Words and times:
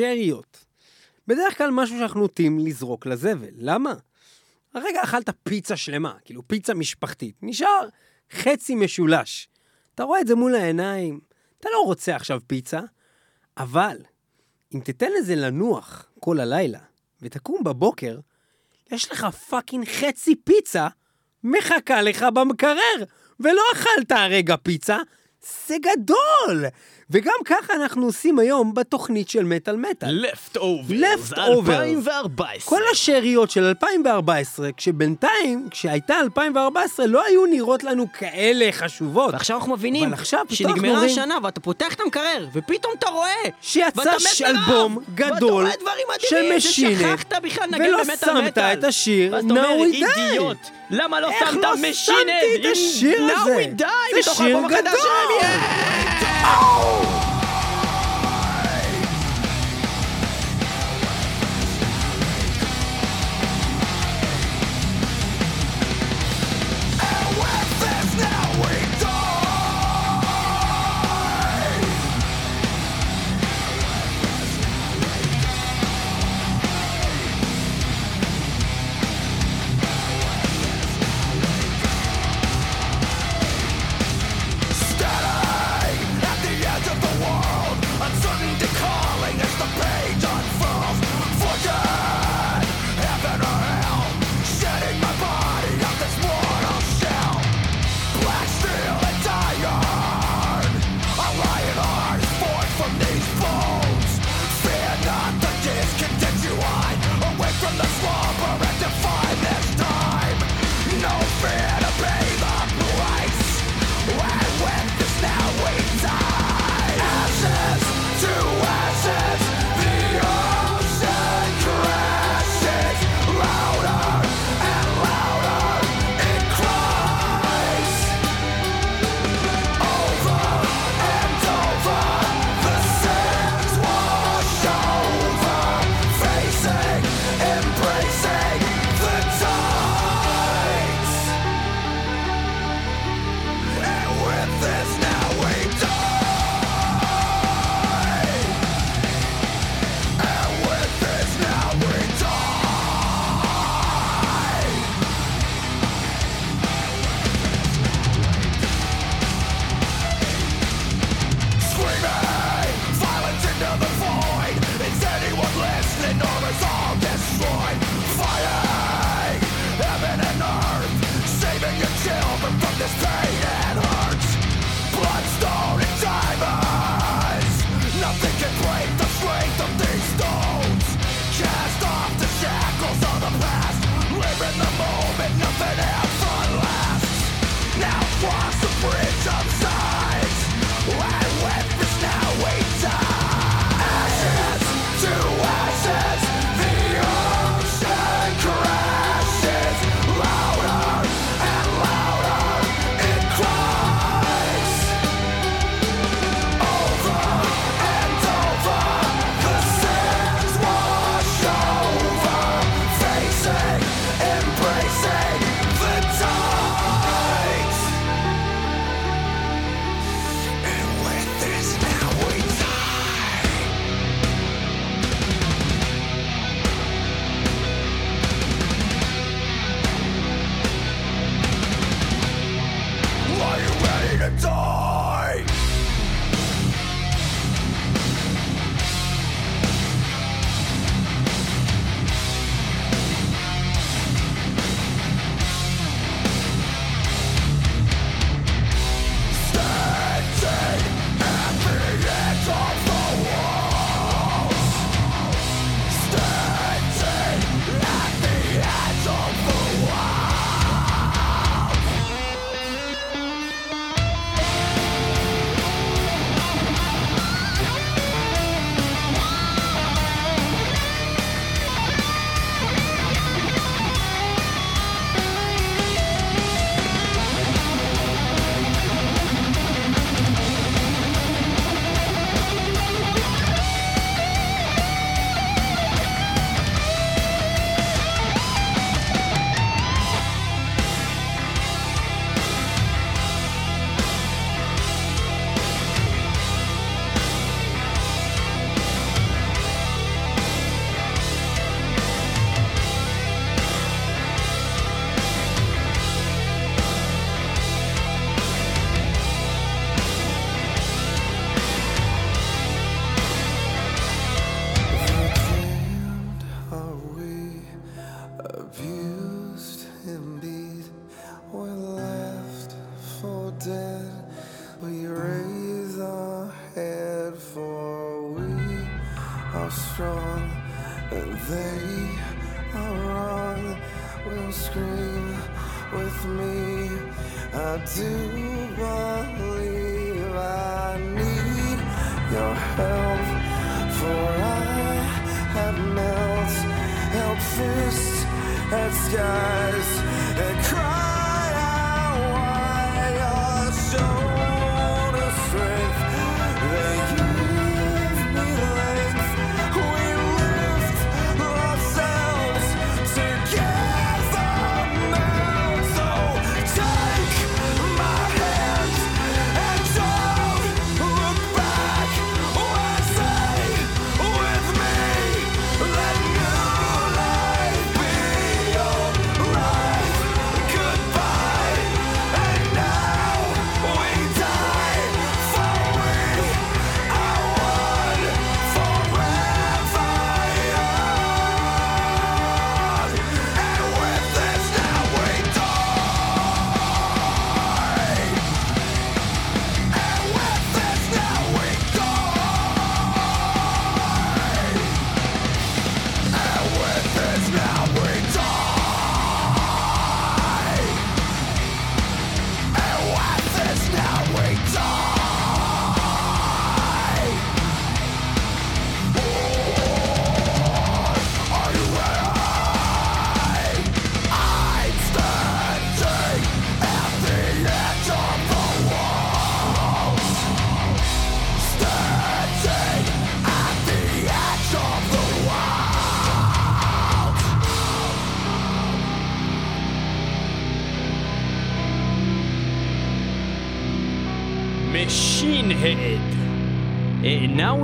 שאריות. 0.00 0.64
בדרך 1.26 1.58
כלל 1.58 1.70
משהו 1.70 1.98
שאנחנו 1.98 2.20
נוטים 2.20 2.58
לזרוק 2.58 3.06
לזבל. 3.06 3.48
למה? 3.56 3.94
הרגע 4.74 5.02
אכלת 5.02 5.30
פיצה 5.42 5.76
שלמה, 5.76 6.14
כאילו 6.24 6.48
פיצה 6.48 6.74
משפחתית. 6.74 7.34
נשאר 7.42 7.88
חצי 8.32 8.74
משולש. 8.74 9.48
אתה 9.94 10.04
רואה 10.04 10.20
את 10.20 10.26
זה 10.26 10.34
מול 10.34 10.54
העיניים, 10.54 11.20
אתה 11.60 11.68
לא 11.72 11.78
רוצה 11.84 12.16
עכשיו 12.16 12.40
פיצה, 12.46 12.80
אבל 13.56 13.96
אם 14.74 14.80
תיתן 14.80 15.12
לזה 15.18 15.36
לנוח 15.36 16.06
כל 16.20 16.40
הלילה, 16.40 16.80
ותקום 17.22 17.64
בבוקר, 17.64 18.18
יש 18.90 19.12
לך 19.12 19.24
פאקינג 19.24 19.88
חצי 19.88 20.34
פיצה 20.44 20.88
מחכה 21.44 22.02
לך 22.02 22.26
במקרר, 22.34 23.04
ולא 23.40 23.62
אכלת 23.74 24.12
הרגע 24.12 24.56
פיצה, 24.56 24.98
זה 25.66 25.76
גדול! 25.80 26.64
וגם 27.12 27.34
ככה 27.44 27.72
אנחנו 27.74 28.06
עושים 28.06 28.38
היום 28.38 28.74
בתוכנית 28.74 29.28
של 29.28 29.44
מטאל 29.44 29.76
מטאל. 29.76 30.08
Leftovers, 30.32 31.00
Leftovers. 31.32 31.40
2014. 31.40 32.60
כל 32.64 32.80
השאריות 32.92 33.50
של 33.50 33.64
2014, 33.64 34.72
כשבינתיים, 34.76 35.68
כשהייתה 35.70 36.14
2014, 36.20 37.06
לא 37.06 37.24
היו 37.24 37.46
נראות 37.46 37.84
לנו 37.84 38.06
כאלה 38.18 38.72
חשובות. 38.72 39.32
ועכשיו 39.34 39.56
אנחנו 39.56 39.72
מבינים 39.72 40.04
אבל 40.04 40.12
עכשיו 40.14 40.40
פתאום 40.48 40.56
שנגמרה 40.56 40.92
רואים- 40.98 41.10
השנה 41.10 41.38
ואתה 41.42 41.60
פותח 41.60 41.94
את 41.94 42.00
המקרר 42.00 42.46
ופתאום 42.52 42.92
אתה 42.98 43.08
רואה 43.10 43.32
שיצא 43.60 43.98
ואתה 43.98 44.10
מת 44.10 44.20
ש- 44.20 44.42
מרעב, 44.42 44.56
אלבום 44.70 44.96
ואתה 44.96 45.10
גדול 45.36 45.52
רואה 45.64 45.74
דברים 45.80 46.06
של 46.18 46.36
לנגן 46.36 47.84
ולא 47.84 48.04
שמת 48.04 48.44
מטאל. 48.44 48.78
את 48.78 48.84
השיר 48.84 49.38
אומר, 49.40 49.62
Now 49.62 49.92
We 49.92 49.94
Die. 49.96 50.18
אידיוט, 50.20 50.56
למה 50.90 51.20
לא 51.20 51.30
איך 51.30 51.50
שמת 51.52 51.62
לא 51.62 51.74
משינט 51.76 51.96
שמתי 52.06 52.68
את 52.68 52.72
השיר 52.72 53.24
הזה? 53.40 53.64
זה 54.24 54.32
שיר 54.34 54.58
גדול. 54.68 56.19
שלהם? 56.40 57.19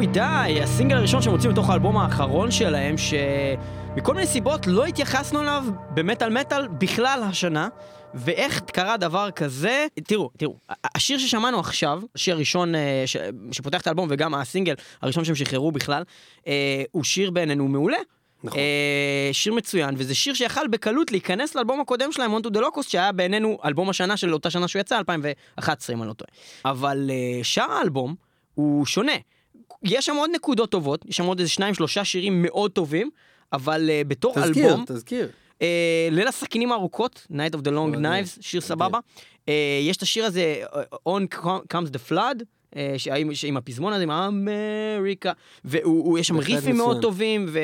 We 0.06 0.16
Die, 0.16 0.62
הסינגל 0.62 0.96
הראשון 0.96 1.22
שהם 1.22 1.32
הוציאו 1.32 1.52
מתוך 1.52 1.70
האלבום 1.70 1.96
האחרון 1.96 2.50
שלהם, 2.50 2.94
שמכל 2.98 4.14
מיני 4.14 4.26
סיבות 4.26 4.66
לא 4.66 4.84
התייחסנו 4.84 5.42
אליו 5.42 5.64
במטאל 5.94 6.40
מטאל 6.40 6.68
בכלל 6.68 7.22
השנה. 7.22 7.68
ואיך 8.14 8.60
קרה 8.60 8.96
דבר 8.96 9.30
כזה? 9.30 9.86
תראו, 10.04 10.30
תראו, 10.36 10.54
השיר 10.94 11.18
ששמענו 11.18 11.60
עכשיו, 11.60 12.02
השיר 12.14 12.34
הראשון 12.34 12.74
אה, 12.74 13.02
ש... 13.06 13.16
שפותח 13.52 13.80
את 13.80 13.86
האלבום 13.86 14.08
וגם 14.10 14.34
הסינגל 14.34 14.74
הראשון 15.02 15.24
שהם 15.24 15.34
שחררו 15.34 15.72
בכלל, 15.72 16.02
אה, 16.46 16.82
הוא 16.90 17.04
שיר 17.04 17.30
בעינינו 17.30 17.68
מעולה. 17.68 17.98
נכון. 18.44 18.58
אה, 18.58 19.30
שיר 19.32 19.54
מצוין, 19.54 19.94
וזה 19.98 20.14
שיר 20.14 20.34
שיכל 20.34 20.68
בקלות 20.68 21.10
להיכנס 21.10 21.54
לאלבום 21.54 21.80
הקודם 21.80 22.12
שלהם, 22.12 22.30
מונטו 22.30 22.50
דה 22.50 22.60
לוקוס, 22.60 22.88
שהיה 22.88 23.12
בעינינו 23.12 23.58
אלבום 23.64 23.90
השנה 23.90 24.16
של 24.16 24.32
אותה 24.32 24.50
שנה 24.50 24.68
שהוא 24.68 24.80
יצא, 24.80 24.98
2011 24.98 25.96
אם 25.96 26.02
אני 26.02 26.08
לא 26.08 26.14
טועה. 26.14 26.30
אבל 26.64 27.10
אה, 27.10 27.44
שאר 27.44 27.72
האלבום 27.72 28.14
הוא 28.54 28.86
שונה. 28.86 29.16
יש 29.82 30.06
שם 30.06 30.17
עוד 30.17 30.31
נקודות 30.34 30.70
טובות, 30.70 31.05
יש 31.08 31.17
שם 31.17 31.25
עוד 31.25 31.38
איזה 31.38 31.50
שניים 31.50 31.75
שלושה 31.75 32.05
שירים 32.05 32.43
מאוד 32.43 32.70
טובים, 32.70 33.11
אבל 33.52 33.90
אה, 33.90 34.02
בתור 34.08 34.34
תזכיר, 34.34 34.69
אלבום, 34.69 34.84
תזכיר. 34.87 35.28
אה, 35.62 36.08
ליל 36.11 36.28
הסכינים 36.28 36.73
הארוכות, 36.73 37.26
Night 37.31 37.55
of 37.55 37.58
the 37.58 37.69
Long 37.69 37.87
מדהים, 37.87 38.05
Knives, 38.05 38.38
שיר 38.40 38.61
מדהים. 38.61 38.69
סבבה. 38.69 38.99
אה, 39.49 39.78
יש 39.82 39.96
את 39.96 40.02
השיר 40.02 40.25
הזה, 40.25 40.62
On 41.08 41.34
Comes 41.73 41.88
the 41.93 42.11
Flood. 42.11 42.43
אה, 42.76 42.94
שעם, 42.96 43.31
עם 43.46 43.56
הפזמון 43.56 43.93
הזה, 43.93 44.02
עם 44.02 44.11
אמריקה, 44.11 45.32
ויש 45.64 46.28
שם 46.28 46.38
ריפים 46.38 46.76
מאוד 46.76 46.88
מצוין. 46.88 47.02
טובים, 47.02 47.46
ו, 47.49 47.58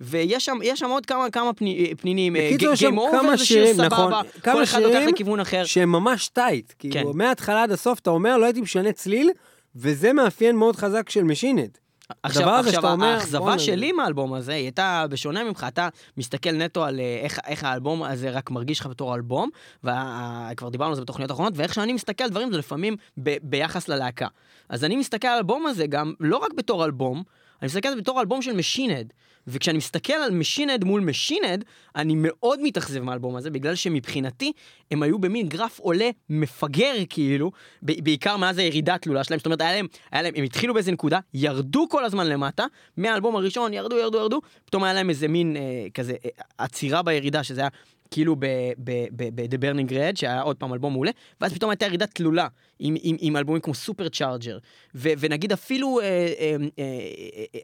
ויש 0.00 0.44
שם, 0.44 0.58
שם 0.74 0.90
עוד 0.90 1.06
כמה, 1.06 1.30
כמה 1.30 1.52
פני, 1.52 1.94
פנינים. 1.94 2.32
בקיצור, 2.32 2.72
יש 2.72 2.80
שם 2.80 2.96
כמה 3.12 3.38
שירים, 3.38 3.74
סבבה, 3.74 3.86
נכון, 3.86 4.12
כמה 4.42 4.54
כל 4.54 4.62
אחד 4.62 4.82
לוקח 4.82 4.94
שירים 4.98 5.14
לכיוון 5.14 5.40
אחר. 5.40 5.64
שהם 5.64 5.92
ממש 5.92 6.28
tight. 6.28 6.72
כן. 6.78 6.90
כאילו, 6.90 7.14
מההתחלה 7.14 7.62
עד 7.62 7.70
הסוף 7.70 7.98
אתה 7.98 8.10
אומר, 8.10 8.36
לא 8.38 8.44
הייתי 8.44 8.60
משנה 8.60 8.92
צליל, 8.92 9.30
וזה 9.76 10.12
מאפיין 10.12 10.56
מאוד 10.56 10.76
חזק 10.76 11.10
של 11.10 11.22
Machine 11.22 11.55
Head. 11.55 11.78
עכשיו, 12.22 12.42
הדבר 12.42 12.68
עכשיו 12.68 12.92
אומר, 12.92 13.06
האכזבה 13.06 13.58
שלי 13.58 13.92
מהאלבום 13.92 14.34
הזה, 14.34 14.52
היא 14.52 14.64
הייתה 14.64 15.04
בשונה 15.10 15.44
ממך, 15.44 15.66
אתה 15.68 15.88
מסתכל 16.16 16.52
נטו 16.52 16.84
על 16.84 17.00
אה, 17.00 17.20
איך, 17.22 17.38
איך 17.46 17.64
האלבום 17.64 18.02
הזה 18.02 18.30
רק 18.30 18.50
מרגיש 18.50 18.80
לך 18.80 18.86
בתור 18.86 19.14
אלבום, 19.14 19.50
וכבר 19.84 20.68
דיברנו 20.68 20.90
על 20.90 20.96
זה 20.96 21.02
בתוכניות 21.02 21.30
האחרונות, 21.30 21.52
ואיך 21.56 21.74
שאני 21.74 21.92
מסתכל 21.92 22.24
על 22.24 22.30
דברים 22.30 22.52
זה 22.52 22.58
לפעמים 22.58 22.96
ב, 23.22 23.36
ביחס 23.42 23.88
ללהקה. 23.88 24.26
אז 24.68 24.84
אני 24.84 24.96
מסתכל 24.96 25.28
על 25.28 25.34
האלבום 25.34 25.66
הזה 25.66 25.86
גם, 25.86 26.14
לא 26.20 26.36
רק 26.36 26.52
בתור 26.56 26.84
אלבום, 26.84 27.22
אני 27.62 27.66
מסתכל 27.66 27.88
על 27.88 27.94
זה 27.94 28.00
בתור 28.00 28.20
אלבום 28.20 28.42
של 28.42 28.52
Machine 28.52 28.87
Head. 28.87 29.12
וכשאני 29.46 29.78
מסתכל 29.78 30.12
על 30.12 30.30
Machine 30.30 30.64
Head 30.64 30.84
מול 30.84 31.00
Machine 31.00 31.37
Head, 31.37 31.64
אני 31.96 32.14
מאוד 32.16 32.60
מתאכזב 32.62 33.00
מהאלבום 33.02 33.36
הזה, 33.36 33.50
בגלל 33.50 33.74
שמבחינתי 33.74 34.52
הם 34.90 35.02
היו 35.02 35.18
במין 35.18 35.48
גרף 35.48 35.78
עולה 35.78 36.10
מפגר 36.30 36.94
כאילו, 37.08 37.52
בעיקר 37.82 38.36
מאז 38.36 38.58
הירידה 38.58 38.94
התלולה 38.94 39.24
שלהם, 39.24 39.38
זאת 39.38 39.46
אומרת, 39.46 39.60
היה 39.60 39.72
להם, 39.72 39.86
היה 40.12 40.22
להם, 40.22 40.32
הם 40.36 40.44
התחילו 40.44 40.74
באיזה 40.74 40.92
נקודה, 40.92 41.18
ירדו 41.34 41.88
כל 41.88 42.04
הזמן 42.04 42.26
למטה, 42.26 42.64
מהאלבום 42.96 43.36
הראשון 43.36 43.72
ירדו, 43.72 43.98
ירדו, 43.98 44.18
ירדו, 44.18 44.40
פתאום 44.64 44.84
היה 44.84 44.92
להם 44.92 45.10
איזה 45.10 45.28
מין 45.28 45.56
אה, 45.56 45.86
כזה 45.94 46.12
אה, 46.24 46.30
עצירה 46.58 47.02
בירידה, 47.02 47.42
שזה 47.42 47.60
היה 47.60 47.70
כאילו 48.12 48.36
ב-The 48.38 49.58
Burning 49.62 49.90
Red, 49.90 50.16
שהיה 50.16 50.40
עוד 50.42 50.56
פעם 50.56 50.72
אלבום 50.72 50.92
מעולה, 50.92 51.10
ואז 51.40 51.52
פתאום 51.52 51.70
הייתה 51.70 51.86
ירידה 51.86 52.06
תלולה, 52.06 52.46
עם, 52.78 52.94
עם, 53.02 53.16
עם 53.20 53.36
אלבומים 53.36 53.60
כמו 53.62 53.74
Supercharger, 53.74 54.58
ונגיד 54.94 55.52
אפילו 55.52 56.00
אה, 56.00 56.32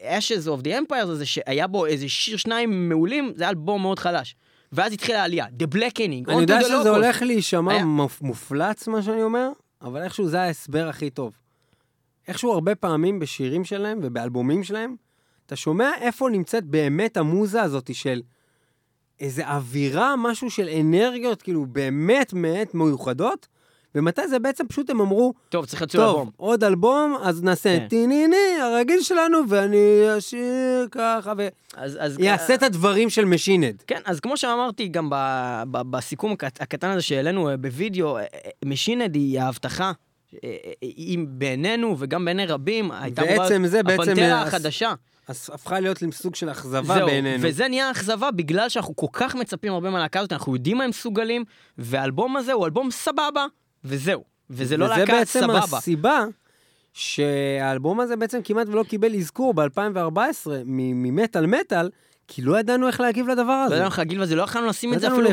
אה, 0.01 0.17
Ashes 0.19 0.45
of 0.47 0.63
the 0.63 0.69
Empire 0.69 0.95
הזה, 0.95 1.25
שהיה 1.25 1.67
בו 1.67 1.85
איזה 1.85 2.09
שיר 2.09 2.37
שניים 2.37 2.89
מעולים, 2.89 3.33
זה 3.35 3.43
היה 3.43 3.49
אלבום 3.49 3.81
מאוד 3.81 3.99
חלש. 3.99 4.35
ואז 4.71 4.93
התחילה 4.93 5.21
העלייה, 5.21 5.45
The 5.59 5.75
Blackening, 5.75 6.31
אני 6.31 6.41
יודע 6.41 6.61
שזה. 6.61 6.89
הולך 6.89 7.21
להישמע 7.21 7.71
היה- 7.73 7.83
מופ- 7.85 8.21
מופלץ, 8.21 8.87
מה 8.87 9.01
שאני 9.01 9.23
אומר, 9.23 9.49
אבל 9.81 10.01
איכשהו 10.03 10.27
זה 10.27 10.41
ההסבר 10.41 10.87
הכי 10.87 11.09
טוב. 11.09 11.33
איכשהו 12.27 12.51
הרבה 12.53 12.75
פעמים 12.75 13.19
בשירים 13.19 13.63
שלהם 13.65 13.99
ובאלבומים 14.03 14.63
שלהם, 14.63 14.95
אתה 15.45 15.55
שומע 15.55 15.89
איפה 16.01 16.29
נמצאת 16.31 16.63
באמת 16.65 17.17
המוזה 17.17 17.61
הזאת 17.61 17.95
של 17.95 18.21
איזה 19.19 19.47
אווירה, 19.47 20.15
משהו 20.15 20.49
של 20.49 20.69
אנרגיות, 20.69 21.41
כאילו 21.41 21.65
באמת 21.65 22.33
באמת 22.33 22.73
מיוחדות, 22.73 23.47
ומתי 23.95 24.27
זה 24.27 24.39
בעצם 24.39 24.67
פשוט 24.67 24.89
הם 24.89 25.01
אמרו, 25.01 25.33
טוב, 25.49 25.65
צריך 25.65 25.83
טוב, 25.83 26.01
אלבום. 26.01 26.29
עוד 26.37 26.63
אלבום, 26.63 27.17
אז 27.21 27.43
נעשה 27.43 27.79
כן. 27.79 27.87
טיניני, 27.87 28.61
הרגיל 28.61 29.01
שלנו, 29.01 29.37
ואני 29.49 30.17
אשיר 30.17 30.87
ככה, 30.91 31.33
אז, 31.75 31.97
אז, 31.99 32.17
ויעשה 32.17 32.53
את 32.53 32.63
הדברים 32.63 33.09
של 33.09 33.25
Machine 33.25 33.59
Head. 33.59 33.83
כן, 33.87 33.99
אז 34.05 34.19
כמו 34.19 34.37
שאמרתי 34.37 34.87
גם 34.87 35.09
ב, 35.09 35.15
ב, 35.71 35.81
בסיכום 35.81 36.31
הקט, 36.31 36.61
הקטן 36.61 36.89
הזה 36.89 37.01
שהעלינו 37.01 37.49
אה, 37.49 37.57
בווידאו, 37.57 38.17
אה, 38.17 38.21
אה, 38.21 38.49
Machine 38.65 38.97
Head 38.97 39.15
היא 39.15 39.39
ההבטחה. 39.39 39.91
אה, 40.43 40.49
אה, 40.65 40.71
היא 40.81 41.19
בעינינו 41.27 41.95
וגם 41.99 42.25
בעיני 42.25 42.45
רבים 42.45 42.91
הייתה 42.91 43.21
בעצם 43.21 43.63
ה 43.85 43.92
Pantera 43.92 44.41
החדשה. 44.41 44.93
אז 45.29 45.49
הפכה 45.53 45.79
להיות 45.79 46.03
סוג 46.11 46.35
של 46.35 46.51
אכזבה 46.51 46.93
זהו, 46.95 47.07
בעינינו. 47.07 47.43
וזה 47.47 47.67
נהיה 47.67 47.91
אכזבה 47.91 48.31
בגלל 48.31 48.69
שאנחנו 48.69 48.95
כל 48.95 49.07
כך 49.13 49.35
מצפים 49.35 49.73
הרבה 49.73 49.89
מהלהקה 49.89 50.19
הזאת, 50.19 50.33
אנחנו 50.33 50.55
יודעים 50.55 50.77
מה 50.77 50.83
הם 50.83 50.89
מסוגלים, 50.89 51.43
והאלבום 51.77 52.37
הזה 52.37 52.53
הוא 52.53 52.65
אלבום 52.65 52.91
סבבה, 52.91 53.45
וזהו. 53.83 54.23
וזה 54.49 54.77
לא 54.77 54.87
להקה 54.87 55.13
וזה 55.13 55.25
סבבה. 55.25 55.59
בעצם 55.59 55.75
הסיבה 55.75 56.25
שהאלבום 56.93 57.99
הזה 57.99 58.15
בעצם 58.15 58.39
כמעט 58.43 58.67
ולא 58.67 58.83
קיבל 58.83 59.15
אזכור 59.15 59.53
ב-2014 59.53 60.47
ממטאל 60.65 61.45
מטאל, 61.45 61.89
כי 62.31 62.41
לא 62.41 62.59
ידענו 62.59 62.87
איך 62.87 63.01
להגיב 63.01 63.27
לדבר 63.27 63.43
לא 63.45 63.65
הזה. 63.65 63.75
ידענו 63.75 63.89
איך 63.89 63.99
להגיב 63.99 64.19
לזה, 64.19 64.35
לא 64.35 64.43
יכולנו 64.43 64.67
לשים 64.67 64.93
את 64.93 64.99
זה 64.99 65.07
אפילו. 65.07 65.29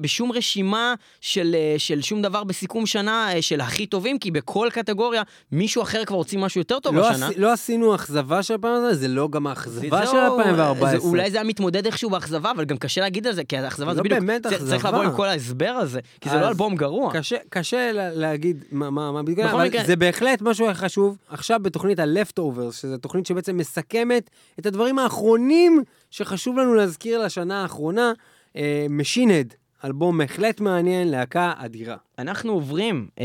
בשום 0.00 0.32
רשימה 0.32 0.94
של, 1.20 1.54
אה, 1.58 1.74
של 1.78 2.02
שום 2.02 2.22
דבר 2.22 2.44
בסיכום 2.44 2.86
שנה 2.86 3.32
אה, 3.32 3.42
של 3.42 3.60
הכי 3.60 3.86
טובים, 3.86 4.18
כי 4.18 4.30
בכל 4.30 4.68
קטגוריה 4.72 5.22
מישהו 5.52 5.82
אחר 5.82 6.04
כבר 6.04 6.16
הוציא 6.16 6.38
משהו 6.38 6.60
יותר 6.60 6.78
טוב 6.78 6.94
לא, 6.94 7.08
השנה. 7.08 7.28
לא 7.36 7.52
עשינו 7.52 7.94
אכזבה 7.94 8.42
של 8.42 8.54
הפעם 8.54 8.72
הזה, 8.74 8.94
זה 8.94 9.08
לא 9.08 9.28
גם 9.28 9.46
האכזבה 9.46 10.06
של 10.06 10.16
וזהו, 10.16 10.38
2014. 10.38 10.90
זה, 10.90 10.96
אולי 10.96 11.30
זה 11.30 11.36
היה 11.36 11.44
מתמודד 11.44 11.86
איכשהו 11.86 12.10
באכזבה, 12.10 12.50
אבל 12.50 12.64
גם 12.64 12.76
קשה 12.76 13.00
להגיד 13.00 13.26
על 13.26 13.32
זה, 13.34 13.44
כי 13.44 13.56
האכזבה 13.56 13.94
זה 13.94 14.00
לא 14.00 14.04
בדיוק, 14.04 14.20
צריך-. 14.68 14.84
לבוא 14.84 15.02
עם 15.02 15.16
כל 15.16 15.26
ההסבר 15.26 15.70
הזה, 15.70 16.00
כי 16.20 16.30
זה 16.30 16.36
לא 16.40 16.48
אלבום 16.48 16.76
גרוע. 16.76 17.12
קשה, 17.14 17.36
קשה 17.48 17.92
לה- 17.92 18.10
להגיד 18.14 18.64
מה, 18.72 19.22
בדיוק, 19.22 19.38
אבל 19.38 19.68
זה 19.86 19.96
בהחלט 19.96 20.42
משהו 20.42 20.66
חשוב. 20.74 21.16
עכשיו 21.28 21.60
בתוכנית 21.62 21.98
ה-Leftovers, 21.98 22.72
שזו 22.72 22.96
תוכנית 22.96 23.26
שבעצם 23.26 23.56
מסכמת 23.56 24.30
את 24.58 24.66
הדברים 24.66 24.98
האחרונים 24.98 25.82
שחשוב 26.20 26.58
לנו 26.58 26.74
להזכיר 26.74 27.24
לשנה 27.24 27.62
האחרונה, 27.62 28.12
אה, 28.56 28.86
משינד, 28.90 29.54
אלבום 29.84 30.18
בהחלט 30.18 30.60
מעניין, 30.60 31.08
להקה 31.08 31.52
אדירה. 31.56 31.96
אנחנו 32.18 32.52
עוברים 32.52 33.08
אה, 33.20 33.24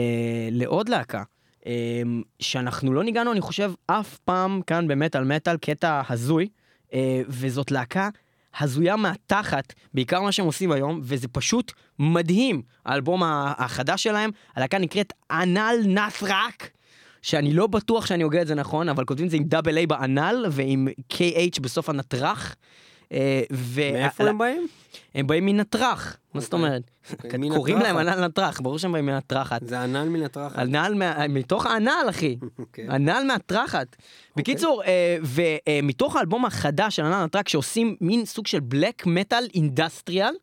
לעוד 0.51 0.89
להקה, 0.89 1.23
אה, 1.65 2.01
שאנחנו 2.39 2.93
לא 2.93 3.03
ניגענו, 3.03 3.31
אני 3.31 3.41
חושב, 3.41 3.71
אף 3.87 4.17
פעם 4.17 4.61
כאן 4.67 4.87
במטאל 4.87 5.23
מטאל, 5.23 5.57
קטע 5.57 6.01
הזוי, 6.09 6.47
אה, 6.93 7.21
וזאת 7.27 7.71
להקה 7.71 8.09
הזויה 8.59 8.95
מהתחת, 8.95 9.73
בעיקר 9.93 10.21
מה 10.21 10.31
שהם 10.31 10.45
עושים 10.45 10.71
היום, 10.71 10.99
וזה 11.03 11.27
פשוט 11.27 11.71
מדהים, 11.99 12.61
האלבום 12.85 13.21
החדש 13.57 14.03
שלהם, 14.03 14.31
הלהקה 14.55 14.77
נקראת 14.77 15.13
אנל 15.31 15.75
נסרק. 15.85 16.74
שאני 17.25 17.53
לא 17.53 17.67
בטוח 17.67 18.05
שאני 18.05 18.23
הוגה 18.23 18.41
את 18.41 18.47
זה 18.47 18.55
נכון, 18.55 18.89
אבל 18.89 19.05
כותבים 19.05 19.25
את 19.25 19.31
זה 19.31 19.37
עם 19.37 19.43
דאבל 19.43 19.77
איי 19.77 19.87
באנל 19.87 20.45
ועם 20.51 20.87
KH 21.13 21.61
בסוף 21.61 21.89
הנטרח. 21.89 22.55
אה, 23.11 23.41
ו- 23.51 23.91
מאיפה 23.93 24.29
הם 24.29 24.37
באים? 24.37 24.67
הם 25.15 25.27
באים 25.27 25.45
מנטרח, 25.45 26.17
מה 26.33 26.41
זאת 26.41 26.53
אוקיי. 26.53 26.67
אומרת? 26.67 26.81
אוקיי, 27.13 27.49
קוראים 27.55 27.77
להם. 27.79 27.97
אנל 27.97 28.25
נטרח, 28.25 28.59
ברור 28.59 28.79
שהם 28.79 28.91
באים 28.91 29.05
מהטרחת. 29.05 29.61
זה 29.67 29.81
ענן 29.81 30.09
מן 30.09 30.23
הטרחת. 30.23 30.57
הנעל, 30.57 30.93
מתוך 31.29 31.65
האנל, 31.65 32.05
אחי. 32.09 32.37
אוקיי. 32.59 32.87
הנעל 32.89 33.23
מהטרחת. 33.23 33.95
בקיצור, 34.35 34.83
אה, 34.83 35.17
ומתוך 35.23 36.15
האלבום 36.15 36.45
החדש 36.45 36.95
של 36.95 37.05
Anaal 37.05 37.23
Nathrakh, 37.23 37.49
שעושים 37.49 37.95
מין 38.01 38.25
סוג 38.25 38.47
של 38.47 38.59
black 38.59 39.05
metal 39.05 39.47
industrial, 39.53 40.33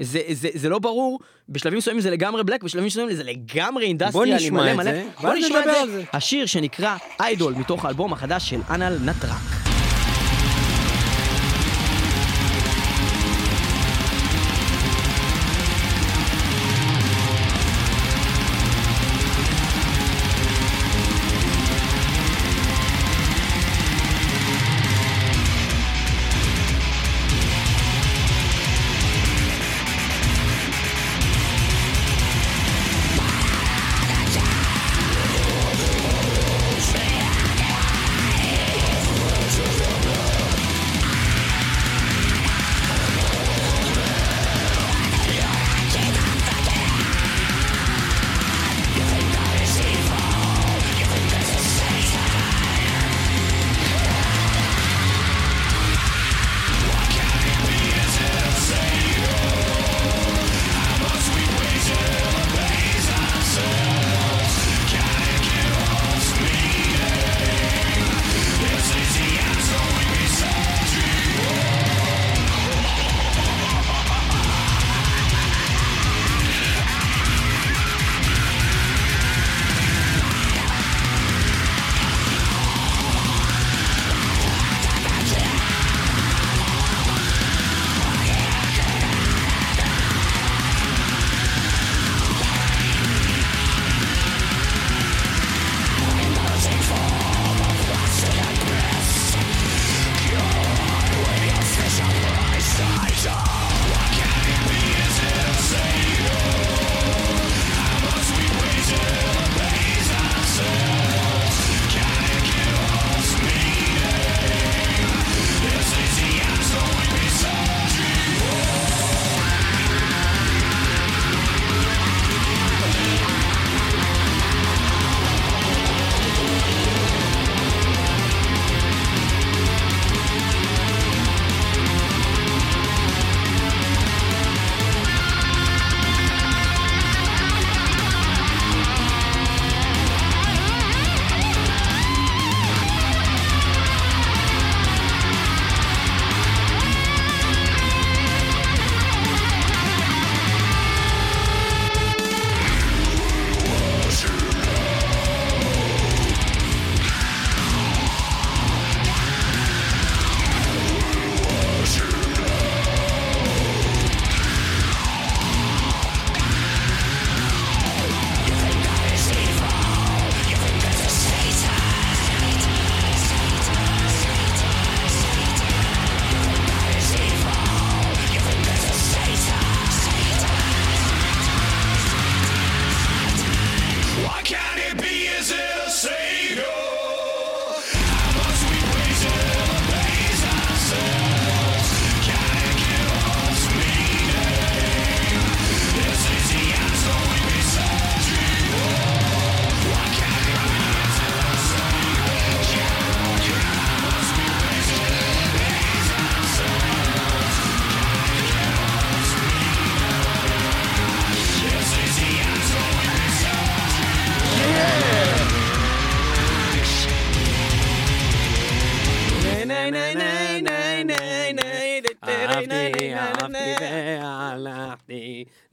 זה, 0.00 0.20
זה, 0.32 0.48
זה 0.54 0.68
לא 0.68 0.78
ברור, 0.78 1.20
בשלבים 1.48 1.78
מסוימים 1.78 2.00
זה 2.00 2.10
לגמרי 2.10 2.44
black, 2.44 2.62
בשלבים 2.62 2.86
מסוימים 2.86 3.16
זה 3.16 3.24
לגמרי 3.24 3.84
industrial, 3.84 4.36
נשמע 4.36 4.62
מלא 4.62 4.70
את 4.70 4.76
מלא. 4.76 4.84
זה, 4.92 5.04
בוא 5.20 5.34
נשמע 5.34 5.60
את. 5.60 5.90
זה. 5.90 6.04
השיר 6.12 6.46
שנקרא 6.46 6.96
Idol, 7.20 7.54
מתוך 7.54 7.84
האלבום 7.84 8.12
החדש 8.12 8.50
של 8.50 8.60
Anaal 8.70 8.98
Nathrakh. 9.04 9.63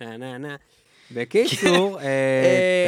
נה 0.01 0.17
נה 0.17 0.37
נה. 0.37 0.55
בקיצור, 1.11 1.99
אה, 2.01 2.05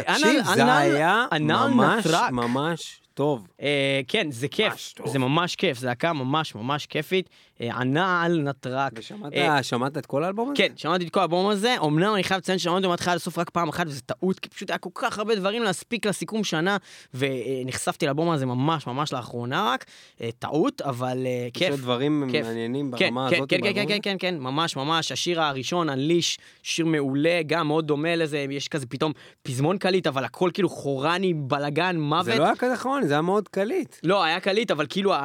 אה, 0.07 0.13
תקשיב, 0.13 0.43
זה 0.55 0.77
היה 0.77 1.25
ממש. 1.31 2.05
ממש 2.31 2.99
טוב. 3.13 3.47
אה, 3.61 4.01
כן, 4.07 4.31
זה 4.31 4.47
כיף. 4.47 4.93
זה 5.05 5.19
ממש 5.19 5.55
כיף, 5.55 5.77
זו 5.77 5.87
להקה 5.87 6.13
ממש 6.13 6.55
ממש 6.55 6.85
כיפית. 6.85 7.29
אה, 7.61 7.69
הנעל 7.73 8.41
נטרק. 8.41 8.91
ושמעת 8.95 9.33
אה, 9.33 9.63
שמעת 9.63 9.97
את 9.97 10.05
כל 10.05 10.23
האלבום 10.23 10.51
הזה? 10.51 10.57
כן, 10.57 10.73
שמעתי 10.75 11.05
את 11.07 11.09
כל 11.09 11.19
האלבום 11.19 11.49
הזה, 11.49 11.75
אמנם 11.85 12.13
אני 12.13 12.23
חייב 12.23 12.37
לציין 12.37 12.57
ששמעתי 12.57 12.87
מההתחלה 12.87 13.15
לסוף 13.15 13.37
רק 13.37 13.49
פעם 13.49 13.69
אחת, 13.69 13.87
וזו 13.87 14.01
טעות, 14.05 14.39
כי 14.39 14.49
פשוט 14.49 14.69
היה 14.69 14.77
כל 14.77 14.89
כך 14.93 15.17
הרבה 15.17 15.35
דברים 15.35 15.63
להספיק 15.63 16.05
לסיכום 16.05 16.43
שנה, 16.43 16.77
ונחשפתי 17.13 18.05
לאלבום 18.05 18.29
הזה 18.29 18.45
ממש 18.45 18.87
ממש 18.87 19.13
לאחרונה 19.13 19.73
רק, 19.73 19.85
אה, 20.21 20.29
טעות, 20.39 20.81
אבל 20.81 21.17
כיף. 21.53 21.69
עוד 21.69 21.79
דברים 21.79 22.27
כיף. 22.31 22.45
מעניינים 22.45 22.91
כן, 22.97 23.09
ברמה 23.09 23.29
כן, 23.29 23.35
הזאת? 23.35 23.49
כן, 23.49 23.57
כן, 23.63 23.73
כן, 23.73 23.81
הזה? 23.85 23.97
כן, 24.01 24.15
כן, 24.19 24.37
ממש 24.39 24.75
ממש, 24.75 25.11
השיר 25.11 25.41
הראשון, 25.41 25.89
Unleash, 25.89 26.37
שיר 26.63 26.85
מעולה, 26.85 27.41
גם 27.47 27.67
מאוד 27.67 27.87
דומה 27.87 28.15
לזה, 28.15 28.45
יש 28.49 28.67
כזה 28.67 28.85
פתאום 28.85 29.11
פזמון 29.43 29.77
קליט, 29.77 30.07
אבל 30.07 30.23
הכל 30.23 30.49
כאילו 30.53 30.69
חורני, 30.69 31.33
בלאגן, 31.33 31.99
מוות. 31.99 32.25
זה 32.25 32.35
לא 32.35 32.43
היה 32.43 32.55
כזה 32.55 32.75
כרוני, 32.77 33.07
זה 33.07 33.13
היה 33.13 33.21
מאוד 33.21 33.47
קליט. 33.47 33.95
לא, 34.03 34.23
היה 34.23 34.39
קליט, 34.39 34.71
אבל 34.71 34.85
כאילו 34.89 35.03
כאילו 35.03 35.15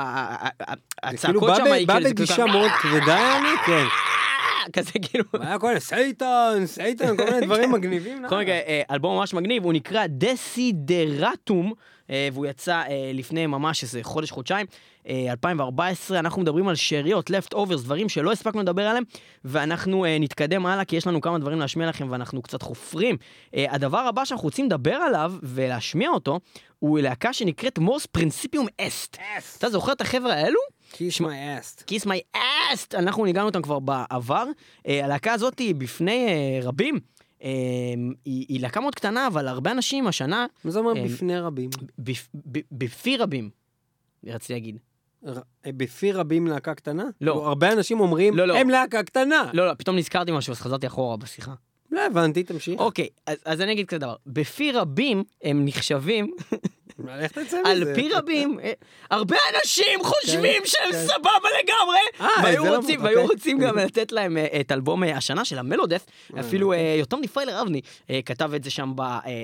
הצעקות 1.03 1.57
שם, 1.57 1.65
כך- 2.27 2.39
מאוד 2.39 2.71
כבדה, 2.71 3.07
יעני, 3.19 3.49
כן. 3.67 3.85
כזה 4.73 4.91
כאילו... 5.03 5.25
היה 5.41 5.59
כל 5.59 5.67
מיני 5.69 5.81
Satan, 5.81 6.63
Satan, 6.67 7.17
כל 7.17 7.25
מיני 7.25 7.47
דברים 7.47 7.73
מגניבים. 7.73 8.23
בכל 8.23 8.39
מקרה, 8.41 8.55
אה, 8.55 8.83
אלבום 8.91 9.17
ממש 9.19 9.35
מגניב, 9.35 9.65
הוא 9.65 9.73
נקרא 9.73 10.05
Desideratum, 10.09 11.73
אה, 12.11 12.29
והוא 12.33 12.47
יצא 12.47 12.75
אה, 12.77 13.11
לפני 13.15 13.47
ממש 13.47 13.83
איזה 13.83 14.01
חודש, 14.03 14.31
חודשיים, 14.31 14.67
אה, 15.09 15.27
2014, 15.31 16.19
אנחנו 16.19 16.43
מדברים 16.43 16.69
על 16.69 16.75
שאריות, 16.75 17.31
left 17.31 17.55
overs, 17.55 17.83
דברים 17.83 18.09
שלא 18.09 18.33
הספקנו 18.33 18.61
לדבר 18.61 18.83
עליהם, 18.83 19.05
ואנחנו 19.45 20.05
נתקדם 20.21 20.67
הלאה, 20.67 20.85
כי 20.85 20.97
יש 20.97 21.07
לנו 21.07 21.21
כמה 21.21 21.39
דברים 21.39 21.59
להשמיע 21.61 21.89
לכם, 21.89 22.07
ואנחנו 22.11 22.43
קצת 22.43 22.63
חופרים. 22.63 23.17
הדבר 23.55 23.99
הבא 23.99 24.25
שאנחנו 24.25 24.45
רוצים 24.45 24.67
לדבר 24.67 24.95
עליו 24.95 25.33
ולהשמיע 25.43 26.11
אותו, 26.11 26.41
הוא 26.79 26.99
להקה 27.01 27.33
שנקראת 27.33 27.79
מוס 27.79 28.07
פרינסיפיום 28.07 28.67
אסט. 28.81 29.17
אתה 29.59 29.71
זוכר 29.71 29.93
את 29.93 30.01
החבר'ה 30.01 30.35
האלו? 30.35 30.61
Kiss 30.93 31.21
my 31.21 31.25
ass. 31.25 31.85
כיס 31.87 32.07
מי 32.07 32.21
אסט, 32.73 32.95
אנחנו 32.95 33.25
ניגענו 33.25 33.47
אותם 33.47 33.63
כבר 33.63 33.79
בעבר. 33.79 34.45
אה, 34.87 35.05
הלהקה 35.05 35.33
הזאת 35.33 35.59
היא 35.59 35.75
בפני 35.75 36.27
אה, 36.29 36.61
רבים. 36.63 37.01
אה, 37.43 37.49
היא, 38.25 38.47
היא 38.49 38.61
להקה 38.61 38.81
מאוד 38.81 38.95
קטנה, 38.95 39.27
אבל 39.27 39.49
הרבה 39.49 39.71
אנשים 39.71 40.07
השנה, 40.07 40.47
מה 40.65 40.71
זה 40.71 40.79
אומר 40.79 41.05
בפני 41.05 41.41
רבים? 41.41 41.71
בפי 42.73 43.17
רבים, 43.17 43.51
רציתי 44.27 44.53
להגיד. 44.53 44.79
בפי 45.67 46.13
רבים 46.13 46.47
להקה 46.47 46.75
קטנה? 46.75 47.05
לא. 47.05 47.33
כאילו, 47.33 47.49
הרבה 47.49 47.73
אנשים 47.73 48.01
אומרים, 48.01 48.37
לא, 48.37 48.45
לא. 48.45 48.57
הם 48.57 48.71
להקה 48.71 49.03
קטנה. 49.03 49.51
לא, 49.53 49.67
לא, 49.67 49.75
פתאום 49.75 49.97
נזכרתי 49.97 50.33
משהו, 50.33 50.51
אז 50.51 50.61
חזרתי 50.61 50.87
אחורה 50.87 51.17
בשיחה. 51.17 51.55
לא 51.91 52.07
הבנתי, 52.07 52.43
תמשיך. 52.43 52.81
אוקיי, 52.81 53.09
אז, 53.27 53.37
אז 53.45 53.61
אני 53.61 53.73
אגיד 53.73 53.87
כזה 53.87 53.99
דבר. 53.99 54.17
בפי 54.27 54.73
רבים 54.73 55.25
הם 55.43 55.65
נחשבים, 55.65 56.31
איך 57.21 57.33
תצא 57.33 57.61
מזה? 57.61 57.71
על 57.71 57.95
פי 57.95 58.09
רבים, 58.13 58.61
אה, 58.63 58.73
הרבה 59.11 59.37
אנשים 59.55 60.05
חושבים 60.05 60.63
שהם 60.65 60.93
כן. 60.93 61.07
סבבה 61.07 61.49
לגמרי, 61.63 61.99
אה, 62.21 62.43
והיו 62.43 62.65
לא- 62.65 62.77
רוצים. 62.77 63.05
והיו 63.05 63.23
רוצים 63.27 63.59
גם 63.59 63.79
לתת 63.79 64.13
להם 64.13 64.37
אה, 64.37 64.47
את 64.61 64.73
אלבום 64.73 65.03
השנה 65.03 65.45
של 65.45 65.59
המלודף, 65.59 66.07
אפילו 66.41 66.67
אוקיי. 66.67 66.97
יותם 66.99 67.17
אבני 67.63 67.81
אה, 68.11 68.21
כתב 68.27 68.55
את 68.55 68.65
זה 68.65 68.71
שם 68.71 68.93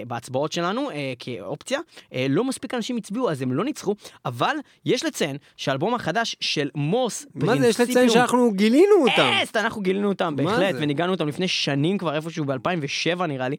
בהצבעות 0.06 0.52
שלנו 0.52 0.90
כאופציה. 1.18 1.80
לא 2.28 2.44
מספיק 2.44 2.74
אנשים 2.74 2.96
הצביעו, 2.96 3.30
אז 3.30 3.42
הם 3.42 3.52
לא 3.52 3.64
ניצחו, 3.64 3.94
אבל 4.24 4.56
יש 4.84 5.04
לציין 5.04 5.36
שהאלבום 5.56 5.94
החדש 5.94 6.36
של 6.40 6.70
מוס, 6.74 7.26
מה 7.34 7.56
זה, 7.56 7.66
יש 7.66 7.80
לציין 7.80 7.86
פרינסיפיום 7.86 8.08
שאנחנו 8.08 8.52
גילינו 8.52 8.94
אותם. 9.00 9.30
אסט, 9.42 9.56
אנחנו 9.56 9.82
גילינו 9.82 10.08
אותם 10.08 10.36
בהחלט? 10.36 10.74
וניגענו 10.78 11.12
אותם 11.12 11.28
לפני 11.28 11.48
שנים 11.48 11.98
כבר 11.98 12.14
איפשהו 12.14 12.44
ב-2007 12.44 13.26
נראה 13.26 13.48
לי, 13.48 13.56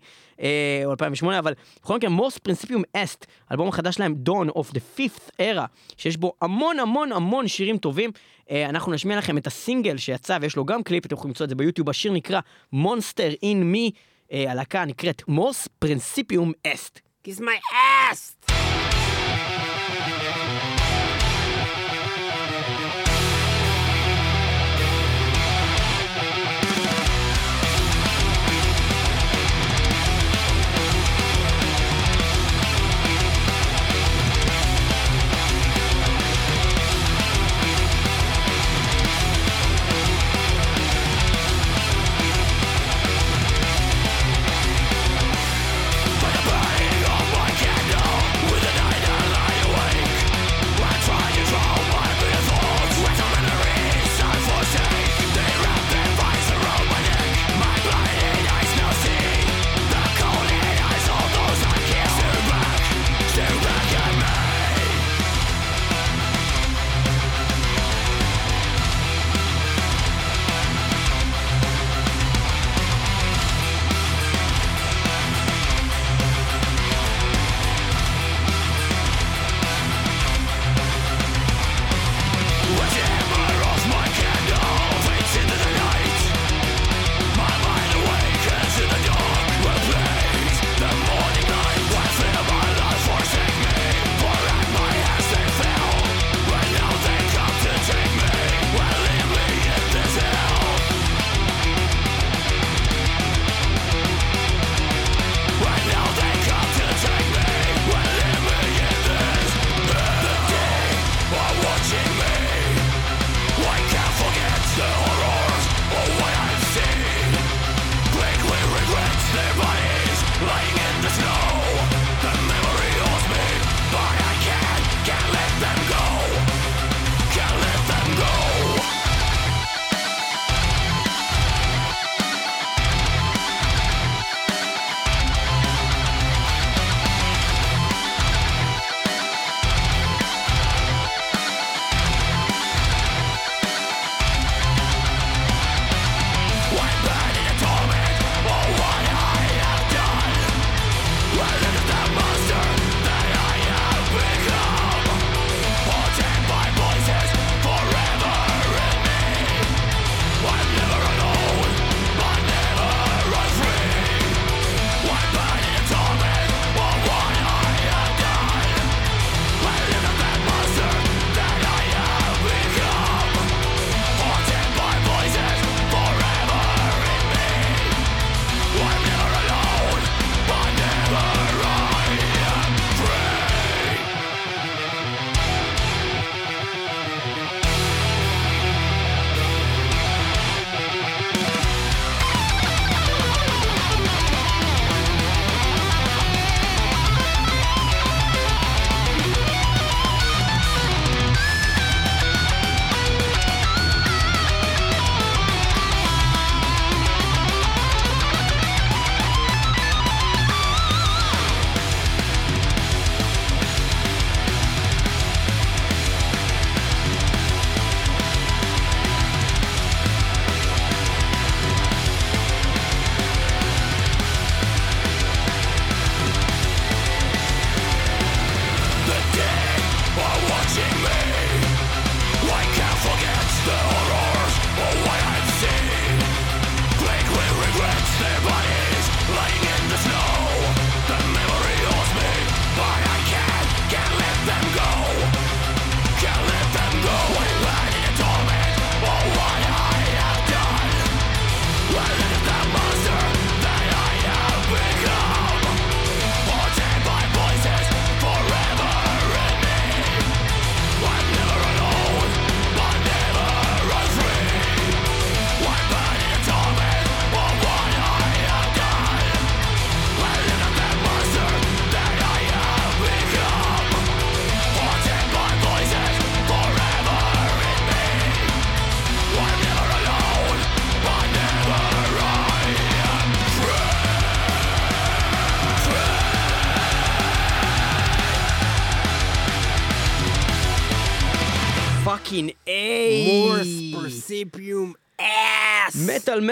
או 0.85 0.91
2008, 0.91 1.39
אבל 1.39 1.53
בכל 1.83 1.95
מקרה, 1.95 2.09
מוס 2.09 2.37
פרינסיפיום 2.37 2.83
אסט, 2.93 3.25
האלבום 3.49 3.67
החדש 3.67 3.84
שלהם, 3.91 4.15
Dawn 4.29 4.49
of 4.57 4.71
the 4.71 4.99
Fifth 4.99 5.29
Era, 5.39 5.65
שיש 5.97 6.17
בו 6.17 6.33
המון 6.41 6.79
המון 6.79 7.11
המון 7.11 7.47
שירים 7.47 7.77
טובים. 7.77 8.11
אה, 8.51 8.69
אנחנו 8.69 8.91
נשמיע 8.91 9.17
לכם 9.17 9.37
את 9.37 9.47
הסינגל 9.47 9.97
שיצא, 9.97 10.37
ויש 10.41 10.55
לו 10.55 10.65
גם 10.65 10.83
קליפ, 10.83 11.05
אתם 11.05 11.15
יכולים 11.15 11.29
למצוא 11.29 11.43
את 11.43 11.49
זה 11.49 11.55
ביוטיוב, 11.55 11.89
השיר 11.89 12.11
נקרא 12.11 12.39
Monster 12.73 13.43
in 13.43 13.73
Me, 13.73 13.91
אה, 14.31 14.51
הלהקה 14.51 14.85
נקראת 14.85 15.21
מוס 15.27 15.67
פרינסיפיום 15.79 16.51
אסט. 16.67 16.99
Kiss 17.27 17.39
my 17.39 17.73
ass! 18.11 18.94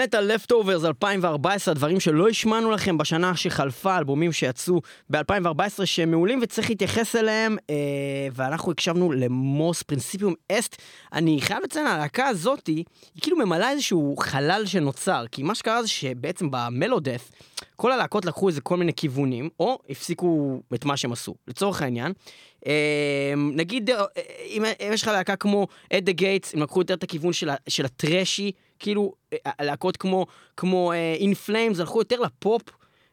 מטאל 0.04 0.34
לפטוברס 0.34 0.84
2014, 0.84 1.72
הדברים 1.72 2.00
שלא 2.00 2.28
השמענו 2.28 2.70
לכם 2.70 2.98
בשנה 2.98 3.36
שחלפה, 3.36 3.98
אלבומים 3.98 4.32
שיצאו 4.32 4.80
ב-2014 5.10 5.84
שהם 5.86 6.10
מעולים 6.10 6.38
וצריך 6.42 6.70
להתייחס 6.70 7.16
אליהם, 7.16 7.56
אה, 7.70 7.74
ואנחנו 8.32 8.72
הקשבנו 8.72 9.12
למוס 9.12 9.82
פרינסיפיום 9.82 10.34
אסט. 10.52 10.82
אני 11.12 11.40
חייב 11.40 11.62
לציין, 11.64 11.86
הלהקה 11.86 12.26
הזאתי, 12.26 12.84
היא 13.14 13.22
כאילו 13.22 13.36
ממלאה 13.36 13.70
איזשהו 13.70 14.14
חלל 14.18 14.62
שנוצר, 14.66 15.24
כי 15.32 15.42
מה 15.42 15.54
שקרה 15.54 15.82
זה 15.82 15.88
שבעצם 15.88 16.48
במלודף, 16.50 17.30
כל 17.76 17.92
הלהקות 17.92 18.24
לקחו 18.24 18.48
איזה 18.48 18.60
כל 18.60 18.76
מיני 18.76 18.92
כיוונים, 18.94 19.48
או 19.60 19.78
הפסיקו 19.90 20.60
את 20.74 20.84
מה 20.84 20.96
שהם 20.96 21.12
עשו. 21.12 21.34
לצורך 21.48 21.82
העניין, 21.82 22.12
אה, 22.66 23.34
נגיד, 23.36 23.90
אה, 23.90 24.04
אם 24.46 24.64
יש 24.80 25.02
לך 25.02 25.08
להקה 25.08 25.36
כמו 25.36 25.66
At 25.96 26.04
the 26.04 26.12
Gates, 26.12 26.54
הם 26.54 26.62
לקחו 26.62 26.80
יותר 26.80 26.94
את 26.94 27.02
הכיוון 27.02 27.32
של, 27.32 27.50
של 27.68 27.84
הטרשי, 27.84 28.52
כאילו, 28.84 29.12
אה, 29.32 29.50
להקות 29.60 29.96
כמו, 29.96 30.26
כמו 30.56 30.92
In 30.92 31.34
Flames 31.34 31.80
הלכו 31.80 31.98
יותר 31.98 32.20
לפופ. 32.20 32.62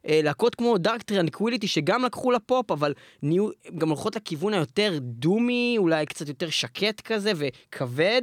אה, 0.08 0.20
להקות 0.24 0.56
כמו 0.56 0.78
Dark 0.78 1.02
Tranquillity 1.02 1.68
שגם 1.68 2.06
לקחו 2.06 2.32
לפופ, 2.32 2.72
אבל 2.72 2.94
נהיו, 3.22 3.50
גם 3.78 3.90
הולכות 3.90 4.16
לכיוון 4.16 4.54
היותר 4.54 4.98
דומי, 5.02 5.76
אולי 5.78 6.06
קצת 6.06 6.28
יותר 6.28 6.50
שקט 6.50 7.02
כזה 7.02 7.32
וכבד, 7.36 8.22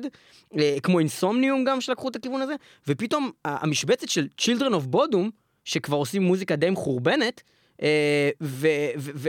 אה, 0.59 0.77
כמו 0.83 0.99
Insomnium 0.99 1.65
גם 1.65 1.81
שלקחו 1.81 2.09
את 2.09 2.17
הכיוון 2.17 2.43
הזה, 2.43 2.55
ופתאום 2.89 3.31
המשבצת 3.45 4.09
של 4.09 4.29
Children 4.41 4.73
of 4.73 4.95
Bodom, 4.95 5.31
שכבר 5.65 5.97
עושים 5.97 6.23
מוזיקה 6.23 6.57
די 6.57 6.71
מחורבנת, 6.71 7.43
אה, 7.83 8.31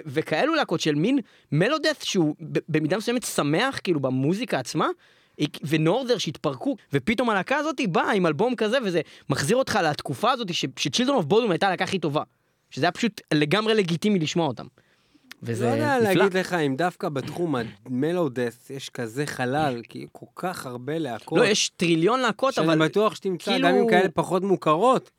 וכאלו 0.05 0.55
להקות 0.55 0.79
של 0.79 0.95
מין 0.95 1.19
melodeath 1.51 2.03
שהוא 2.03 2.35
במידה 2.69 2.97
מסוימת 2.97 3.23
שמח 3.23 3.79
כאילו 3.83 3.99
במוזיקה 3.99 4.59
עצמה. 4.59 4.87
ו 5.63 5.70
Norther 5.70 6.17
שהתפרקו, 6.17 6.75
ופתאום 6.93 7.29
הלהקה 7.29 7.57
הזאת 7.57 7.75
באה 7.91 8.11
עם 8.11 8.25
אלבום 8.25 8.55
כזה, 8.55 8.77
וזה 8.85 9.01
מחזיר 9.29 9.57
אותך 9.57 9.79
לתקופה 9.83 10.31
הזאת 10.31 10.53
ש- 10.53 10.65
ש 10.77 10.85
Children 10.85 11.15
of 11.15 11.25
Bodom 11.25 11.51
הייתה 11.51 11.67
הלהקה 11.67 11.83
הכי 11.83 11.99
טובה. 11.99 12.23
שזה 12.69 12.85
היה 12.85 12.91
פשוט 12.91 13.21
לגמרי 13.33 13.73
לגיטימי 13.73 14.19
לשמוע 14.19 14.47
אותם. 14.47 14.65
וזה 15.43 15.65
לא 15.65 15.69
יודע 15.69 15.97
נפלא. 15.99 16.13
להגיד 16.13 16.37
לך 16.37 16.53
אם 16.53 16.75
דווקא 16.75 17.09
בתחום 17.09 17.55
ה 17.85 17.94
melodeath 17.94 18.69
יש 18.69 18.89
כזה 18.89 19.25
חלל, 19.25 19.81
כי 19.89 20.05
כל 20.11 20.25
כך 20.35 20.65
הרבה 20.65 20.97
להקות. 20.97 21.39
לא, 21.39 21.45
יש 21.45 21.69
טריליון 21.77 22.19
להקות, 22.19 22.53
שאני 22.53 22.67
אבל... 22.67 22.87
בטוח 22.87 23.15
שתמצא 23.15 23.51
כאילו- 23.51 23.67
גם 23.67 23.75
עם 23.75 23.89
כאלה 23.89 24.09
פחות 24.13 24.43
מוכרות, 24.43 25.11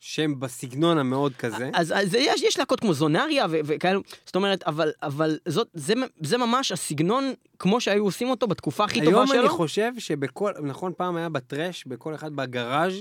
שהן 0.00 0.40
בסגנון 0.40 0.98
המאוד 0.98 1.32
כזה. 1.38 1.70
אז, 1.74 1.92
אז 1.92 2.14
יש, 2.14 2.42
יש 2.42 2.58
להקות 2.58 2.80
כמו 2.80 2.94
זונריה 2.94 3.46
ו- 3.50 3.60
וכאלו, 3.64 4.00
זאת 4.26 4.36
אומרת, 4.36 4.62
אבל, 4.62 4.92
אבל 5.02 5.38
זאת, 5.48 5.68
זה, 5.74 5.94
זה 6.20 6.38
ממש 6.38 6.72
הסגנון 6.72 7.32
כמו 7.58 7.80
שהיו 7.80 8.04
עושים 8.04 8.30
אותו 8.30 8.46
בתקופה 8.46 8.84
הכי 8.84 9.00
טובה 9.00 9.16
היום 9.16 9.26
שלו. 9.26 9.40
אני 9.40 9.48
חושב 9.48 9.92
שבכל, 9.98 10.52
נכון, 10.62 10.92
פעם 10.96 11.16
היה 11.16 11.28
בטרש, 11.28 11.84
בכל 11.86 12.14
אחד 12.14 12.32
בגראז' 12.32 12.92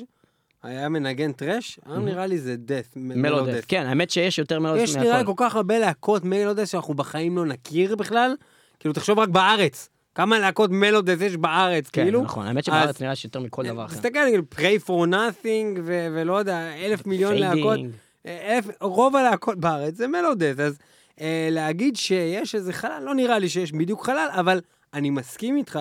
היה 0.63 0.89
מנגן 0.89 1.31
טרש, 1.31 1.79
היום 1.85 2.05
נראה 2.05 2.25
לי 2.25 2.37
זה 2.37 2.55
דף, 2.57 2.87
מלודס, 2.95 3.65
כן, 3.67 3.85
האמת 3.85 4.09
שיש 4.09 4.39
יותר 4.39 4.59
מלודס 4.59 4.81
יש 4.83 4.95
נראה 4.95 5.23
כל 5.23 5.33
כך 5.37 5.55
הרבה 5.55 5.79
להקות 5.79 6.25
מלודס 6.25 6.71
שאנחנו 6.71 6.93
בחיים 6.93 7.37
לא 7.37 7.45
נכיר 7.45 7.95
בכלל. 7.95 8.35
כאילו, 8.79 8.93
תחשוב 8.93 9.19
רק 9.19 9.29
בארץ. 9.29 9.89
כמה 10.17 10.39
להקות 10.39 10.71
מלודס 10.71 11.21
יש 11.21 11.37
בארץ, 11.37 11.89
כן, 11.89 12.03
כאילו. 12.03 12.21
נכון, 12.23 12.47
האמת 12.47 12.57
אז- 12.57 12.65
שבארץ 12.65 13.01
נראה 13.01 13.15
שיותר 13.15 13.39
מכל 13.39 13.67
דבר 13.67 13.85
אחר. 13.85 13.95
תסתכל, 13.95 14.19
pray 14.55 14.87
for 14.87 15.09
nothing, 15.11 15.79
ו- 15.83 16.07
ולא 16.15 16.39
יודע, 16.39 16.73
אלף 16.75 17.05
מיליון. 17.07 17.35
להקות. 17.35 17.79
אה, 18.25 18.55
אלף, 18.55 18.65
רוב 18.81 19.15
הלהקות 19.15 19.57
בארץ 19.57 19.95
זה 19.95 20.07
מלודס, 20.07 20.59
אז 20.59 20.77
אה, 21.21 21.47
להגיד 21.51 21.95
שיש 21.95 22.55
איזה 22.55 22.73
חלל, 22.73 23.03
לא 23.05 23.15
נראה 23.15 23.39
לי 23.39 23.49
שיש 23.49 23.71
בדיוק 23.71 24.05
חלל, 24.05 24.27
אבל 24.31 24.61
אני 24.93 25.09
מסכים 25.09 25.57
איתך, 25.57 25.79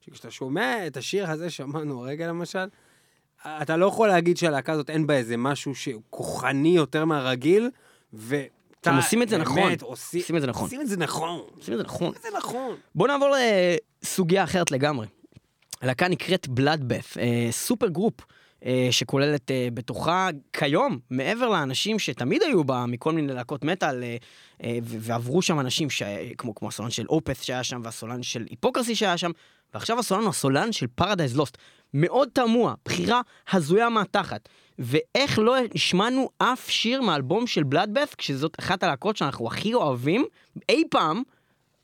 שכשאתה 0.00 0.30
שומע 0.30 0.86
את 0.86 0.96
השיר 0.96 1.30
הזה, 1.30 1.50
שמענו 1.50 2.00
הרגע 2.00 2.26
למשל, 2.28 2.66
אתה 3.46 3.76
לא 3.76 3.86
יכול 3.86 4.08
להגיד 4.08 4.36
שהלהקה 4.36 4.72
הזאת 4.72 4.90
אין 4.90 5.06
בה 5.06 5.14
איזה 5.16 5.36
משהו 5.36 5.74
שהוא 5.74 6.02
כוחני 6.10 6.76
יותר 6.76 7.04
מהרגיל, 7.04 7.70
ו... 8.14 8.36
הם 8.86 8.96
עושים 8.96 9.22
את 9.22 9.28
זה 9.28 9.38
נכון. 9.38 9.56
באמת, 9.56 9.82
עושים, 9.82 10.36
את 10.36 10.40
זה 10.40 10.46
נכון. 10.46 10.64
עושים 10.64 10.80
את 10.80 10.88
זה 10.88 10.96
נכון. 10.96 11.40
עושים 11.56 11.74
את 11.74 11.78
זה 11.78 11.84
נכון. 11.84 12.12
זה 12.22 12.28
נכון. 12.36 12.76
בוא 12.94 13.08
נעבור 13.08 13.34
לסוגיה 14.02 14.44
אחרת 14.44 14.70
לגמרי. 14.70 15.06
הלהקה 15.80 16.08
נקראת 16.08 16.48
Bloodbath, 16.48 17.16
supergroup. 17.50 18.14
אה, 18.64 18.88
שכוללת 18.90 19.50
אה, 19.50 19.68
בתוכה 19.74 20.28
כיום, 20.52 20.98
מעבר 21.10 21.48
לאנשים 21.48 21.98
שתמיד 21.98 22.42
היו 22.42 22.64
בה 22.64 22.84
מכל 22.88 23.12
מיני 23.12 23.32
להקות 23.32 23.64
מטאל, 23.64 24.02
אה, 24.02 24.16
אה, 24.64 24.78
ועברו 24.84 25.42
שם 25.42 25.60
אנשים 25.60 25.90
ש... 25.90 26.02
כמו, 26.38 26.54
כמו 26.54 26.68
הסולן 26.68 26.90
של 26.90 27.06
Opeth 27.06 27.42
שהיה 27.42 27.64
שם, 27.64 27.80
והסולן 27.84 28.22
של 28.22 28.46
Hypocrisy 28.50 28.94
שהיה 28.94 29.18
שם, 29.18 29.30
ועכשיו 29.74 29.98
הסולן 29.98 30.22
הוא 30.22 30.30
הסולן 30.30 30.72
של 30.72 30.86
Paradise 30.86 31.36
Lost. 31.36 31.58
מאוד 31.94 32.28
תמוה, 32.32 32.74
בחירה 32.84 33.20
הזויה 33.52 33.88
מהתחת. 33.88 34.48
ואיך 34.78 35.38
לא 35.38 35.56
השמענו 35.74 36.28
אף 36.38 36.70
שיר 36.70 37.02
מהאלבום 37.02 37.46
של 37.46 37.62
Bloodbath, 37.62 38.14
כשזאת 38.18 38.56
אחת 38.60 38.82
הלהקות 38.82 39.16
שאנחנו 39.16 39.46
הכי 39.46 39.74
אוהבים 39.74 40.24
אי 40.68 40.82
פעם, 40.90 41.22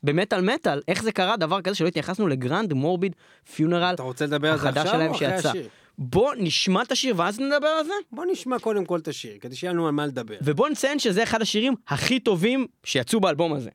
במטאל 0.03 0.41
מטאל, 0.41 0.81
איך 0.87 1.03
זה 1.03 1.11
קרה 1.11 1.37
דבר 1.37 1.61
כזה 1.61 1.75
שלא 1.75 1.87
התייחסנו 1.87 2.27
לגרנד 2.27 2.73
מורביד 2.73 3.15
פיונרל 3.55 3.93
אתה 3.93 4.03
רוצה 4.03 4.25
לדבר 4.25 4.51
על 4.51 4.59
זה 4.59 4.69
החדש 4.69 4.89
שלהם 4.89 5.13
שיצא. 5.13 5.49
השיר? 5.49 5.67
בוא 5.97 6.33
נשמע 6.37 6.81
את 6.81 6.91
השיר 6.91 7.13
ואז 7.17 7.39
נדבר 7.39 7.67
על 7.67 7.85
זה, 7.85 7.93
בוא 8.11 8.25
נשמע 8.31 8.59
קודם 8.59 8.85
כל 8.85 8.99
את 8.99 9.07
השיר, 9.07 9.37
כדי 9.41 9.55
שיהיה 9.55 9.73
לנו 9.73 9.87
על 9.87 9.91
מה 9.91 10.05
לדבר. 10.05 10.35
ובוא 10.41 10.69
נציין 10.69 10.99
שזה 10.99 11.23
אחד 11.23 11.41
השירים 11.41 11.75
הכי 11.87 12.19
טובים 12.19 12.67
שיצאו 12.83 13.19
באלבום 13.19 13.53
הזה. 13.53 13.69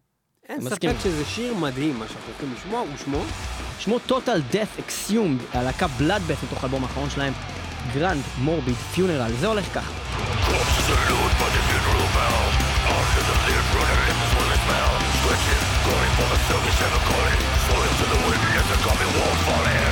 אין 0.48 0.60
ספק 0.60 0.72
מסכים. 0.72 0.90
שזה 1.02 1.24
שיר 1.24 1.54
מדהים, 1.54 1.98
מה 1.98 2.04
שאנחנו 2.08 2.26
הולכים 2.32 2.54
לשמוע, 2.56 2.80
הוא 2.80 2.88
שמו? 3.04 3.22
שמו 3.78 3.98
Total 4.08 4.54
Death 4.54 4.80
Exhumed, 4.80 5.56
הלהקה 5.58 5.86
בלאדבאס 5.86 6.38
מתוך 6.44 6.64
האלבום 6.64 6.82
האחרון 6.84 7.10
שלהם, 7.10 7.32
Grand 7.94 8.46
Morbid 8.46 8.96
Funeral, 8.96 9.32
זה 9.40 9.46
הולך 9.46 9.74
ככה. 9.74 9.90
Going 15.94 16.12
for 16.18 16.28
the 16.32 16.38
silky 16.48 16.72
shadow 16.78 17.02
calling, 17.10 17.40
soil 17.66 17.92
to 18.00 18.06
the 18.12 18.18
wind, 18.24 18.42
yes, 18.54 18.66
the 18.72 18.78
coming 18.86 19.10
won't 19.16 19.40
fall 19.46 19.66
in. 19.78 19.83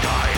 sky. 0.00 0.37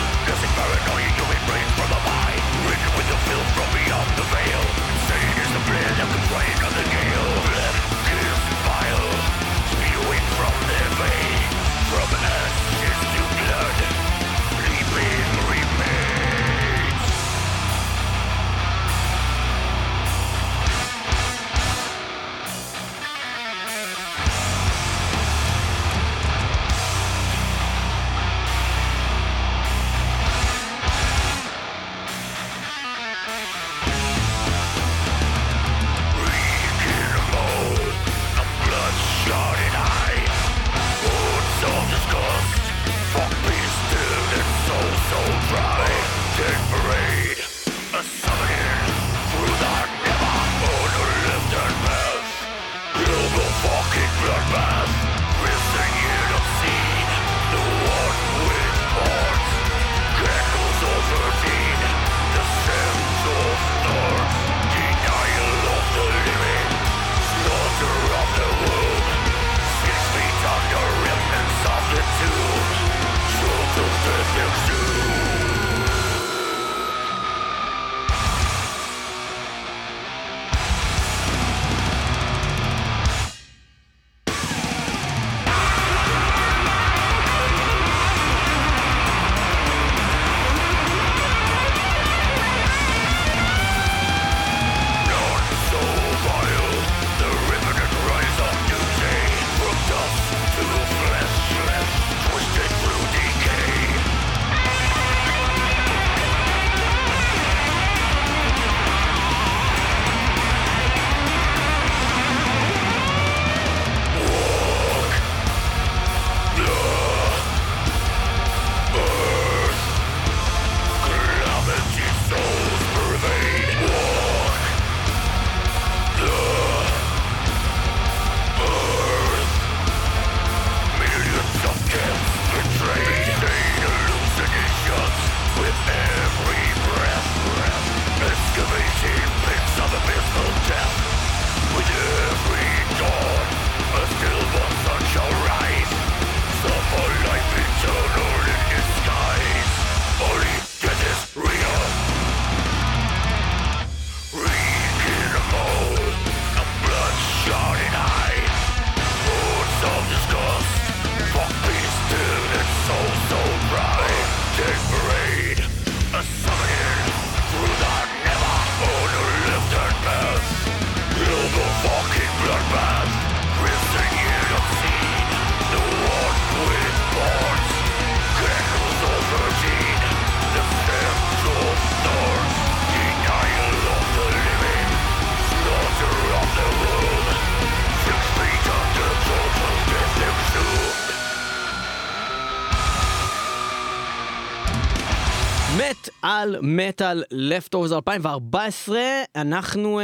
על 196.33 196.55
מטאל 196.61 197.23
לפטורס 197.31 197.91
2014, 197.91 198.99
אנחנו 199.35 199.99
uh, 199.99 200.03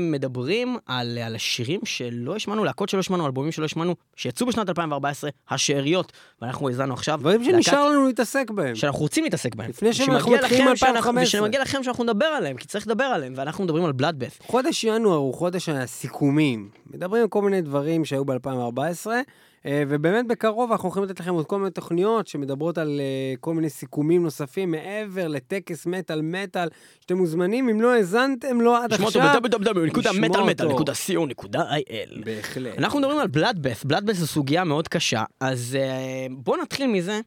מדברים 0.00 0.76
על, 0.86 1.18
על 1.18 1.34
השירים 1.34 1.80
שלא 1.84 2.36
השמענו, 2.36 2.64
להקות 2.64 2.88
שלא 2.88 3.00
השמענו, 3.00 3.26
אלבומים 3.26 3.52
שלא 3.52 3.64
השמענו, 3.64 3.94
שיצאו 4.16 4.46
בשנת 4.46 4.68
2014, 4.68 5.30
השאריות, 5.50 6.12
ואנחנו 6.42 6.68
האזנו 6.68 6.94
עכשיו. 6.94 7.18
דברים 7.20 7.44
שנשאר 7.44 7.88
לנו 7.90 8.06
להתעסק 8.06 8.50
בהם. 8.50 8.74
שאנחנו 8.74 9.00
רוצים 9.00 9.24
להתעסק 9.24 9.54
בהם. 9.54 9.70
לפני 9.70 9.92
שאנחנו 9.92 10.32
מתחילים 10.32 10.64
לכם 10.64 10.70
2015. 10.70 10.86
שאנחנו- 10.92 11.20
ושמגיע 11.22 11.62
לכם 11.62 11.82
שאנחנו 11.82 12.04
נדבר 12.04 12.26
עליהם, 12.26 12.56
כי 12.56 12.66
צריך 12.66 12.86
לדבר 12.86 13.04
עליהם, 13.04 13.34
ואנחנו 13.36 13.64
מדברים 13.64 13.84
על 13.84 13.92
בלאדבeth. 13.92 14.42
חודש 14.46 14.84
ינואר 14.84 15.16
הוא 15.16 15.34
חודש 15.34 15.68
הסיכומים. 15.68 16.68
מדברים 16.94 17.22
על 17.22 17.28
כל 17.28 17.42
מיני 17.42 17.60
דברים 17.62 18.04
שהיו 18.04 18.24
ב-2014, 18.24 19.06
ובאמת 19.88 20.26
בקרוב 20.26 20.72
אנחנו 20.72 20.88
הולכים 20.88 21.04
לתת 21.04 21.20
לכם 21.20 21.34
עוד 21.34 21.46
כל 21.46 21.58
מיני 21.58 21.70
תוכניות 21.70 22.26
שמדברות 22.26 22.78
על 22.78 23.00
אה, 23.00 23.34
כל 23.40 23.54
מיני 23.54 23.70
סיכומים 23.70 24.22
נוספים 24.22 24.70
מעבר 24.70 25.28
לטקס 25.28 25.86
מטאל 25.86 26.22
מטאל, 26.22 26.68
שאתם 27.00 27.16
מוזמנים, 27.16 27.68
אם 27.68 27.80
לא 27.80 27.94
האזנתם 27.94 28.60
לו 28.60 28.76
עד 28.76 28.94
שמעו 28.94 29.08
אותו 29.08 29.20
עכשיו. 29.20 29.40
ב-www.מטאלמטאל.co.il. 29.42 32.24
בהחלט. 32.24 32.78
אנחנו 32.78 32.98
מדברים 32.98 33.18
על 33.18 33.28
בלאדבeth, 33.28 33.86
בלאדבeth 33.86 34.12
זו 34.12 34.26
סוגיה 34.26 34.64
מאוד 34.64 34.88
קשה, 34.88 35.24
אז 35.40 35.78
uh, 35.78 35.80
בואו 36.32 36.62
נתחיל 36.62 36.86
מזה 36.86 37.20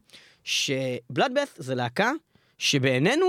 שבלאדבeth 0.43 1.55
זה 1.57 1.75
להקה 1.75 2.11
שבעינינו, 2.57 3.25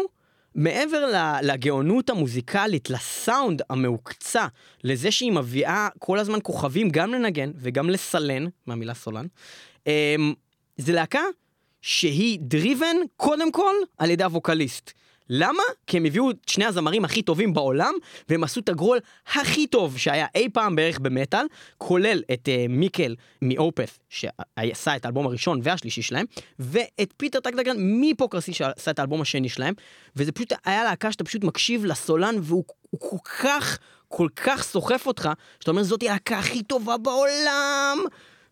מעבר 0.54 1.12
לגאונות 1.42 2.10
המוזיקלית, 2.10 2.90
לסאונד 2.90 3.62
המהוקצע, 3.70 4.46
לזה 4.84 5.10
שהיא 5.10 5.32
מביאה 5.32 5.88
כל 5.98 6.18
הזמן 6.18 6.38
כוכבים 6.42 6.90
גם 6.90 7.12
לנגן 7.12 7.50
וגם 7.56 7.90
לסלן, 7.90 8.46
מהמילה 8.66 8.94
סולן, 8.94 9.26
um, 9.84 9.90
זה 10.76 10.92
להקה 10.92 11.22
שהיא 11.82 12.38
driven 12.42 12.96
קודם 13.16 13.52
כל 13.52 13.74
על 13.98 14.10
ידי 14.10 14.24
הווקליסט. 14.24 14.92
למה? 15.32 15.62
כי 15.86 15.96
הם 15.96 16.04
הביאו 16.04 16.30
את 16.30 16.36
שני 16.46 16.64
הזמרים 16.64 17.04
הכי 17.04 17.22
טובים 17.22 17.54
בעולם, 17.54 17.94
והם 18.28 18.44
עשו 18.44 18.60
את 18.60 18.68
ה 18.68 18.73
growl 18.73 18.98
הכי 19.34 19.66
טוב 19.66 19.98
שהיה 19.98 20.26
אי 20.34 20.48
פעם 20.52 20.76
בערך 20.76 20.98
במטאל, 20.98 21.46
כולל 21.78 22.22
את 22.32 22.48
uh, 22.48 22.68
מיקל 22.72 23.16
מ 23.42 23.50
Opeth, 23.50 23.98
שעשה 24.08 24.96
את 24.96 25.04
האלבום 25.04 25.26
הראשון 25.26 25.60
והשלישי 25.62 26.02
שלהם, 26.02 26.26
ואת 26.58 27.14
פיטר 27.16 27.40
טקטגרן 27.40 27.76
מ 27.78 27.86
Hypocrisy 27.86 28.52
שעשה 28.52 28.90
את 28.90 28.98
האלבום 28.98 29.20
השני 29.20 29.48
שלהם, 29.48 29.74
וזה 30.16 30.32
פשוט 30.32 30.52
היה 30.64 30.84
להקה 30.84 31.12
שאתה 31.12 31.24
פשוט 31.24 31.44
מקשיב 31.44 31.84
לסולן, 31.84 32.34
והוא 32.40 32.64
הוא 32.90 33.00
כל 33.00 33.16
כך, 33.42 33.78
כל 34.08 34.28
כך 34.36 34.62
סוחף 34.62 35.06
אותך, 35.06 35.28
שאתה 35.60 35.70
אומר, 35.70 35.82
זאתי 35.82 36.08
הלהקה 36.08 36.38
הכי 36.38 36.62
טובה 36.62 36.96
בעולם! 36.96 37.98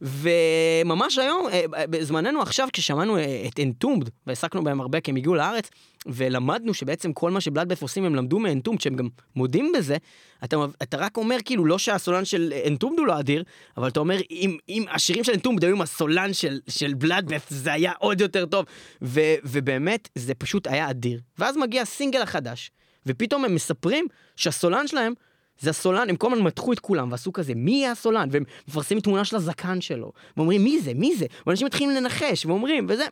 וממש 0.00 1.18
היום, 1.18 1.48
אה, 1.52 1.64
בזמננו 1.90 2.42
עכשיו, 2.42 2.68
כששמענו 2.72 3.16
אה, 3.16 3.46
את 3.48 3.60
אנטומד, 3.60 4.08
והעסקנו 4.26 4.64
בהם 4.64 4.80
הרבה 4.80 5.00
כי 5.00 5.10
הם 5.10 5.16
הגיעו 5.16 5.34
לארץ, 5.34 5.70
ולמדנו 6.06 6.74
שבעצם 6.74 7.12
כל 7.12 7.30
מה 7.30 7.40
שבלאדבף 7.40 7.82
עושים 7.82 8.04
הם 8.04 8.14
למדו 8.14 8.38
מאנטומד, 8.38 8.80
שהם 8.80 8.96
גם 8.96 9.08
מודים 9.36 9.72
בזה, 9.76 9.96
אתה, 10.44 10.56
אתה 10.82 10.96
רק 10.96 11.16
אומר 11.16 11.36
כאילו 11.44 11.64
לא 11.64 11.78
שהסולן 11.78 12.24
של 12.24 12.52
אנטומד 12.66 12.98
הוא 12.98 13.06
לא 13.06 13.20
אדיר, 13.20 13.44
אבל 13.76 13.88
אתה 13.88 14.00
אומר 14.00 14.18
אם, 14.30 14.56
אם 14.68 14.84
השירים 14.90 15.24
של 15.24 15.32
אנטומד 15.32 15.64
היו 15.64 15.76
עם 15.76 15.82
הסולן 15.82 16.32
של, 16.32 16.60
של 16.68 16.94
בלאדבף 16.94 17.46
זה 17.48 17.72
היה 17.72 17.92
עוד 17.98 18.20
יותר 18.20 18.46
טוב, 18.46 18.64
ו, 19.02 19.20
ובאמת 19.44 20.08
זה 20.14 20.34
פשוט 20.34 20.66
היה 20.66 20.90
אדיר. 20.90 21.20
ואז 21.38 21.56
מגיע 21.56 21.82
הסינגל 21.82 22.22
החדש, 22.22 22.70
ופתאום 23.06 23.44
הם 23.44 23.54
מספרים 23.54 24.06
שהסולן 24.36 24.86
שלהם 24.86 25.12
זה 25.60 25.70
הסולן, 25.70 26.10
הם 26.10 26.16
כל 26.16 26.32
הזמן 26.32 26.44
מתחו 26.44 26.72
את 26.72 26.78
כולם 26.80 27.10
ועשו 27.12 27.32
כזה, 27.32 27.52
מי 27.56 27.70
יהיה 27.70 27.92
הסולן? 27.92 28.28
והם 28.32 28.42
מפרסמים 28.68 29.00
תמונה 29.00 29.24
של 29.24 29.36
הזקן 29.36 29.80
שלו. 29.80 30.12
ואומרים, 30.36 30.64
מי 30.64 30.80
זה? 30.80 30.94
מי 30.94 31.16
זה? 31.16 31.26
ואנשים 31.46 31.66
מתחילים 31.66 31.96
לנחש, 31.96 32.46
ואומרים, 32.46 32.86
וזה. 32.88 33.04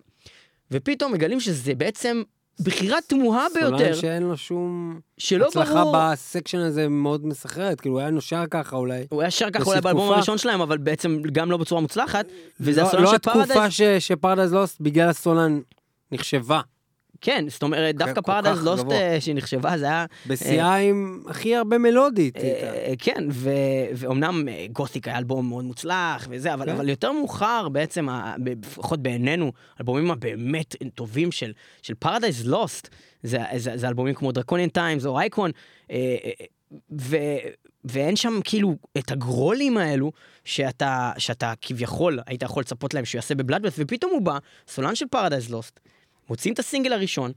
ופתאום 0.71 1.13
מגלים 1.13 1.41
שזה 1.41 1.75
בעצם 1.75 2.23
בחירה 2.63 2.99
תמוהה 3.07 3.47
ביותר, 3.55 3.77
סולן 3.79 3.95
שאין 3.95 4.23
לו 4.23 4.37
שום 4.37 5.01
שלא 5.19 5.47
הצלחה 5.47 5.75
ברור... 5.75 5.97
ב 6.13 6.18
section 6.19 6.59
הזה 6.59 6.89
מאוד 6.89 7.27
מסחררת, 7.27 7.81
כאילו 7.81 7.95
הוא 7.95 8.01
היה 8.01 8.11
נושר 8.11 8.45
ככה 8.51 8.77
אולי. 8.77 9.07
הוא 9.11 9.21
היה 9.21 9.31
שר 9.31 9.51
ככה 9.51 9.65
אולי 9.65 9.81
באלבום. 9.81 10.13
הראשון 10.13 10.39
שלהם, 10.39 10.61
אבל 10.61 10.79
בעצם 10.79 11.23
גם 11.33 11.51
לא 11.51 11.57
בצורה 11.57 11.81
מוצלחת. 11.81 12.27
וזה 12.61 12.81
לא- 12.81 12.87
הסולן 12.87 13.03
לא 13.03 13.11
של 13.11 13.17
התקופה 13.17 13.47
Paradise. 13.47 13.73
ש- 13.73 13.83
ש 13.83 13.97
Paradise 13.97 14.53
Lost 14.53 14.81
בגלל 14.81 15.09
הסולן 15.09 15.61
נחשבה. 16.13 16.61
כן, 17.21 17.45
זאת 17.49 17.63
אומרת, 17.63 17.97
דווקא 17.97 18.15
כל 18.15 18.21
כך 18.21 18.27
Paradise 18.27 18.65
Lost. 18.65 18.85
אה, 18.91 19.21
שהיא 19.21 19.35
נחשבה, 19.35 19.79
זה 19.79 19.85
היה... 19.85 20.07
בשיאה 20.27 20.77
עם 20.77 21.23
הכי 21.29 21.57
הרבה 21.57 21.79
מלודית. 21.79 22.37
אה, 22.37 22.95
כן, 22.99 23.25
ואומנם 23.95 24.49
אה, 24.49 24.67
גותיק 24.73 25.09
היה 25.09 25.19
אלבום 25.19 25.49
מאוד 25.49 25.65
מוצלח 25.65 26.27
וזה, 26.31 26.55
אבל, 26.55 26.67
כן. 26.67 26.73
אבל 26.73 26.89
יותר 26.89 27.13
מאוחר 27.13 27.69
בעצם, 27.69 28.09
לפחות 28.47 29.03
בעינינו, 29.03 29.53
האלבומים 29.79 30.11
הבאמת 30.11 30.77
טובים 30.95 31.33
של, 31.33 31.53
של 31.83 31.95
Paradise 32.05 32.47
Lost, 32.47 32.89
זה, 33.23 33.39
זה, 33.57 33.77
זה 33.77 33.89
אלבומים 33.89 34.15
כמו 34.15 34.33
דרקוניאן 34.33 34.69
טיימס 34.69 35.07
או 35.07 35.19
אייקון, 35.19 35.51
אה, 35.91 36.17
אה, 37.15 37.39
ואין 37.85 38.17
שם 38.17 38.41
כאילו 38.45 38.77
את 38.99 39.11
הגרולים 39.11 39.77
האלו 39.77 40.13
שאתה, 40.45 41.13
שאתה 41.19 41.53
כביכול 41.61 42.19
היית 42.27 42.43
יכול 42.43 42.61
לצפות 42.61 42.95
להם 42.95 43.05
שהוא 43.05 43.19
יעשה 43.19 43.35
בבלאדבeth, 43.35 43.75
ופתאום 43.79 44.13
הוא 44.13 44.23
בא, 44.23 44.39
סולן 44.69 44.95
של 44.95 45.07
Paradise 45.15 45.51
Lost, 45.51 45.81
מוצאים 46.31 46.55
את 46.55 46.59
הסינגל 46.59 46.93
הראשון, 46.93 47.33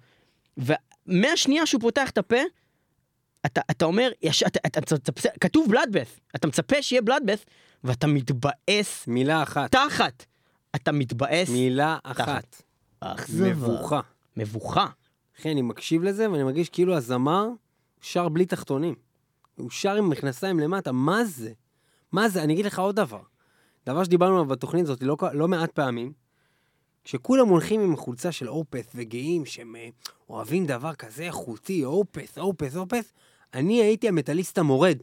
ומהשנייה 0.57 1.65
שהוא 1.65 1.81
פותח 1.81 2.09
את 2.09 2.17
הפה, 2.17 2.39
אתה, 3.45 3.61
אתה 3.71 3.85
אומר, 3.85 4.11
יש, 4.21 4.43
אתה, 4.43 4.59
אתה, 4.65 4.79
אתה, 4.79 4.95
אתה, 4.95 5.29
כתוב 5.39 5.67
בלאדבeth, 5.71 6.19
אתה 6.35 6.47
מצפה 6.47 6.81
שיהיה 6.81 7.01
בלאדבeth, 7.01 7.45
ואתה 7.83 8.07
מתבאס 8.07 9.07
מילה 9.07 9.43
אחת. 9.43 9.71
תחת. 9.71 10.25
אתה 10.75 10.91
מתבאס. 10.91 11.49
מילה 11.49 11.97
אחת. 12.03 12.61
אכזבה. 12.99 13.49
מבוכה. 13.49 14.01
מבוכה. 14.37 14.87
אחי, 15.39 15.51
אני 15.51 15.61
מקשיב 15.61 16.03
לזה 16.03 16.31
ואני 16.31 16.43
מרגיש 16.43 16.69
כאילו 16.69 16.97
הזמר 16.97 17.47
שר 18.01 18.29
בלי 18.29 18.45
תחתונים. 18.45 18.95
הוא 19.55 19.69
שר 19.69 19.95
עם 19.95 20.09
מכנסיים 20.09 20.59
למטה, 20.59 20.91
מה 20.91 21.25
זה? 21.25 21.51
מה 22.11 22.29
זה? 22.29 22.43
אני 22.43 22.53
אגיד 22.53 22.65
לך 22.65 22.79
עוד 22.79 22.95
דבר. 22.95 23.21
דבר 23.85 24.03
שדיברנו 24.03 24.33
עליו 24.35 24.45
בתוכנית 24.45 24.83
הזאת 24.85 25.03
לא, 25.03 25.17
לא 25.33 25.47
מעט 25.47 25.71
פעמים, 25.71 26.13
כשכולם 27.03 27.47
הולכים 27.47 27.81
עם 27.81 27.95
חולצה 27.95 28.31
של 28.31 28.49
אופס 28.49 28.85
וגאים 28.95 29.45
שהם 29.45 29.75
אה, 29.75 29.87
אוהבים 30.29 30.65
דבר 30.65 30.93
כזה 30.93 31.23
איכותי, 31.23 31.85
אופס, 31.85 32.37
אופס, 32.37 32.75
אופס, 32.75 33.13
אני 33.53 33.81
הייתי 33.81 34.07
המטאליסט 34.07 34.57
המורד. 34.57 34.97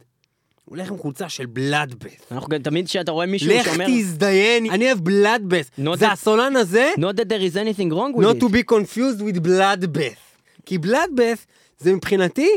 הוא 0.65 0.77
הולך 0.77 0.89
עם 0.91 0.97
חולצה 0.97 1.29
של 1.29 1.45
בלאדבס. 1.45 2.31
אנחנו 2.31 2.47
גם 2.49 2.61
תמיד 2.61 2.85
כשאתה 2.87 3.11
רואה 3.11 3.25
מישהו 3.25 3.51
לך 3.53 3.65
שאומר, 3.65 3.85
תזדיין, 3.87 4.71
אני 4.71 4.85
אוהב 4.85 4.99
בלאדבס. 4.99 5.71
Not 5.79 5.95
זה 5.97 6.11
הסולן 6.11 6.55
הזה, 6.55 6.91
not 6.97 7.13
that 7.17 7.25
there 7.29 7.53
is 7.53 7.55
anything 7.55 7.91
wrong 7.93 8.17
with 8.17 8.23
not 8.23 8.37
it. 8.37 8.41
to 8.41 8.49
be 8.49 8.73
confused 8.73 9.21
with 9.21 9.45
bloodbath. 9.45 10.19
כי 10.65 10.77
bloodbath 10.83 11.45
זה 11.79 11.93
מבחינתי, 11.93 12.49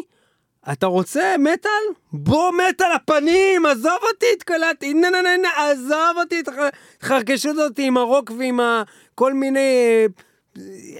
אתה 0.72 0.86
רוצה 0.86 1.34
מטאל? 1.38 1.70
בוא 2.12 2.52
מטאל 2.52 2.92
הפנים, 2.94 3.66
עזוב 3.66 3.98
אותי, 4.12 4.26
נה 4.94 5.10
נה 5.10 5.22
נה, 5.42 5.48
עזוב 5.70 6.16
אותי, 6.16 6.42
תח- 6.42 6.52
תחרקשו 6.98 7.50
אותי 7.64 7.82
עם 7.86 7.96
הרוק 7.96 8.30
ועם 8.38 8.60
ה... 8.60 8.82
כל 9.20 9.34
מיני... 9.34 10.06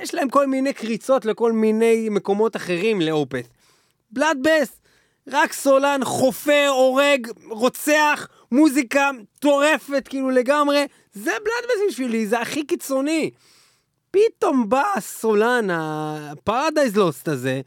יש 0.03 0.15
להם 0.15 0.29
כל 0.29 0.47
מיני 0.47 0.73
קריצות 0.73 1.25
לכל 1.25 1.53
מיני 1.53 2.09
מקומות 2.11 2.57
אחרים 2.57 3.01
לאופס. 3.01 3.47
בלאדבס, 4.11 4.81
רק 5.29 5.53
סולן, 5.53 6.01
חופר, 6.05 6.67
הורג, 6.69 7.29
רוצח, 7.51 8.29
מוזיקה 8.53 9.11
מטורפת, 9.13 10.09
כאילו 10.09 10.31
לגמרי. 10.31 10.87
זה 11.13 11.31
בלאדבס 11.31 11.89
בשבילי, 11.89 12.27
זה 12.27 12.41
הכי 12.41 12.65
קיצוני. 12.65 13.31
פתאום 14.11 14.69
בא 14.69 14.83
הסולן, 14.97 15.71
הפרדייז 15.71 16.97
לוסט 16.97 17.29
הזה, 17.29 17.61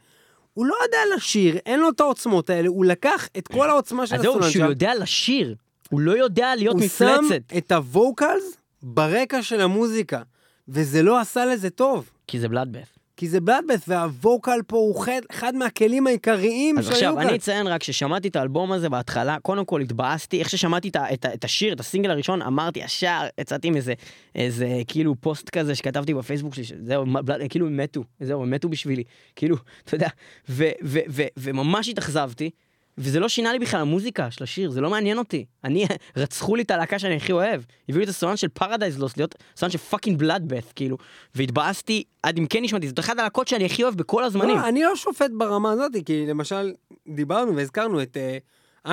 הוא 0.53 0.65
לא 0.65 0.75
יודע 0.83 0.99
לשיר, 1.15 1.57
אין 1.65 1.79
לו 1.79 1.89
את 1.89 1.99
העוצמות 1.99 2.49
האלה, 2.49 2.67
הוא 2.67 2.85
לקח 2.85 3.27
את 3.37 3.47
כל 3.47 3.69
העוצמה 3.69 4.07
של 4.07 4.15
אז 4.15 4.21
זהו, 4.21 4.33
הסולן 4.33 4.51
שהוא 4.51 4.65
יודע 4.65 4.95
לשיר. 4.95 5.55
הוא 5.89 5.99
לא 5.99 6.11
יודע 6.11 6.55
להיות 6.55 6.75
הוא 6.75 6.87
שם 6.87 7.25
מפלצת. 7.25 7.57
את 7.57 7.71
הווקלס 7.71 8.57
ברקע 8.83 9.41
של 9.41 9.61
המוזיקה, 9.61 10.21
וזה 10.67 11.01
לא 11.03 11.19
עשה 11.19 11.45
לזה 11.45 11.69
טוב. 11.69 12.09
כי 12.27 12.39
זה 12.39 12.47
בלאדבeth. 12.47 12.99
כי 13.17 13.27
זה 13.27 13.41
בלאדבס, 13.41 13.83
והווקל 13.87 14.59
פה 14.67 14.77
הוא 14.77 15.03
אחד, 15.03 15.21
אחד 15.31 15.55
מהכלים 15.55 16.07
העיקריים 16.07 16.77
אז 16.77 16.83
שהיו 16.85 16.95
עכשיו, 16.95 17.15
כאן. 17.15 17.27
אני 17.27 17.37
אציין 17.37 17.67
רק 17.67 17.83
ששמעתי 17.83 18.27
את 18.27 18.35
האלבום 18.35 18.71
הזה 18.71 18.89
בהתחלה, 18.89 19.37
קודם 19.41 19.65
כל 19.65 19.81
התבאסתי, 19.81 20.39
איך 20.39 20.49
ששמעתי 20.49 20.89
את, 20.89 20.95
את, 21.13 21.25
את 21.33 21.43
השיר, 21.43 21.73
את 21.73 21.79
הסינגל 21.79 22.11
הראשון, 22.11 22.41
אמרתי 22.41 22.79
ישר, 22.79 23.21
יצאתי 23.39 23.67
עם 23.67 23.75
איזה, 23.75 23.93
איזה 24.35 24.67
כאילו 24.87 25.15
פוסט 25.21 25.49
כזה 25.49 25.75
שכתבתי 25.75 26.13
בפייסבוק 26.13 26.53
שלי, 26.53 26.63
שזהו, 26.63 27.05
בלאד- 27.05 27.41
כאילו 27.49 27.67
הם 27.67 27.77
מתו, 27.77 28.03
זהו, 28.19 28.43
הם 28.43 28.51
מתו 28.51 28.69
בשבילי, 28.69 29.03
כאילו, 29.35 29.55
אתה 29.85 29.95
יודע, 29.95 30.07
ו, 30.49 30.69
ו, 30.83 30.99
ו, 31.09 31.23
וממש 31.37 31.87
התאכזבתי, 31.89 32.49
וזה 32.97 33.19
לא 33.19 33.29
שינה 33.29 33.53
לי 33.53 33.59
בכלל 33.59 33.81
המוזיקה 33.81 34.31
של 34.31 34.43
השיר, 34.43 34.71
זה 34.71 34.81
לא 34.81 34.89
מעניין 34.89 35.17
אותי. 35.17 35.45
אני, 35.63 35.85
רצחו 36.17 36.55
לי 36.55 36.61
את 36.63 36.71
הלהקה 36.71 36.99
שאני 36.99 37.15
הכי 37.15 37.31
אוהב. 37.31 37.61
הביאו 37.89 37.99
לי 37.99 38.03
את 38.03 38.09
הסולן 38.09 38.37
של 38.37 38.47
Paradise 38.47 38.99
Lost, 38.99 39.17
להיות 39.17 39.35
סולן 39.57 39.71
של 39.71 39.77
פאקינג 39.77 40.19
בלאדבeth, 40.23 40.73
כאילו. 40.75 40.97
והתבאסתי 41.35 42.03
עד 42.23 42.37
עמקי 42.37 42.61
נשמתי, 42.61 42.87
זאת 42.87 42.99
אחת 42.99 43.19
הלהקות 43.19 43.47
שאני 43.47 43.65
הכי 43.65 43.83
אוהב 43.83 43.95
בכל 43.95 44.23
הזמנים. 44.23 44.57
לא, 44.57 44.67
אני 44.67 44.83
לא 44.83 44.95
שופט 44.95 45.31
ברמה 45.37 45.71
הזאת, 45.71 45.91
כי 46.05 46.25
למשל, 46.27 46.71
דיברנו 47.07 47.55
והזכרנו 47.55 48.01
את 48.01 48.17
אה, 48.17 48.37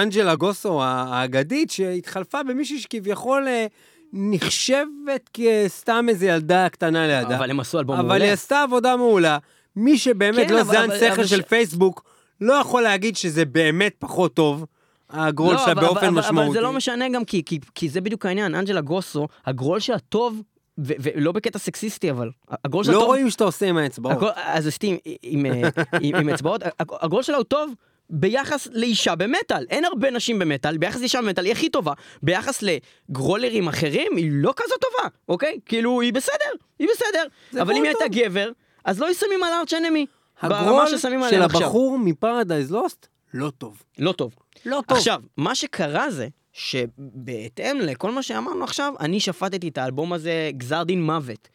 אנג'לה 0.03 0.35
גוסוב 0.35 0.83
האגדית, 0.83 1.71
שהתחלפה 1.71 2.43
במישהי 2.43 2.79
שכביכול 2.81 3.49
אה, 3.49 3.67
נחשבת 4.13 5.31
כסתם 5.35 6.07
איזה 6.09 6.27
ילדה 6.27 6.69
קטנה 6.69 7.07
לידה. 7.07 7.37
אבל 7.37 7.51
הם 7.51 7.61
עשו 7.61 7.79
אלבום 7.79 7.97
אבל 7.97 8.07
מעולה. 8.09 8.25
היא 8.25 8.33
עשתה 8.33 8.63
עבודה 8.63 8.97
מעולה. 8.97 9.39
מי 9.77 9.99
שבאמת 9.99 10.49
כן, 10.49 10.55
לא 10.55 10.61
אבל- 10.61 10.73
זן 10.75 10.85
אבל- 10.85 10.99
שכל 10.99 11.07
אבל 11.13 11.27
של 11.27 11.43
פייסבוק, 11.43 12.05
לא 12.41 12.53
יכול 12.55 12.83
להגיד 12.83 13.17
שזה 13.17 13.45
באמת 13.45 13.95
פחות 13.99 14.35
טוב, 14.35 14.65
הגרול 15.11 15.55
לא, 15.55 15.59
שלה 15.63 15.73
אבל- 15.73 15.81
באופן 15.83 16.07
אבל- 16.07 16.19
משמעותי. 16.19 16.47
אבל 16.47 16.53
זה 16.55 16.61
לא 16.61 16.73
משנה 16.73 17.09
גם 17.09 17.25
כי, 17.25 17.43
כי, 17.47 17.59
כי 17.75 17.89
זה 17.89 18.01
בדיוק 18.01 18.27
העניין, 18.27 18.55
אנג'לה 18.55 18.81
גרוסו, 18.81 19.27
הגרול 19.47 19.81
שלה 19.81 19.99
טוב, 19.99 20.43
ולא 20.79 21.33
בקטע 21.33 21.59
סקסיסטי 21.59 22.11
אבל, 22.11 22.31
הגרול 22.65 22.85
שלה 22.85 22.93
לא 22.95 22.99
טוב, 22.99 23.09
רואים 23.09 23.31
שאתה 23.31 23.45
עושה 23.45 23.67
עם 23.69 23.77
האצבעות. 23.77 24.17
הגול, 24.17 24.31
אז 24.37 24.69
סטים 24.69 24.97
עם, 25.23 25.47
אה, 25.47 25.69
עם, 26.01 26.15
עם 26.17 26.29
אצבעות, 26.29 26.63
הג- 26.63 26.93
הגול 27.01 27.23
שלה 27.23 27.37
הוא 27.37 27.45
טוב 27.45 27.73
ביחס 28.11 28.69
לאישה 28.73 29.15
במטאל, 29.15 29.67
אין 29.71 29.85
הרבה 29.85 30.11
נשים 30.11 30.39
במטאל, 30.39 30.79
ביחס 30.79 31.01
לאישה 31.01 31.23
במטאל 31.23 31.45
היא 31.45 31.53
הכי 31.53 31.69
טובה, 31.69 31.93
ביחס 32.23 32.63
לגרולרים 32.63 33.69
אחרים 33.69 34.13
היא 34.17 34.29
לא 34.33 34.53
כזאת 34.57 34.79
טובה, 34.81 35.09
אוקיי? 35.29 35.59
כאילו 35.67 36.01
היא 36.01 36.13
בסדר, 36.13 36.35
היא 36.79 36.89
בסדר, 36.95 37.27
אבל 37.63 37.75
אם 37.75 37.83
היא 37.83 37.93
הייתה. 38.01 38.05
גבר, 38.11 38.51
אז 38.85 39.01
לא 39.01 39.07
היו 39.07 39.15
שמים 39.15 39.43
על 39.45 39.53
אנמי, 39.79 40.07
ברמה 40.07 40.11
הגרול 40.41 40.87
של 40.87 41.43
עכשיו. 41.43 41.43
הבחור 41.43 41.99
מפרדייז 41.99 42.71
לוסט, 42.71 43.07
לא 43.35 43.51
טוב. 43.59 43.83
לא 43.99 44.13
טוב. 44.13 44.35
לא 44.67 44.83
טוב. 44.87 44.99
עכשיו, 44.99 45.23
מה 45.37 45.55
שקרה 45.55 46.11
זה, 46.11 46.29
שבהתאם 46.53 47.79
לכל 47.81 48.11
מה 48.11 48.23
שאמרנו 48.23 48.65
עכשיו, 48.65 48.95
אני 49.01 49.21
שפטתי 49.21 49.69
את 49.69 49.79
האלבום 49.79 50.13
הזה 50.13 50.51
גזר 50.57 50.83
דין 50.83 51.03
מוות. 51.03 51.49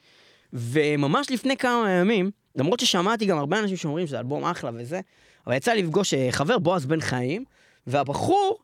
וממש 0.54 1.32
לפני 1.32 1.58
כמה 1.58 1.92
ימים, 1.92 2.32
למרות 2.56 2.80
ששמעתי 2.80 3.26
גם 3.26 3.38
הרבה 3.38 3.60
אנשים 3.60 3.78
שאומרים 3.78 4.08
שזה 4.08 4.20
אלבום 4.20 4.44
אחלה 4.44 4.72
וזה, 4.76 5.00
אבל 5.48 5.56
יצא 5.56 5.72
לי 5.72 5.84
לפגוש 5.84 6.14
אה, 6.14 6.28
חבר 6.32 6.58
בועז 6.58 6.86
בן 6.86 7.02
חיים, 7.02 7.46
והבחור 7.88 8.60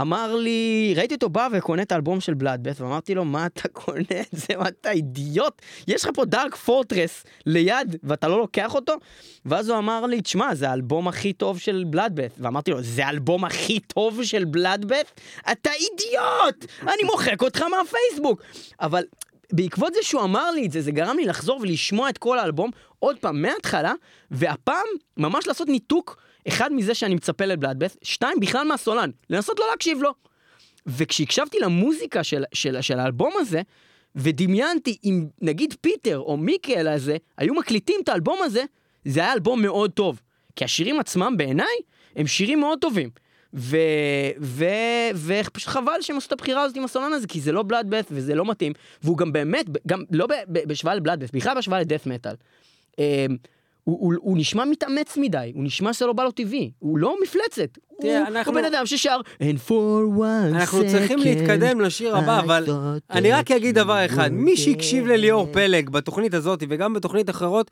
אמר 0.00 0.36
לי, 0.36 0.92
ראיתי 0.96 1.14
אותו 1.14 1.28
בא 1.28 1.48
וקונה 1.52 1.82
את 1.82 1.92
האלבום 1.92 2.20
של 2.20 2.34
בלאדבט, 2.34 2.80
ואמרתי 2.80 3.14
לו, 3.14 3.24
מה 3.24 3.46
אתה 3.46 3.68
קונה 3.68 4.20
את 4.20 4.28
זה? 4.32 4.56
מה 4.58 4.68
אתה 4.68 4.90
אידיוט? 4.90 5.62
יש 5.88 6.04
לך 6.04 6.10
פה 6.14 6.24
דארק 6.24 6.54
פורטרס 6.54 7.24
ליד, 7.46 7.96
ואתה 8.02 8.28
לא 8.28 8.38
לוקח 8.38 8.74
אותו? 8.74 8.94
ואז 9.46 9.68
הוא 9.68 9.78
אמר 9.78 10.06
לי, 10.06 10.20
תשמע, 10.20 10.54
זה 10.54 10.70
האלבום 10.70 11.08
הכי 11.08 11.32
טוב 11.32 11.58
של 11.58 11.84
בלאדבט. 11.86 12.30
ואמרתי 12.38 12.70
לו, 12.70 12.82
זה 12.82 13.06
האלבום 13.06 13.44
הכי 13.44 13.80
טוב 13.80 14.22
של 14.22 14.44
בלאדבט? 14.44 15.20
אתה 15.52 15.70
אידיוט! 15.70 16.70
אני 16.82 17.02
מוחק 17.04 17.42
אותך 17.42 17.62
מהפייסבוק. 17.62 18.42
אבל 18.80 19.02
בעקבות 19.52 19.94
זה 19.94 20.00
שהוא 20.02 20.22
אמר 20.22 20.50
לי 20.50 20.66
את 20.66 20.72
זה, 20.72 20.80
זה 20.80 20.90
גרם 20.92 21.16
לי 21.16 21.24
לחזור 21.24 21.60
ולשמוע 21.60 22.08
את 22.08 22.18
כל 22.18 22.38
האלבום 22.38 22.70
עוד 22.98 23.18
פעם 23.18 23.42
מההתחלה, 23.42 23.92
והפעם 24.30 24.86
ממש 25.16 25.46
לעשות 25.46 25.68
ניתוק, 25.68 26.22
אחד 26.48 26.72
מזה 26.72 26.94
שאני 26.94 27.14
מצפה 27.14 27.44
לבלאדבט, 27.44 27.96
שתיים 28.02 28.40
בכלל 28.40 28.66
מהסולן, 28.66 29.10
לנסות 29.30 29.58
לא 29.58 29.66
להקשיב 29.70 30.02
לו. 30.02 30.14
וכשהקשבתי 30.86 31.58
למוזיקה 31.58 32.24
של, 32.24 32.44
של, 32.54 32.80
של 32.80 32.98
האלבום 32.98 33.32
הזה, 33.38 33.62
ודמיינתי 34.16 34.96
אם 35.04 35.26
נגיד 35.40 35.74
פיטר 35.80 36.18
או 36.18 36.36
מיקל 36.36 36.88
הזה 36.88 37.16
היו 37.38 37.54
מקליטים 37.54 38.00
את 38.04 38.08
האלבום 38.08 38.38
הזה, 38.42 38.64
זה 39.04 39.20
היה 39.20 39.32
אלבום 39.32 39.62
מאוד 39.62 39.90
טוב. 39.90 40.20
כי 40.56 40.64
השירים 40.64 41.00
עצמם 41.00 41.34
בעיניי 41.36 41.76
הם 42.16 42.26
שירים 42.26 42.60
מאוד 42.60 42.78
טובים. 42.80 43.10
ו... 43.54 43.76
ו... 44.40 44.64
ופשוט 45.14 45.68
חבל 45.68 46.00
שהם 46.00 46.16
עשו 46.16 46.26
את 46.26 46.32
הבחירה 46.32 46.62
הזאת 46.62 46.76
עם 46.76 46.84
הסולן 46.84 47.12
הזה, 47.12 47.26
כי 47.26 47.40
זה 47.40 47.52
לא 47.52 47.62
בלאדבאט 47.62 48.06
וזה 48.10 48.34
לא 48.34 48.44
מתאים, 48.44 48.72
והוא 49.02 49.18
גם 49.18 49.32
באמת, 49.32 49.66
גם 49.86 50.02
לא. 50.10 50.26
בהשוואה 50.46 50.94
לבלאדבאט, 50.94 51.30
בכלל 51.34 51.54
בהשוואה 51.54 51.80
לדף 51.80 52.06
מטאל. 52.06 52.34
הוא, 53.84 53.98
הוא, 54.00 54.14
הוא 54.20 54.38
נשמע 54.38 54.64
מתאמץ 54.64 55.16
מדי, 55.16 55.52
הוא 55.54 55.64
נשמע 55.64 55.92
שזה 55.92 56.06
לא 56.06 56.12
בא 56.12 56.24
לו 56.24 56.30
טבעי, 56.30 56.70
הוא 56.78 56.98
לא 56.98 57.16
מפלצת. 57.22 57.78
תראה, 58.00 58.18
הוא, 58.18 58.26
אנחנו- 58.28 58.52
הוא 58.52 58.60
בן 58.60 58.64
אדם 58.66 58.86
ששר 58.86 59.20
And 59.40 59.68
for 59.68 60.18
one 60.18 60.22
אנחנו 60.54 60.80
צריכים 60.90 61.18
second, 61.18 61.22
להתקדם 61.24 61.80
לשיר 61.80 62.16
הבא, 62.16 62.38
I 62.40 62.42
אבל 62.42 62.64
אני 63.10 63.32
רק 63.32 63.50
אגיד 63.50 63.74
דבר 63.74 64.06
אחד, 64.06 64.32
מי 64.32 64.56
שהקשיב. 64.56 65.06
לליאור 65.06 65.46
פלג 65.52 65.90
בתוכנית 65.90 66.34
הזאת 66.34 66.62
וגם 66.68 66.94
בתוכנית 66.94 67.30
אחרות, 67.30 67.70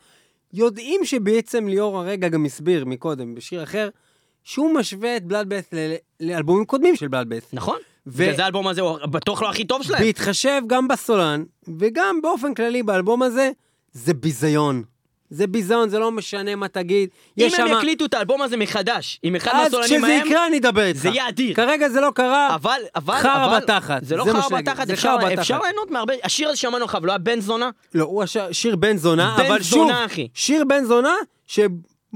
יודעים 0.52 1.04
שבעצם 1.04 1.68
ליאור 1.68 1.98
הרגע 1.98 2.28
גם 2.28 2.44
הסביר 2.44 2.84
מקודם 2.84 3.34
בשיר 3.34 3.62
אחר, 3.62 3.88
שהוא 4.44 4.74
משווה 4.74 5.16
את 5.16 5.24
בלאדבאס 5.24 5.64
לאלבומים 6.20 6.64
קודמים 6.64 6.96
של 6.96 7.08
בלאדבאס. 7.08 7.42
נכון? 7.52 7.76
ו- 8.06 8.22
בגלל 8.22 8.36
זה 8.36 8.44
האלבום 8.44 8.68
הזה 8.68 8.80
הוא 8.80 8.98
בטוח 8.98 9.42
לא 9.42 9.50
הכי 9.50 9.64
טוב 9.64 9.82
שלהם. 9.82 10.02
בהתחשב 10.02 10.60
גם 10.66 10.88
בסולן, 10.88 11.44
וגם 11.78 12.18
באופן 12.22 12.54
כללי 12.54 12.82
באלבום 12.82 13.22
הזה, 13.22 13.50
זה 13.92 14.14
ביזיון. 14.14 14.82
זה 15.30 15.46
ביזיון, 15.46 15.88
זה 15.88 15.98
לא 15.98 16.10
משנה 16.12 16.56
מה 16.56 16.68
תגיד. 16.68 17.08
אם 17.38 17.44
הם 17.44 17.50
שמה- 17.50 17.78
יקליטו 17.78 18.04
את 18.04 18.14
האלבום 18.14 18.42
הזה 18.42 18.56
מחדש, 18.56 19.20
עם 19.22 19.36
אחד 19.36 19.50
אז 19.54 19.62
מהסולנים 19.64 20.00
כשזה 20.02 20.12
ההם, 20.16 20.26
יקרה 20.26 20.46
אני 20.46 20.58
אדבר 20.58 20.82
איתך. 20.84 20.98
זה 21.00 21.08
יהיה 21.08 21.28
אדיר. 21.28 21.54
כרגע 21.54 21.88
זה 21.88 22.00
לא 22.00 22.10
קרה. 22.14 22.54
אבל, 22.54 22.80
אבל, 22.96 23.14
חרא 23.18 23.46
אבל, 23.46 23.56
בתחת, 23.60 24.04
זה 24.04 24.16
לא 24.16 24.24
חרא 24.24 24.58
בתחת, 24.58 24.86
זה 24.86 24.92
אפשר, 24.92 25.08
חרא 25.20 25.26
בתחת. 25.26 25.38
אפשר 25.38 25.60
ליהנות 25.62 25.90
מהרבה, 25.90 26.14
השיר 26.22 26.48
הזה 26.48 26.56
שמענו 26.58 26.84
עכשיו, 26.84 27.06
לא 27.06 27.12
היה 27.12 27.18
בן 27.18 27.40
זונה? 27.40 27.70
לא, 27.94 28.04
הוא 28.04 28.22
הש... 28.22 28.36
שיר 28.52 28.76
בן 28.76 28.96
זונה, 28.96 29.34
בן 29.38 29.46
אבל 29.46 29.62
זונה, 29.62 29.92
שוב, 29.92 30.04
אחי. 30.06 30.28
שיר 30.34 30.64
בן 30.64 30.84
זונה, 30.84 31.14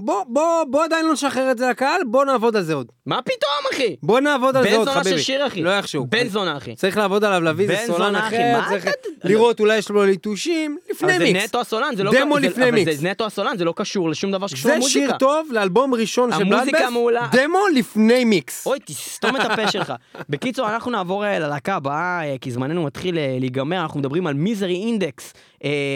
שבוא, 0.01 0.25
בוא, 0.29 0.43
בוא 0.71 0.85
עדיין 0.85 1.07
לא 1.07 1.13
נשחרר 1.13 1.51
את 1.51 1.59
זה 1.59 1.69
לקהל, 1.71 2.01
בוא 2.07 2.25
נעבוד 2.25 2.57
על 2.57 2.63
זה 2.63 2.75
עוד. 2.75 2.87
מה 3.07 3.23
פתאום, 3.23 3.39
אחי? 3.75 3.97
בוא 4.03 4.21
נעבוד 4.21 4.57
על 4.57 4.63
זה 4.63 4.69
בן 4.71 4.77
עוד, 4.77 4.89
זונה 4.89 5.01
חביבי. 5.01 5.17
של 5.19 5.23
שיר, 5.25 5.47
אחי. 5.47 5.63
לא 5.63 5.71
איכשהו. 5.71 6.07
בן 6.09 6.29
זונה, 6.29 6.57
אחי. 6.57 6.75
צריך 6.75 6.97
לעבוד 6.97 7.25
עליו, 7.25 7.41
להביא 7.43 7.65
איזה 7.65 7.77
בן 7.77 7.87
סולן 7.87 7.99
זונה, 8.07 8.27
אחי, 8.29 8.37
אחר, 8.37 8.61
מה 8.61 8.69
צריך 8.69 8.85
אתה- 8.87 9.09
לראות 9.25 9.61
אולי 9.61 9.77
יש 9.77 9.89
לו 9.91 10.05
ליטושים, 10.05 10.77
לפני 10.91 11.09
אבל 11.17 11.19
זה 11.19 11.33
מיקס. 11.33 11.45
נטו 11.45 11.61
הסולן, 11.61 11.97
זה 11.97 12.05
לא... 12.05 12.13
דמו 12.13 12.35
זה- 12.35 12.41
לפני 12.41 12.71
מיקס. 12.71 12.95
זה 13.01 13.09
נטו 13.11 13.27
הסולן, 13.27 13.57
זה 13.59 13.65
לא 13.65 13.73
קשור 13.77 14.11
לשום 14.11 14.33
דבר 14.33 14.47
שקשור 14.47 14.71
זה 14.71 14.75
למוזיקה. 14.77 15.07
שיר 15.09 15.19
טוב 15.19 15.49
לאלבום 15.53 15.95
ראשון 15.95 16.31
של 16.33 16.43
המוזיקה 16.43 16.79
בלאדבס, 16.79 16.93
מעולה. 16.93 17.29
דמו 17.33 17.59
לפני 17.75 18.25
מיקס. 18.25 18.67
אוי, 18.67 18.79
תסתום 18.85 19.37
את 19.37 19.51
הפה 19.51 19.69
שלך. 19.71 19.93
בקיצור, 20.31 20.69
אנחנו 20.71 20.91
נעבור 20.91 21.25
ללהקה 21.25 21.75
הבאה, 21.75 22.21
כי 22.41 22.51
זמננו 22.51 22.83
מתחיל 22.85 23.19
להיגמר, 23.41 23.83
אנחנו 23.83 24.01
מדברים 24.01 24.27
על 24.27 24.35
מיזרי 24.35 24.75
אינדקס. 24.75 25.33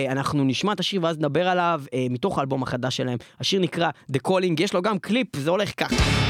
אנחנו 0.08 0.44
נשמע 0.44 0.72
את 0.72 0.80
השיר 0.80 1.04
ואז 1.04 1.18
נדבר 1.18 1.48
עליו 1.48 1.82
אה, 1.94 2.06
מתוך 2.10 2.38
האלבום 2.38 2.62
החדש 2.62 2.96
שלהם. 2.96 3.18
השיר 3.40 3.60
נקרא 3.60 3.90
The 4.12 4.28
Calling, 4.28 4.62
יש 4.62 4.74
לו 4.74 4.82
גם 4.82 4.98
קליפ, 4.98 5.36
זה 5.36 5.50
הולך 5.50 5.72
ככה. 5.76 6.27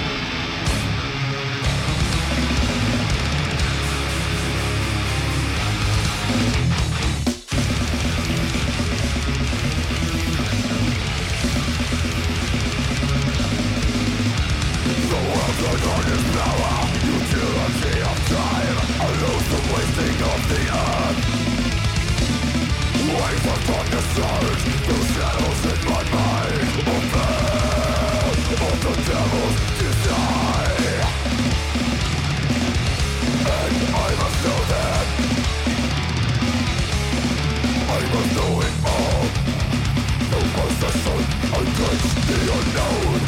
unknown 42.48 43.20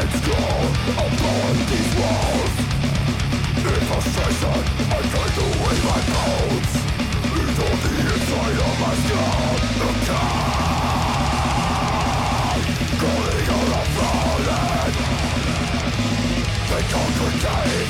And 0.00 0.08
scroll 0.18 0.64
upon 1.04 1.52
these 1.68 1.92
walls 2.00 2.54
In 3.60 3.80
frustration, 3.88 4.60
I 4.88 5.00
take 5.12 5.36
away 5.44 5.76
my 5.84 6.00
bones 6.12 6.72
Into 7.40 7.66
the 7.82 7.92
inside 8.12 8.58
of 8.66 8.74
my 8.80 8.94
skull 9.04 9.54
The 9.80 9.90
God 10.08 10.50
Calling 13.00 13.48
all 13.54 13.68
the 13.72 13.82
fallen 13.96 14.92
They 16.70 16.82
congregate 16.92 17.89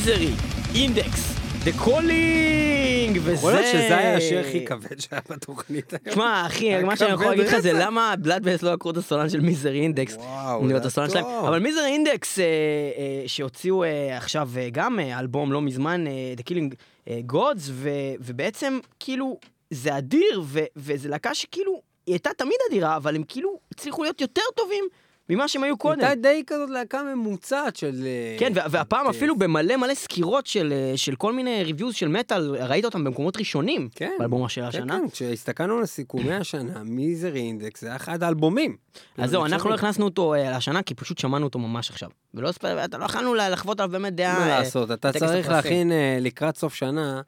Misery, 0.00 0.30
Index, 0.74 1.34
The 1.64 1.70
Calling, 1.78 3.18
וזה... 3.22 3.32
יכול 3.32 3.52
להיות 3.52 3.66
שזה 3.66 3.98
היה 3.98 4.16
השיר 4.16 4.38
הכי 4.40 4.64
כבד 4.64 5.00
שהיה 5.00 5.22
בתוכנית 5.30 5.92
היום. 5.92 6.02
תשמע, 6.10 6.46
אחי, 6.46 6.82
מה 6.82 6.96
שאני 6.96 7.12
יכול 7.12 7.26
להגיד 7.26 7.46
לך 7.46 7.58
זה. 7.58 7.72
למה 7.72 8.14
Bloodbath 8.18 8.62
לא 8.62 8.72
לקחו 8.72 8.90
את 8.90 8.96
הסולן 8.96 9.28
של 9.28 9.40
Misery 9.40 9.72
Index. 9.72 10.16
וואו, 10.16 10.62
זה 11.08 11.20
טוב. 11.20 11.46
אבל 11.46 11.58
Misery 11.58 11.84
Index, 11.84 12.38
אה, 12.38 12.44
אה, 12.44 13.22
שהוציאו 13.26 13.84
אה, 13.84 14.16
עכשיו 14.16 14.50
גם 14.72 15.00
אלבום 15.00 15.52
לא 15.52 15.60
מזמן, 15.60 16.04
אה, 16.06 17.20
Gods, 17.32 17.68
ו- 17.70 17.90
ובעצם 18.20 18.78
כאילו 19.00 19.38
זה 19.70 19.98
אדיר, 19.98 20.42
וזה 20.76 21.08
להקה 21.08 21.34
שכאילו, 21.34 21.72
היא 22.06 22.12
הייתה 22.12 22.30
תמיד 22.36 22.56
אדירה, 22.70 22.96
אבל 22.96 23.16
הם 23.16 23.22
כאילו 23.28 23.58
הצליחו 23.72 24.02
להיות 24.02 24.20
יותר 24.20 24.42
טובים 24.56 24.84
ממה 25.30 25.48
שהם 25.48 25.62
היו 25.62 25.76
קודם. 25.76 26.00
הייתה 26.00 26.14
די 26.14 26.42
כזאת 26.46 26.70
להקה 26.70 27.02
ממוצעת 27.02 27.76
של... 27.76 28.02
אה, 28.06 28.36
כן, 28.38 28.52
וה- 28.54 28.64
והפעם 28.70 29.06
אה, 29.06 29.10
אפילו 29.10 29.36
במלא 29.38 29.76
מלא 29.76 29.94
סקירות 29.94 30.46
של, 30.46 30.72
אה, 30.72 30.96
של 30.96 31.14
כל 31.16 31.32
מיני 31.32 31.64
ריוויוז 31.64 31.94
של 31.94 32.08
מטאל, 32.08 32.56
ראית 32.56 32.84
אותם 32.84 33.04
במקומות 33.04 33.36
ראשונים, 33.36 33.88
כן. 33.94 34.12
באלבום 34.18 34.48
של 34.48 34.60
כן, 34.60 34.66
השנה. 34.66 34.98
כן, 34.98 35.08
כשהסתכלנו 35.10 35.78
על 35.78 35.86
סיכומי 35.86 36.34
השנה, 36.34 36.82
מיזר 36.84 37.34
אינדקס, 37.34 37.80
זה 37.80 37.86
היה 37.86 37.96
אחד 37.96 38.22
האלבומים. 38.22 38.76
אז 39.18 39.30
זהו, 39.30 39.46
אנחנו 39.46 39.70
לא 39.70 39.74
הכנסנו 39.74 40.04
אותו 40.04 40.34
אה, 40.34 40.56
השנה, 40.56 40.82
כי 40.82 40.94
פשוט 40.94 41.18
שמענו 41.18 41.46
אותו 41.46 41.58
ממש 41.58 41.90
עכשיו. 41.90 42.08
ולא 42.34 42.50
לא 42.98 43.04
יכלנו 43.04 43.34
לה- 43.34 43.50
לחוות 43.50 43.80
עליו 43.80 43.92
באמת 43.92 44.14
דעה... 44.14 44.38
מה 44.38 44.44
אה, 44.52 44.58
לעשות, 44.58 44.90
אתה 44.90 45.12
צריך. 45.12 45.48
להכין 45.48 45.92
אה, 45.92 46.18
לקראת 46.20 46.56
סוף 46.56 46.74
שנה, 46.74 47.16
אה, 47.16 47.20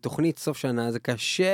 תוכנית 0.00 0.38
סוף 0.38 0.58
שנה, 0.58 0.92
זה 0.92 0.98
קשה 0.98 1.44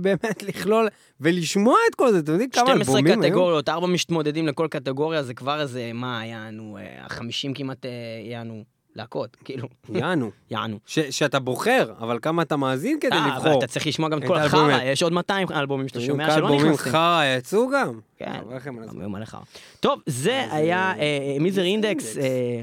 באמת 0.00 0.42
לכלול 0.42 0.88
ולשמוע 1.20 1.76
את 1.90 1.94
כל 1.94 2.12
זה, 2.12 2.18
אתם 2.18 2.32
יודעים 2.32 2.50
כמה 2.50 2.66
12 2.66 2.98
אלבומים 2.98 3.22
היו? 3.22 3.30
קטגוריות, 3.30 3.68
ארבע 3.68 3.86
מתמודדים 3.86 4.46
לכל 4.46 4.66
קטגוריה, 4.70 5.22
זה 5.22 5.34
כבר 5.34 5.60
איזה, 5.60 5.90
מה, 5.94 6.26
יענו, 6.26 6.78
אה, 6.80 7.08
50 7.08 7.54
כמעט, 7.54 7.86
אה, 7.86 7.90
יענו, 8.24 8.64
להקות, 8.96 9.36
כאילו, 9.44 9.68
יענו. 9.88 10.30
יענו. 10.50 10.78
ש- 10.86 10.98
שאתה 10.98 11.38
בוחר, 11.38 11.92
אבל 11.98 12.18
כמה 12.22 12.42
אתה 12.42 12.56
מאזין 12.56 13.00
כדי 13.00 13.16
אה, 13.16 13.28
לבחור. 13.28 13.58
אתה 13.58 13.66
צריך 13.66 13.86
לשמוע 13.86 14.08
גם 14.08 14.18
את 14.18 14.26
כל. 14.26 14.36
החרא, 14.36 14.82
יש 14.82 15.02
עוד 15.02 15.12
200 15.12 15.48
אלבומים 15.50 15.88
שאתה 15.88 16.00
שומע 16.00 16.30
שלא 16.30 16.34
אלבומים 16.34 16.72
נכנסים. 16.72 16.92
חרא 16.92 17.22
יצאו 17.38 17.68
גם. 17.68 18.00
כן. 18.16 18.32
אלבומים 18.66 19.12
מלא 19.12 19.24
חרא. 19.24 19.40
טוב, 19.80 20.00
זה 20.06 20.46
היה 20.50 20.78
אה, 20.78 20.94
אה, 21.00 21.36
Misery 21.40 21.62
Index, 21.62 22.16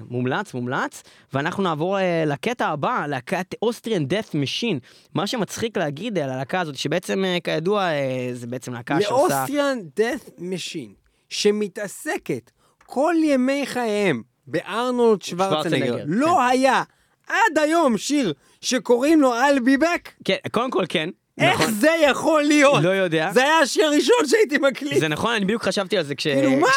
מומלץ, 0.09 0.53
מומלץ, 0.53 1.03
ואנחנו 1.33 1.63
נעבור 1.63 1.97
לקטע 2.25 2.67
הבא, 2.67 3.05
להקת 3.07 3.55
Austrian 3.61 4.05
Death 4.05 4.31
Machine. 4.33 4.79
מה 5.13 5.27
שמצחיק 5.27 5.77
להגיד 5.77 6.17
על 6.17 6.29
הלהקה 6.29 6.59
הזאת, 6.59 6.75
שבעצם, 6.75 7.23
כידוע, 7.43 7.89
זה 8.33 8.47
בעצם 8.47 8.73
להקה 8.73 9.01
שעושה... 9.01 9.35
ל 9.35 9.40
Austrian 9.40 9.79
Death 9.99 10.39
Machine, 10.39 10.93
שמתעסקת 11.29 12.51
כל 12.85 13.15
ימי 13.23 13.65
חייהם 13.65 14.21
בארנולד 14.49 15.21
שוורצנגר, 15.21 15.85
שוורצנגר, 15.85 16.03
לא 16.07 16.43
היה 16.43 16.83
עד 17.27 17.57
היום 17.57 17.97
שיר 17.97 18.33
שקוראים 18.61 19.21
לו 19.21 19.33
I'll 19.33 19.59
be 19.59 19.83
back? 19.83 20.09
כן, 20.25 20.35
קודם 20.51 20.71
כל 20.71 20.83
כן. 20.89 21.09
איך 21.39 21.61
נכון. 21.61 21.73
זה 21.73 21.91
יכול 22.01 22.43
להיות? 22.43 22.83
לא 22.83 22.89
יודע. 22.89 23.31
זה 23.33 23.43
היה 23.43 23.59
השיר 23.59 23.85
הראשון 23.85 24.27
שהייתי 24.27 24.57
מקליט. 24.57 24.99
זה 24.99 25.07
נכון, 25.07 25.33
אני 25.33 25.45
בדיוק 25.45 25.63
חשבתי 25.63 25.97
על 25.97 26.03
זה 26.03 26.15
כש... 26.15 26.27
כאילו, 26.27 26.51
מה? 26.51 26.67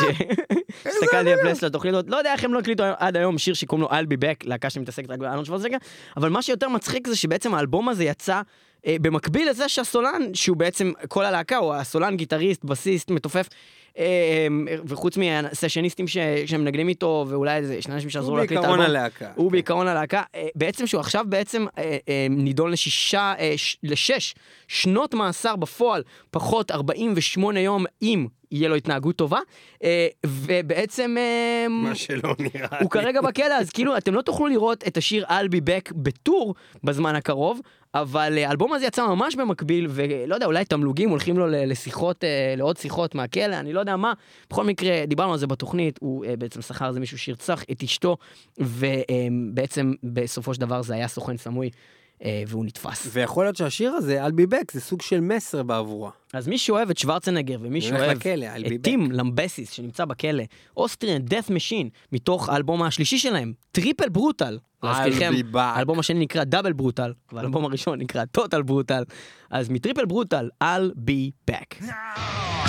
כשהסתכלתי 0.85 1.33
על? 1.33 1.39
פלייס 1.41 1.62
לתוכנית 1.62 1.95
לא 2.07 2.16
יודע 2.16 2.33
איך 2.33 2.45
הם 2.45 2.55
לא 2.55 2.59
הקליטו 2.59 2.85
עד 2.99 3.16
היום 3.16 3.39
שיר 3.39 3.55
שקוראים 3.55 3.83
לו 3.83 3.91
I'll 3.91 4.07
be 4.07 4.16
back, 4.23 4.49
להקה 4.49 4.70
שמתעסקת 4.70 5.11
רק 5.11 5.18
בארנולד 5.18 5.45
שוורצנגר, 5.45 5.77
אבל 6.16 6.29
מה 6.29 6.43
שיותר 6.43 6.68
מצחיק 6.68 7.09
זה 7.09 7.16
שבעצם 7.16 7.55
האלבום 7.55 7.89
הזה 7.89 8.05
יצא 8.05 8.41
אה, 8.87 8.97
במקביל 9.01 9.51
לזה 9.51 9.68
שהסולן, 9.68 10.35
שהוא 10.35 10.57
בעצם 10.57 10.93
כל 11.09 11.25
הלהקה, 11.25 11.57
הוא 11.57 11.75
הסולן, 11.75 12.16
גיטריסט, 12.16 12.64
בסיסט, 12.64 13.11
מתופף. 13.11 13.49
אה, 13.99 14.47
וחוץ 14.84 15.16
מהסשניסטים 15.16 16.09
ש- 16.09 16.18
שמנגנים 16.47 16.88
איתו, 16.88 17.26
ואולי 17.28 17.57
איזה 17.57 17.82
שני 17.82 17.95
אנשים 17.95 18.11
שעזרו 18.11 18.30
הוא 18.30 18.38
להקליט 18.38 18.59
את 18.61 18.64
בעיקרון 18.64 18.80
האלבום. 18.80 18.97
הלהקה. 19.01 19.30
הוא 19.34 19.51
בעיקרון 19.53 19.88
הלהקה, 19.88 20.22
בעצם 20.55 20.86
שהוא 20.86 21.01
עכשיו 21.01 21.24
בעצם 21.28 21.66
אה, 21.78 21.97
אה, 22.09 22.26
נידון 22.30 22.70
לשישה, 22.70 23.34
לשש 23.82 24.34
שנות 24.68 25.14
מאסר 25.14 25.57
בפועל, 25.57 26.03
פחות 26.30 26.70
48 26.70 27.61
יום, 27.61 27.84
אם 28.03 28.26
יהיה 28.53 28.69
לו 28.69 28.75
התנהגות 28.75 29.17
טובה, 29.17 29.39
אה, 29.85 30.07
ובעצם... 30.27 31.17
אה, 31.19 31.67
מה 31.69 31.95
שלא 31.95 32.35
נראה 32.39 32.69
לי. 32.73 32.77
הוא 32.81 32.91
כרגע 32.91 33.21
בכלא, 33.21 33.55
אז 33.55 33.71
כאילו, 33.71 33.97
אתם 33.97 34.15
לא 34.15 34.23
תוכלו 34.23 34.47
לראות 34.47 34.85
את 34.87 34.97
השיר 34.97 35.25
I'll 35.25 35.49
be 35.49 35.69
back 35.69 35.95
בטור 35.95 36.55
בזמן 36.85 37.15
הקרוב, 37.15 37.61
אבל 37.95 38.39
אה, 38.39 38.49
האלבום 38.49 38.73
הזה 38.73 38.87
יצא 38.87 39.07
ממש 39.07 39.37
במקביל, 39.37 39.87
ולא 39.91 40.35
יודע, 40.35 40.47
אולי 40.47 40.65
תמלוגים 40.65 41.11
הולכים 41.11 41.39
לו 41.39 41.47
לשיחות, 41.49 42.25
לעוד 42.57 42.77
שיחות 42.77 43.15
מהכלא, 43.15 43.57
אני 43.57 43.73
לא 43.73 43.81
יודע 43.81 43.97
מה. 43.97 44.13
בכל 44.51 44.65
מקרה, 44.65 45.07
דיברנו 45.07 45.33
על 45.33 45.39
זה 45.39 45.47
בתוכנית, 45.47 45.99
הוא 46.01 46.25
בעצם 46.39 46.63
שכר 46.63 46.89
איזה 46.89 47.01
מישהו 47.01 47.19
שירצח 47.19 47.65
את 47.71 47.83
אשתו, 47.83 48.17
ובעצם 48.59 49.93
בסופו 50.03 50.55
של 50.55 50.61
דבר 50.61 50.83
זה 50.83 50.95
היה 50.95 51.09
סוכן 51.09 51.37
סמוי, 51.37 51.71
והוא 52.47 52.64
נתפס. 52.64 53.09
ויכול 53.12 53.45
להיות 53.45 53.57
שהשיר 53.57 53.93
הזה, 53.93 54.27
I'll 54.27 54.31
be 54.31 54.53
back, 54.53 54.73
זה 54.73 54.81
סוג 54.81 55.03
של 55.03 55.20
מסר 55.20 55.62
בעבורה. 55.62 56.11
אז 56.33 56.49
מי 56.49 56.59
שאוהב 56.59 56.91
את 56.91 56.99
שוורצנגר 56.99 57.57
ומי 57.61 57.81
שאוהב 57.81 58.16
לכלא, 58.16 58.47
I'll 58.47 58.64
be 58.64 58.66
את 58.66 58.73
back. 58.73 58.83
טים 58.83 59.12
למבסיס 59.12 59.70
שנמצא 59.70 60.05
בכלא, 60.05 60.45
Austrian 60.77 61.23
Death 61.23 61.51
Machine, 61.51 61.89
מתוך 62.12 62.49
האלבום 62.49 62.83
השלישי 62.83 63.18
שלהם, 63.18 63.53
Triple 63.73 64.09
Brutal. 64.09 64.59
להזכירכם. 64.83 65.33
האלבום 65.55 65.99
השני 65.99 66.20
נקרא 66.20 66.45
Double 66.45 66.73
Brutal, 66.73 67.12
והאלבום 67.33 67.64
הראשון 67.64 67.99
נקרא 67.99 68.25
Total 68.25 68.62
Brutal. 68.62 69.03
אז 69.51 69.70
מטריפל 69.70 70.05
ברוטל, 70.05 70.49
I'll 70.64 71.09
be 71.09 71.51
back. 71.51 71.85
Check, 71.85 72.62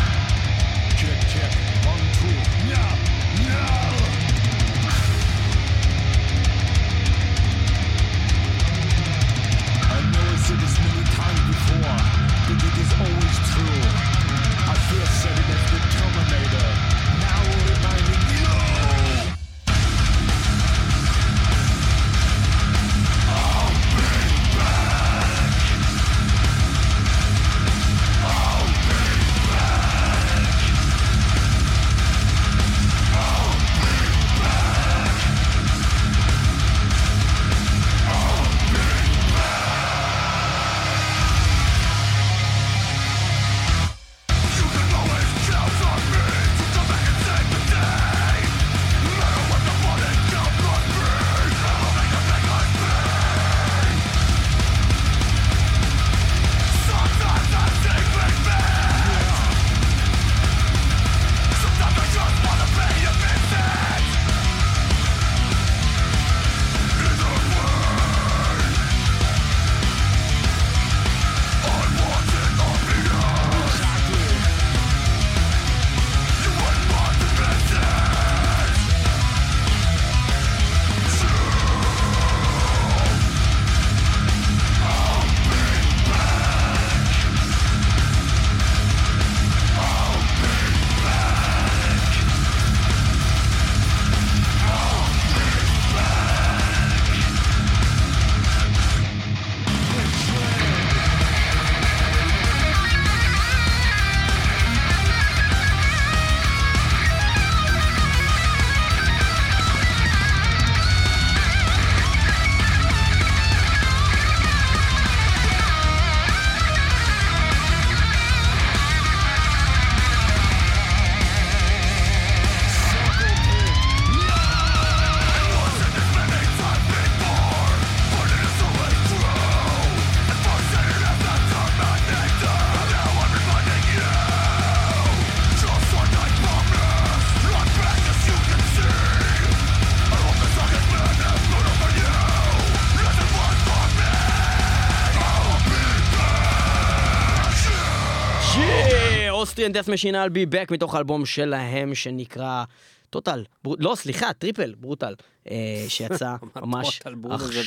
Austrian 149.63 149.73
Death 149.73 149.87
Machine 149.89 150.13
I'll 150.15 150.33
be 150.35 150.69
back 150.69 150.71
מתוך 150.73 150.95
האלבום 150.95 151.25
שלהם 151.25 151.95
שנקרא 151.95 152.63
Total, 153.09 153.43
לא 153.65 153.95
סליחה, 153.95 154.33
Triple, 154.33 154.73
Brutal, 154.77 155.13
אה, 155.51 155.85
שיצא 155.87 156.35
ממש 156.55 157.01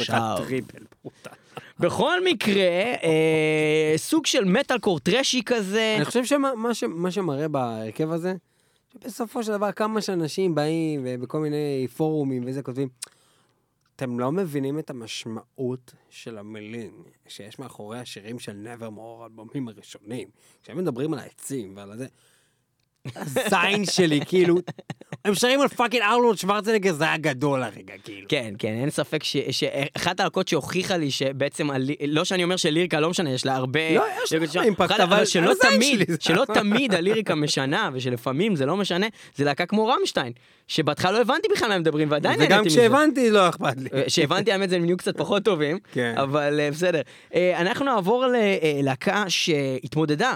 עכשיו. 0.01 0.37
Triple 0.39 0.79
Brutal. 1.03 1.31
בכל 1.79 2.25
מקרה, 2.25 2.63
אה, 3.03 3.95
סוג 3.97 4.27
של 4.27 4.45
מטאל 4.45 4.79
קור 4.79 4.99
טרשי 5.01 5.43
כזה. 5.47 5.95
אני 5.97 6.05
חושב 6.05 6.25
שמה 6.25 6.55
מה 6.55 6.75
ש- 6.75 6.85
מה 6.89 7.11
שמראה 7.11 7.49
בהרכב 7.49 8.11
הזה, 8.13 8.35
שבסופו 8.93 9.43
של 9.43 9.53
דבר 9.53 9.73
כמה 9.73 10.01
שאנשים 10.01 10.55
באים 10.55 11.01
ובכל 11.05 11.39
מיני 11.39 11.87
פורומים 11.97 12.43
וזה 12.47 12.63
כותבים, 12.63 12.89
אתם 13.97 14.19
לא 14.19 14.33
מבינים 14.33 14.79
את 14.79 14.91
המשמעות 14.91 15.95
של 16.11 16.39
המילים 16.39 17.03
שיש 17.29 17.59
מאחורי 17.59 17.99
השירים 17.99 18.39
של 18.39 18.67
Nevermore, 18.67 19.23
האלבומים 19.23 19.69
הראשונים. 19.69 20.29
כשהם 20.63 20.79
מדברים 20.79 21.13
על 21.13 21.19
העצים 21.19 21.77
ועל 21.77 21.93
הזה, 21.93 22.07
הזין 23.17 23.85
שלי, 23.85 24.21
כאילו, 24.27 24.57
הם 25.25 25.35
שרים 25.35 25.61
על 25.61 25.69
fucking 25.69 26.03
ארנולד 26.03 26.39
שוורצנגר, 26.39 26.93
זה 26.93 27.05
היה 27.05 27.17
גדול 27.17 27.63
הרגע, 27.63 27.95
כאילו. 28.05 28.29
כן, 28.29 28.55
כן, 28.59 28.69
אין 28.81 28.91
ספק 28.91 29.21
שאחת 29.51 30.21
הלהקות 30.21 30.49
שהוכיחה 30.49 30.97
לי 30.97 31.11
שבעצם, 31.11 31.69
לא 32.09 32.25
שאני 32.25 32.45
אומר 32.45 32.57
שליריקה 32.57 33.01
לא 33.01 33.11
משנה, 33.11 33.31
יש 33.31 33.47
לה 33.47 33.57
הרבה... 33.57 33.95
לא, 33.95 34.05
יש 34.25 34.33
לה 34.33 34.39
ליריקה- 34.39 34.63
אימפקט, 34.63 35.01
אבל 35.01 35.25
שלא 35.25 35.53
תמיד, 35.61 36.01
שלא 36.21 36.45
תמיד 36.55 36.95
הליריקה 36.95 37.35
משנה, 37.35 37.91
ושלפעמים 37.93 38.57
זה 38.57 38.67
לא 38.67 38.77
משנה, 38.77 39.07
זה 39.37 39.45
להקה 39.45 39.67
כמו 39.67 39.87
רמשטיין, 39.87 40.33
שבהתחלה 40.69 41.13
לא 41.13 41.21
הבנתי 41.21 41.49
בכלל 41.53 41.69
מה 41.69 41.75
הם 41.75 41.81
מדברים, 41.81 42.11
ועדיין 42.11 42.41
וגם 42.41 42.51
נהניתי 42.51 42.69
מזה. 42.69 42.81
כשהבנתי, 42.81 43.31
לא 43.31 43.49
אכפת 43.49 43.77
לי. 43.77 43.89
שהבנתי 44.09 44.53
האמת 44.53 44.71
זה 44.71 44.77
הם 44.77 44.85
נהיו 44.85 44.97
קצת 44.97 45.17
פחות 45.17 45.43
טובים, 45.43 45.79
כן. 45.93 46.15
אבל 46.17 46.61
אה, 46.61 46.71
בסדר. 46.71 47.01
אה, 47.35 47.61
אנחנו 47.61 47.85
נעבור 47.85 48.25
ללהקה 48.27 49.25
שהתמודדה 49.29 50.31
אה, 50.31 50.35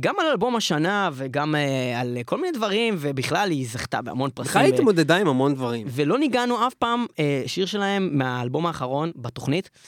גם 0.00 0.14
על 0.20 0.26
אלבום 0.26 0.56
השנה 0.56 1.10
וגם 1.12 1.54
אה, 1.54 2.00
על 2.00 2.18
כל 2.24 2.36
מיני 2.40 2.52
דברים, 2.52 2.94
ובכלל 2.98 3.50
היא 3.50 3.66
זכתה 3.68 4.02
בהמון 4.02 4.30
פרסים. 4.34 4.50
בכלל 4.50 4.70
ב- 4.70 4.74
התמודדה 4.74 5.16
עם 5.16 5.28
המון 5.28 5.54
דברים. 5.54 5.86
ולא 5.90 6.18
ניגענו 6.18 6.66
אף 6.66 6.74
פעם 6.74 7.06
אה, 7.18 7.42
שיר 7.46 7.66
שלהם 7.66 8.08
מהאלבום 8.12 8.66
האחרון 8.66 9.12
בתוכנית, 9.16 9.70
אה, 9.74 9.80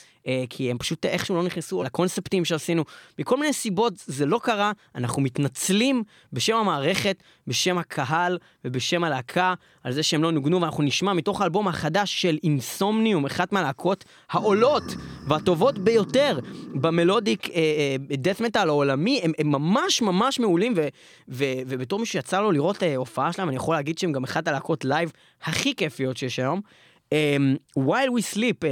כי 0.49 0.71
הם 0.71 0.77
פשוט 0.77 1.05
איכשהו 1.05 1.35
לא 1.35 1.43
נכנסו 1.43 1.83
לקונספטים 1.83 2.45
שעשינו. 2.45 2.83
מכל 3.19 3.37
מיני 3.37 3.53
סיבות 3.53 3.93
זה 4.05 4.25
לא 4.25 4.39
קרה, 4.43 4.71
אנחנו 4.95 5.21
מתנצלים 5.21 6.03
בשם 6.33 6.55
המערכת, 6.55 7.23
בשם 7.47 7.77
הקהל 7.77 8.37
ובשם 8.65 9.03
הלהקה 9.03 9.53
על 9.83 9.93
זה 9.93 10.03
שהם 10.03 10.23
לא 10.23 10.31
נוגנו, 10.31 10.61
ואנחנו 10.61 10.83
נשמע 10.83 11.13
מתוך 11.13 11.41
האלבום 11.41 11.67
החדש 11.67 12.21
של 12.21 12.37
אינסומניום, 12.43 13.25
אחת 13.25 13.51
מהלהקות 13.51 14.05
העולות 14.29 14.83
והטובות 15.27 15.79
ביותר 15.79 16.39
במלודיק 16.73 17.47
דת' 18.17 18.41
מטאל 18.41 18.69
העולמי, 18.69 19.21
הם, 19.23 19.31
הם 19.37 19.51
ממש 19.51 20.01
ממש 20.01 20.39
מעולים, 20.39 20.73
ו, 20.75 20.87
ו, 21.29 21.45
ובתור 21.67 21.99
מי 21.99 22.05
שיצא 22.05 22.41
לו 22.41 22.51
לראות 22.51 22.83
אה, 22.83 22.95
הופעה 22.95 23.33
שלהם, 23.33 23.47
אני 23.47 23.55
יכול 23.55 23.75
להגיד 23.75 23.97
שהם 23.97 24.11
גם 24.11 24.23
אחת 24.23 24.47
הלהקות 24.47 24.85
live 24.85 25.11
הכי 25.43 25.75
כיפיות 25.75 26.17
שיש 26.17 26.39
היום. 26.39 26.61
Um, 27.15 27.57
While 27.77 28.11
We 28.11 28.21
Sleep, 28.35 28.63
uh, 28.63 28.67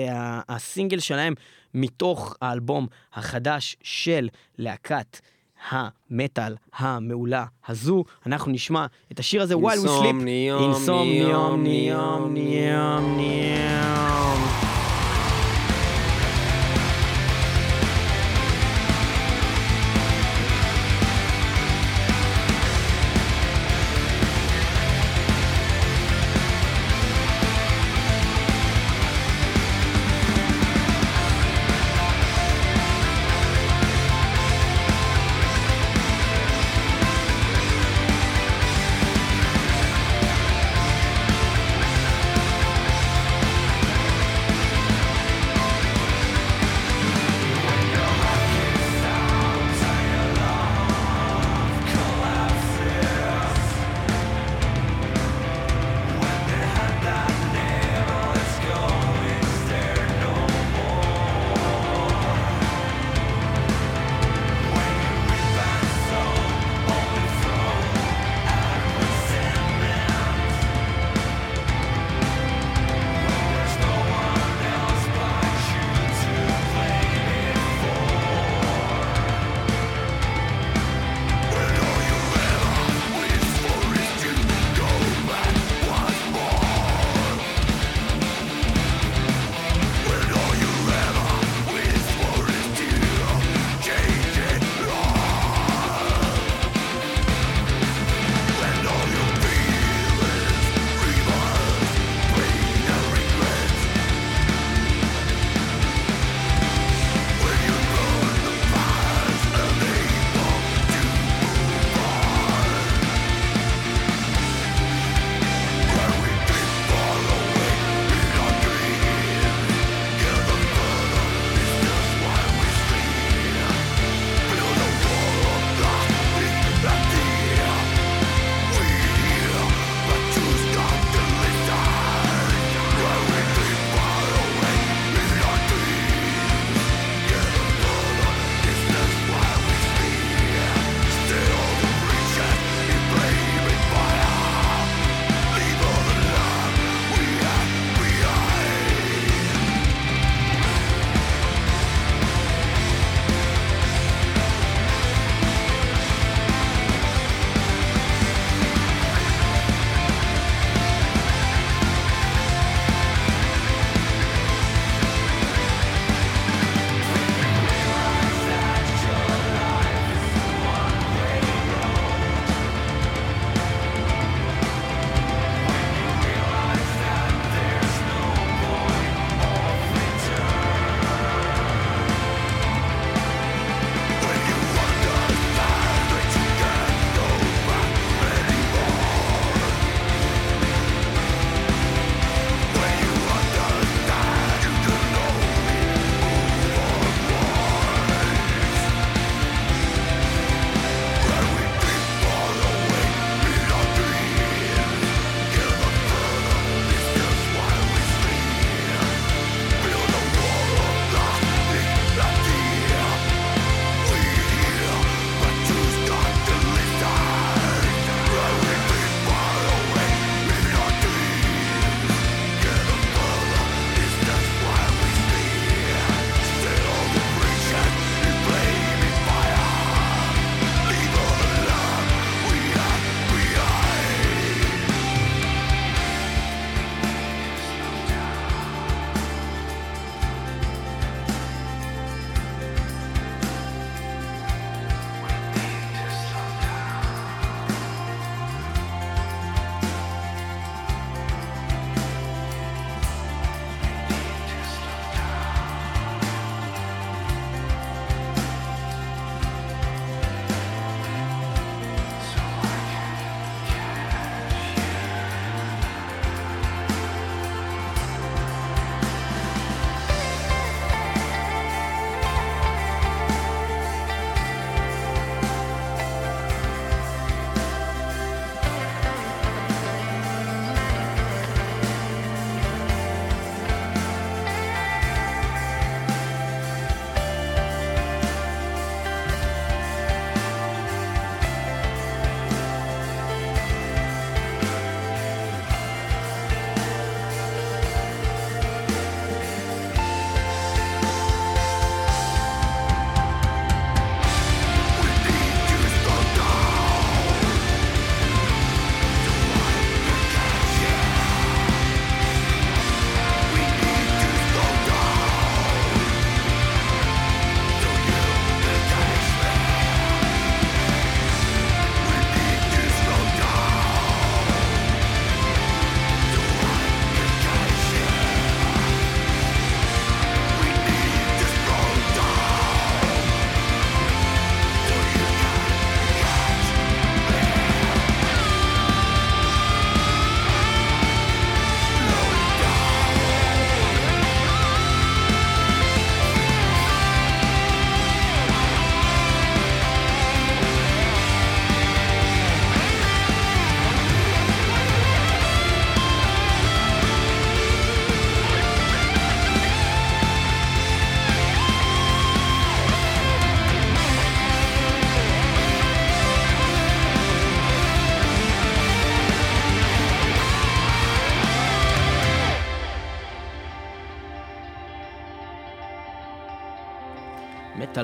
הסינגל 0.50 1.00
שלהם 1.00 1.34
מתוך 1.74 2.36
האלבום 2.42 2.88
החדש 3.14 3.76
של 3.82 4.30
להקת 4.58 5.20
המטאל 5.70 6.56
המעולה 6.76 7.46
הזו, 7.68 8.04
אנחנו 8.26 8.52
נשמע 8.52 8.86
את 9.12 9.20
השיר 9.20 9.42
הזה, 9.42 9.56
While 9.56 9.86
We 9.86 9.88
Sleep, 9.88 10.28
אינסומניום, 10.62 11.64
ניום, 11.64 12.34
ניום, 12.34 12.34
ניום, 12.34 13.18
ניום. 13.18 13.93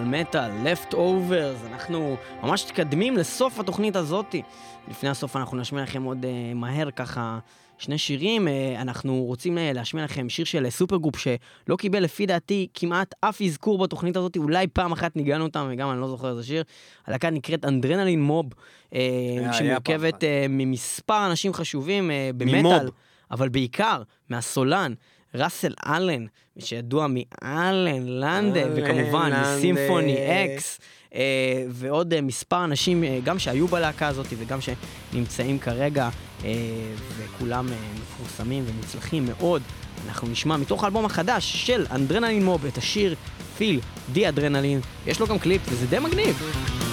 מטאל 0.04 0.22
מטאל, 0.22 0.72
leftover, 0.72 1.56
אנחנו 1.72 2.18
ממש 2.43 2.66
מתקדמים 2.66 3.18
לסוף 3.18 3.60
התוכנית 3.60 3.95
הזאת. 3.95 4.36
לפני 4.88 5.10
הסוף 5.10 5.36
אנחנו 5.36 5.58
נשמיע 5.58 5.84
לכם 5.84 6.04
עוד 6.04 6.24
uh, 6.26 6.56
מהר 6.56 6.91
ככה 6.91 7.39
שני 7.78 7.97
שירים. 7.97 8.47
Uh, 8.47 8.82
אנחנו 8.82 9.24
רוצים 9.24 9.58
uh, 9.58 9.62
להשמיע 9.74 10.04
לכם 10.04 10.30
שיר 10.30 10.45
של 10.45 10.70
סופרגרופ 10.70 11.16
שלא 11.18 11.76
קיבל 11.76 12.04
לפי 12.04 12.26
דעתי 12.26 12.68
כמעט 12.74 13.16
אף 13.22 13.41
אזכור 13.41 13.78
בתוכנית 13.78 14.18
הזאת, 14.18 14.38
אולי 14.38 14.68
פעם 14.68 14.91
אחת 14.91 15.16
ניגענו 15.16 15.43
אותם 15.43 15.68
וגם 15.72 15.91
אני 15.91 16.02
לא 16.02 16.08
זוכר 16.08 16.30
איזה 16.30 16.43
שיר. 16.43 16.64
הלהקה 17.08 17.30
נקראת 17.30 17.66
Adrenaline 17.66 18.22
Mob, 18.22 18.46
uh, 18.89 18.95
שמורכבת 19.52 20.24
uh, 20.24 20.26
ממספר 20.50 21.26
אנשים 21.26 21.54
חשובים 21.54 22.10
uh, 22.10 22.14
במטאל, 22.38 22.89
אבל 23.32 23.50
בעיקר 23.50 24.04
מהסולן. 24.30 24.93
ראסל 25.36 25.74
אלן, 25.86 26.26
מי 26.56 26.62
שידוע 26.62 27.08
מאלן, 27.10 28.08
לנדה, 28.08 28.62
וכמובן 28.76 29.32
סימפוני 29.62 30.18
אקס, 30.18 30.80
אה, 31.16 31.66
ועוד 31.70 32.14
אה, 32.14 32.22
מספר 32.22 32.64
אנשים, 32.64 33.04
אה, 33.04 33.20
גם 33.24 33.40
שהיו 33.40 33.68
בלהקה 33.68 34.08
הזאת 34.08 34.28
וגם 34.38 34.60
שנמצאים 34.62 35.60
כרגע, 35.60 36.10
וכולם 37.18 37.68
מפורסמים 38.02 38.64
ומוצלחים 38.68 39.26
מאוד. 39.26 39.62
אנחנו 40.08 40.28
נשמע 40.28 40.58
מתוך 40.58 40.84
האלבום 40.84 41.06
החדש 41.06 41.66
של 41.66 41.86
אנדרנלין 41.92 42.46
מוב 42.46 42.66
את 42.66 42.78
השיר 42.78 43.16
פיל 43.58 43.80
די 44.12 44.30
אדרנלין, 44.30 44.82
יש 45.08 45.20
לו 45.20 45.28
גם 45.28 45.40
קליפ 45.40 45.62
וזה 45.70 45.88
די 45.88 46.00
מגניב. 46.00 46.89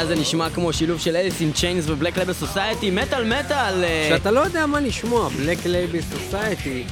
הקטע 0.00 0.12
הזה 0.12 0.20
נשמע 0.20 0.50
כמו 0.50 0.72
שילוב 0.72 1.00
של 1.00 1.16
Alice 1.16 1.40
in 1.40 1.52
Chains 1.52 1.84
ו 1.88 1.93
Black 1.93 2.18
Label 2.18 2.32
Society, 2.32 2.90
מטאל 2.90 3.24
מטאל. 3.24 3.84
אה, 3.84 4.06
כשאתה 4.10 4.30
לא 4.30 4.40
יודע 4.40 4.66
מה 4.66 4.80
לשמוע, 4.80 5.28
Black 5.28 5.66
Label 5.66 6.00
Society, 6.00 6.84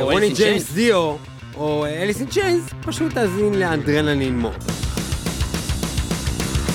רוני 0.00 0.30
ג'יימס 0.30 0.72
דיו, 0.72 1.16
או 1.56 1.86
Alice 1.86 2.20
in 2.20 2.26
Chains, 2.26 2.64
פשוט 2.82 3.14
תאזין 3.14 3.54
ל 3.54 3.62
Adrenaline 3.62 4.38
Mob. 4.38 4.52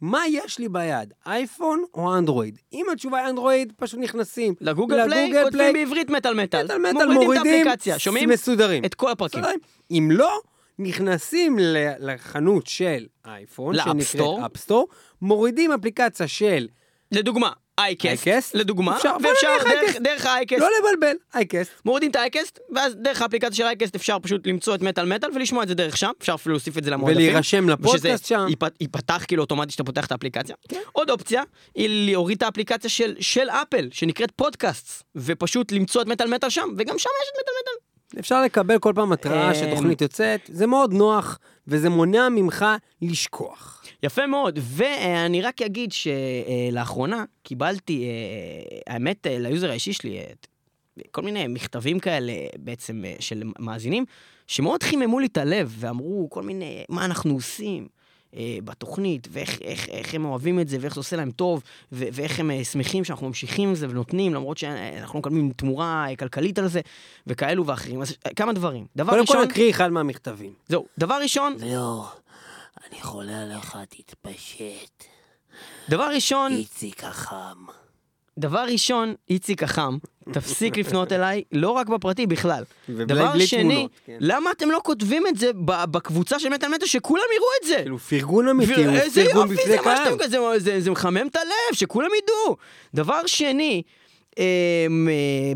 מה 0.00 0.22
יש 0.28 0.58
לי 0.58 0.68
ביד, 0.68 1.14
אייפון 1.26 1.84
או 1.94 2.16
אנדרואיד? 2.16 2.58
אם 2.72 2.86
התשובה 2.92 3.18
היא 3.18 3.28
אנדרואיד, 3.30 3.72
פשוט 3.76 4.00
נכנסים 4.00 4.54
ל 4.60 4.66
Google 4.66 5.04
Play, 5.04 5.24
לגוגל 5.24 5.44
כותבים 5.44 5.72
בעברית 5.72 6.10
מטאל 6.10 6.34
מטאל. 6.34 6.64
מטאל 6.64 6.78
מטאל 6.78 6.92
מורידים 6.92 7.32
את 7.32 7.36
מורידים, 7.36 7.52
האפליקציה, 7.58 7.98
שומעים? 7.98 8.28
מסודרים. 8.28 8.84
את 8.84 8.94
כל 8.94 9.10
הפרקים. 9.10 9.40
מסודרים. 9.40 9.60
אם 9.90 10.08
לא, 10.12 10.40
נכנסים 10.78 11.56
לחנות 11.98 12.66
של 12.66 13.06
אייפון, 13.24 13.74
ל 13.74 13.80
App 13.80 13.98
Store. 13.98 14.34
שנקראת 14.36 14.50
App 14.52 14.64
Store, 14.64 14.88
מורידים 15.22 15.72
אפליקציה 15.72 16.28
של, 16.28 16.68
לדוגמה, 17.12 17.50
אייקסט, 17.78 18.26
אייקסט? 18.28 18.54
לדוגמה, 18.54 18.96
אפשר, 18.96 19.16
ואפשר 19.22 19.48
דרך- 19.64 19.72
אייקסט. 19.72 19.98
דרך 20.00 20.26
האייקסט. 20.26 20.60
לא 20.60 20.68
לבלבל, 20.80 21.16
אייקסט. 21.34 21.70
מורידים 21.84 22.10
את 22.10 22.16
האייקסט, 22.16 22.58
ואז 22.74 22.94
דרך 22.94 23.22
האפליקציה 23.22 23.56
של 23.56 23.62
האייקסט 23.64 23.94
אפשר 23.94 24.16
פשוט 24.22 24.46
למצוא 24.46 24.74
את 24.74 24.82
מטאל 24.82 25.06
מטאל 25.14 25.30
ולשמוע 25.34 25.62
את 25.62 25.68
זה 25.68 25.74
דרך 25.74 25.96
שם, 25.96 26.10
אפשר 26.20 26.34
אפילו 26.34 26.52
להוסיף 26.54 26.78
את 26.78 26.84
זה 26.84 26.90
למועדפים. 26.90 27.24
ולהירשם 27.26 27.68
לפודקאסט 27.68 28.04
ושזה 28.04 28.26
שם. 28.26 28.46
ייפ- 28.50 28.70
ייפתח 28.80 29.24
כאילו 29.28 29.42
אוטומטית 29.42 29.68
כשאתה 29.68 29.84
פותח 29.84 30.06
את 30.06 30.12
האפליקציה. 30.12 30.54
עוד 30.92 31.10
אופציה 31.10 31.42
היא 31.74 32.10
להוריד 32.12 32.36
את 32.36 32.42
האפליקציה 32.42 32.90
של, 32.90 33.14
של 33.20 33.50
אפל, 33.50 33.88
שנקראת 33.92 34.30
פודקאסט, 34.36 35.02
ופשוט 35.16 35.72
למצוא 35.72 36.02
את 36.02 36.06
מטאל 36.06 36.34
מטאל 36.34 36.50
שם, 36.50 36.68
וגם 36.76 36.98
שם 36.98 37.10
יש 37.22 37.28
את 37.28 37.42
מטאל 37.42 37.54
מטאל. 37.62 37.86
אפשר 38.20 38.42
לקבל 38.42 38.78
כל 38.78 38.92
פעם 38.94 39.12
התראה 39.12 39.48
אמ, 39.48 39.54
שתוכנית 39.54 40.00
יוצאת, 40.00 40.40
זה 40.48 40.66
מאוד 40.66 40.92
נוח, 40.92 41.38
וזה 41.68 41.88
מונע 41.90 42.28
ממך 42.28 42.64
לשכוח. 43.02 43.75
יפה 44.06 44.26
מאוד, 44.26 44.58
ואני 44.62 45.42
רק 45.42 45.62
אגיד 45.62 45.92
שלאחרונה 45.92 47.24
קיבלתי, 47.42 48.04
אה, 48.04 48.92
האמת, 48.94 49.26
אה, 49.26 49.38
ליוזר 49.38 49.70
האישי 49.70 49.92
שלי, 49.92 50.18
אה, 50.18 50.24
כל 51.10 51.22
מיני 51.22 51.46
מכתבים 51.46 51.98
כאלה 51.98 52.32
בעצם 52.58 53.04
של 53.18 53.42
מאזינים, 53.58 54.04
שמאוד 54.46 54.82
חיממו 54.82 55.20
לי 55.20 55.26
את 55.26 55.36
הלב, 55.36 55.74
ואמרו 55.78 56.30
כל 56.30 56.42
מיני, 56.42 56.84
מה 56.88 57.04
אנחנו 57.04 57.34
עושים. 57.34 57.88
בתוכנית, 58.64 59.28
ואיך 59.30 59.62
איך, 59.62 59.88
איך 59.88 60.14
הם 60.14 60.24
אוהבים 60.24 60.60
את 60.60 60.68
זה, 60.68 60.76
ואיך 60.80 60.94
זה 60.94 61.00
עושה 61.00 61.16
להם 61.16 61.30
טוב, 61.30 61.62
ו- 61.92 62.08
ואיך 62.12 62.40
הם 62.40 62.50
שמחים 62.64 63.04
שאנחנו 63.04 63.26
ממשיכים 63.26 63.68
עם 63.68 63.74
זה 63.74 63.88
ונותנים, 63.90 64.34
למרות 64.34 64.58
שאנחנו 64.58 65.14
לא 65.14 65.20
מקבלים 65.20 65.52
תמורה 65.56 66.06
כלכלית 66.18 66.58
על 66.58 66.68
זה, 66.68 66.80
וכאלו 67.26 67.66
ואחרים. 67.66 68.02
אז 68.02 68.16
כמה 68.36 68.52
דברים. 68.52 68.86
דבר 68.96 69.10
קודם 69.10 69.20
ראשון, 69.20 69.36
כל 69.36 69.44
נקריא 69.44 69.70
אחד 69.70 69.88
מהמכתבים. 69.88 70.52
זהו, 70.68 70.86
דבר 70.98 71.18
ראשון, 71.22 71.56
ליאור, 71.60 72.08
אני 72.92 73.02
חולה 73.02 73.42
עליך, 73.42 73.78
תתפשט. 73.88 75.04
דבר 75.88 76.08
ראשון, 76.14 76.52
איציק 76.52 77.04
החם. 77.04 77.64
דבר 78.38 78.64
ראשון, 78.72 79.14
איציק 79.30 79.62
החם, 79.62 79.98
תפסיק 80.32 80.76
לפנות 80.80 81.12
אליי, 81.12 81.42
לא 81.52 81.70
רק 81.70 81.88
בפרטי, 81.88 82.26
בכלל. 82.26 82.64
דבר 82.88 83.38
שני, 83.38 83.62
תמונות, 83.62 83.90
כן. 84.06 84.16
למה 84.20 84.50
אתם 84.50 84.70
לא 84.70 84.80
כותבים 84.84 85.26
את 85.26 85.36
זה 85.36 85.50
בקבוצה 85.64 86.38
של 86.38 86.48
מטאל 86.48 86.68
מטאל, 86.68 86.86
שכולם 86.86 87.22
יראו 87.36 87.46
את 87.62 87.66
זה? 87.68 87.76
כאילו 87.76 87.98
פרגון 87.98 88.48
אמיתי, 88.48 88.84
הוא 88.84 88.94
ואיזה 88.94 89.24
פרגון 89.24 89.48
יופי 89.50 89.54
בפני 89.62 89.70
זה 89.70 89.76
מה 89.76 89.82
קהל. 89.82 89.96
שאתם 90.04 90.18
כזה, 90.24 90.38
זה, 90.56 90.80
זה 90.80 90.90
מחמם 90.90 91.26
את 91.26 91.36
הלב, 91.36 91.72
שכולם 91.72 92.08
ידעו. 92.22 92.56
דבר 92.94 93.26
שני, 93.26 93.82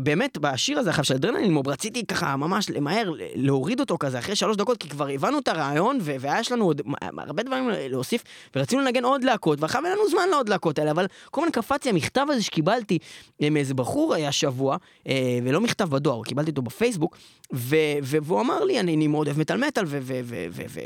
באמת, 0.01 0.37
בשיר 0.37 0.79
הזה 0.79 0.89
עכשיו 0.89 1.05
של 1.05 1.13
אדרנלין 1.13 1.53
מוב, 1.53 1.67
רציתי 1.67 2.05
ככה 2.05 2.35
ממש 2.35 2.69
למהר 2.69 3.13
להוריד 3.35 3.79
אותו 3.79 3.97
כזה 3.97 4.19
אחרי 4.19 4.35
שלוש 4.35 4.57
דקות, 4.57 4.77
כי 4.77 4.89
כבר 4.89 5.07
הבנו 5.07 5.39
את 5.39 5.47
הרעיון, 5.47 5.97
ו- 6.01 6.15
ויש 6.19 6.51
לנו 6.51 6.65
עוד 6.65 6.81
הרבה 7.17 7.43
דברים 7.43 7.69
להוסיף, 7.69 8.23
ורצינו 8.55 8.81
לנגן 8.81 9.03
עוד 9.03 9.23
להקות, 9.23 9.61
ואחר 9.61 9.79
אין 9.85 9.91
לנו 9.91 10.09
זמן 10.09 10.29
לעוד 10.29 10.49
להקות 10.49 10.79
האלה, 10.79 10.91
אבל 10.91 11.05
כל 11.31 11.41
הזמן 11.41 11.51
קפץ 11.51 11.85
לי 11.85 11.91
המכתב 11.91 12.25
הזה 12.29 12.43
שקיבלתי 12.43 12.97
אה, 13.41 13.49
מאיזה 13.49 13.73
בחור 13.73 14.13
היה 14.13 14.31
שבוע, 14.31 14.77
אה, 15.07 15.39
ולא 15.43 15.61
מכתב 15.61 15.89
בדואר, 15.89 16.23
קיבלתי 16.23 16.49
אותו 16.49 16.61
בפייסבוק, 16.61 17.17
והוא 17.53 18.41
אמר 18.41 18.63
לי, 18.63 18.79
אני, 18.79 19.07
מאוד 19.07 19.27
אוהב 19.27 19.39
מטאל 19.39 19.57
מטאל, 19.67 19.85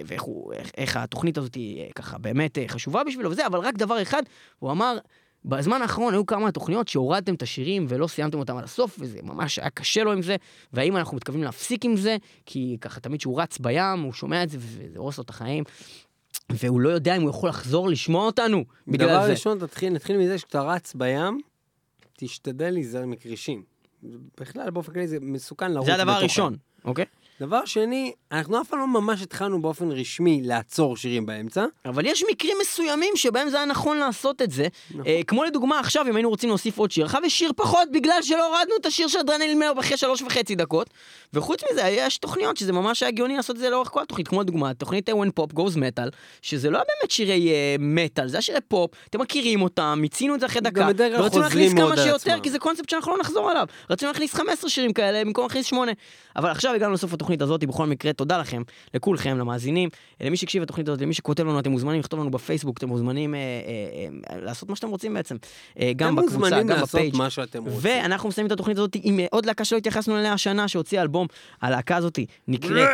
ואיך 0.05 0.97
התוכנית 0.97 1.37
הזאת 1.37 1.55
היא 1.55 1.81
אה, 1.81 1.87
ככה 1.95 2.17
באמת 2.17 2.57
אה, 2.57 2.63
חשובה 2.67 3.03
בשבילו 3.03 3.31
וזה, 3.31 3.47
אבל 3.47 3.59
רק 3.59 3.75
דבר 3.75 4.01
אחד, 4.01 4.23
הוא 4.59 4.71
אמר, 4.71 4.97
בזמן 5.45 5.81
האחרון 5.81 6.13
היו 6.13 6.25
כמה 6.25 6.51
תוכניות 6.51 6.87
שהורדתם 6.87 7.33
את 7.33 7.41
השירים 7.41 7.85
ולא 7.89 8.07
סיימתם 8.07 8.39
אותם 8.39 8.57
עד 8.57 8.63
הסוף, 8.63 8.97
וזה 8.99 9.19
ממש 9.23 9.59
היה 9.59 9.69
קשה 9.69 10.03
לו 10.03 10.11
עם 10.11 10.21
זה, 10.21 10.35
והאם 10.73 10.97
אנחנו 10.97 11.17
מתכוונים 11.17 11.43
להפסיק 11.43 11.85
עם 11.85 11.97
זה, 11.97 12.17
כי 12.45 12.77
ככה 12.81 12.99
תמיד 12.99 13.19
כשהוא 13.19 13.41
רץ 13.41 13.57
בים, 13.57 13.99
הוא 14.03 14.13
שומע 14.13 14.43
את 14.43 14.49
זה 14.49 14.57
וזה 14.61 14.99
הורס 14.99 15.17
לו 15.17 15.23
את 15.23 15.29
החיים, 15.29 15.63
והוא 16.49 16.81
לא 16.81 16.89
יודע 16.89 17.15
אם 17.15 17.21
הוא 17.21 17.29
יכול 17.29 17.49
לחזור 17.49 17.89
לשמוע 17.89 18.25
אותנו 18.25 18.63
בגלל 18.87 19.09
דבר 19.09 19.25
זה. 19.25 19.31
ראשון, 19.31 19.59
תתחיל, 19.59 19.93
נתחיל 19.93 20.17
מזה 20.17 20.37
שכשאתה 20.37 20.61
רץ 20.61 20.93
בים, 20.95 21.41
תשתדל 22.17 22.69
להיזהר 22.69 23.05
מכרישים. 23.05 23.63
בכלל, 24.39 24.69
באופן 24.69 24.93
כללי 24.93 25.07
זה 25.07 25.17
מסוכן 25.21 25.71
לרוץ 25.71 25.87
זה 25.87 25.95
הדבר 25.95 26.11
הראשון, 26.11 26.55
אוקיי? 26.85 27.05
דבר 27.39 27.65
שני, 27.65 28.13
אנחנו 28.31 28.61
אף 28.61 28.67
פעם 28.67 28.79
לא 28.79 28.87
ממש 28.87 29.21
התחלנו 29.21 29.61
באופן 29.61 29.91
רשמי 29.91 30.41
לעצור 30.43 30.97
שירים 30.97 31.25
באמצע. 31.25 31.65
אבל 31.85 32.05
יש 32.05 32.23
מקרים 32.31 32.57
מסוימים 32.61 33.13
שבהם 33.15 33.49
זה 33.49 33.57
היה 33.57 33.65
נכון 33.65 33.97
לעשות 33.97 34.41
את 34.41 34.51
זה. 34.51 34.67
נכון. 34.91 35.05
אה, 35.07 35.21
כמו 35.27 35.43
לדוגמה 35.43 35.79
עכשיו, 35.79 36.07
אם 36.07 36.15
היינו 36.15 36.29
רוצים 36.29 36.49
להוסיף 36.49 36.77
עוד 36.77 36.91
שיר, 36.91 37.07
יש 37.23 37.39
שיר 37.39 37.51
פחות 37.55 37.87
בגלל 37.93 38.21
שלא 38.21 38.47
הורדנו 38.47 38.75
את 38.81 38.85
השיר 38.85 39.07
של 39.07 39.19
אדרנלין 39.19 39.59
מלו 39.59 39.79
אחרי 39.79 39.97
שלוש 39.97 40.21
וחצי 40.21 40.55
דקות. 40.55 40.89
וחוץ 41.33 41.61
מזה, 41.71 41.81
יש 41.81 42.17
תוכניות 42.17 42.57
שזה 42.57 42.73
ממש 42.73 43.03
היה 43.03 43.07
הגיוני 43.09 43.35
לעשות 43.35 43.55
את 43.55 43.61
זה 43.61 43.69
לאורך 43.69 43.87
כל 43.87 44.01
התוכנית, 44.01 44.27
כמו 44.27 44.41
לדוגמה, 44.41 44.73
תוכנית 44.73 45.09
When 45.09 45.39
Pop 45.39 45.53
Goes 45.53 45.75
Metal, 45.75 46.09
שזה 46.41 46.69
לא 46.69 46.77
היה 46.77 46.83
באמת 46.85 47.11
שירי 47.11 47.49
אה, 47.49 47.75
מטאל, 47.79 48.27
זה 48.27 48.37
היה 48.37 48.41
שירי 48.41 48.61
פופ, 48.67 48.91
אתם 49.09 49.21
מכירים 49.21 49.61
אותם, 49.61 49.99
מיצינו 50.01 50.35
את 50.35 50.39
זה 50.39 50.45
אחרי 50.45 50.61
דקה, 50.61 50.87
בדרך 50.87 51.11
כלל 51.11 51.21
ורצינו 51.21 51.41
להכניס 51.41 51.73
כמה 51.73 51.97
שיותר. 51.97 52.39
כי 52.43 52.49
זה 52.51 52.59
קונספט 52.59 52.89
שאנחנו 52.89 53.11
לא 53.11 53.17
נחזור 53.19 53.49
עליו. 53.49 53.67
רצינו 53.89 54.11
להכניס 54.11 54.33
15 54.33 54.69
שירים 54.69 54.93
כאלה 54.93 55.25
במקום 55.25 55.43
להכניס 55.43 55.65
8. 55.65 55.91
אבל 56.35 56.49
עכשיו 56.49 56.73
הגענו 56.73 56.93
לסוף 56.93 57.13
התוכנית 57.13 57.24
הזאת, 57.41 57.63
בכל 57.63 57.85
מקרה, 57.85 58.13
תודה 58.13 58.37
לכם, 58.37 58.61
לכולכם, 58.93 59.37
למאזינים, 59.37 59.89
למי 60.21 60.37
שהקשיב 60.37 60.63
לתוכנית 60.63 60.87
הזאת, 60.87 61.01
למי 61.01 61.13
שכותב 61.13 61.43
לנו, 61.43 61.59
אתם 61.59 61.71
מוזמנים 61.71 61.99
לכתוב 61.99 62.19
לנו 62.19 62.31
בפייסבוק, 62.31 62.77
אתם 62.77 62.87
מוזמנים 62.87 63.35
אה, 63.35 63.39
אה, 63.39 64.35
אה, 64.35 64.41
לעשות 64.41 64.69
מה 64.69 64.75
שאתם 64.75 64.89
רוצים 64.89 65.13
בעצם, 65.13 65.35
אה, 65.79 65.91
גם 65.95 66.07
אתם 66.07 66.15
בקבוצה, 66.15 66.37
מוזמנים 66.39 66.67
גם 66.67 66.75
לעשות 66.79 66.89
ב 66.89 66.93
page. 66.93 67.15
מה 67.17 67.29
שאתם 67.29 67.63
רוצים. 67.63 67.79
ואנחנו 67.81 68.29
מסיימים 68.29 68.47
את 68.47 68.51
התוכנית 68.51 68.77
הזאת 68.77 68.97
עם 69.03 69.19
אה, 69.19 69.25
עוד 69.31 69.45
להקה 69.45 69.65
שלא 69.65 69.77
התייחסנו 69.77 70.17
אליה 70.17 70.33
השנה, 70.33 70.67
שהוציאה 70.67 71.01
אלבום. 71.01 71.27
הלהקה 71.61 71.95
הזאת 71.95 72.19
נקראת 72.47 72.89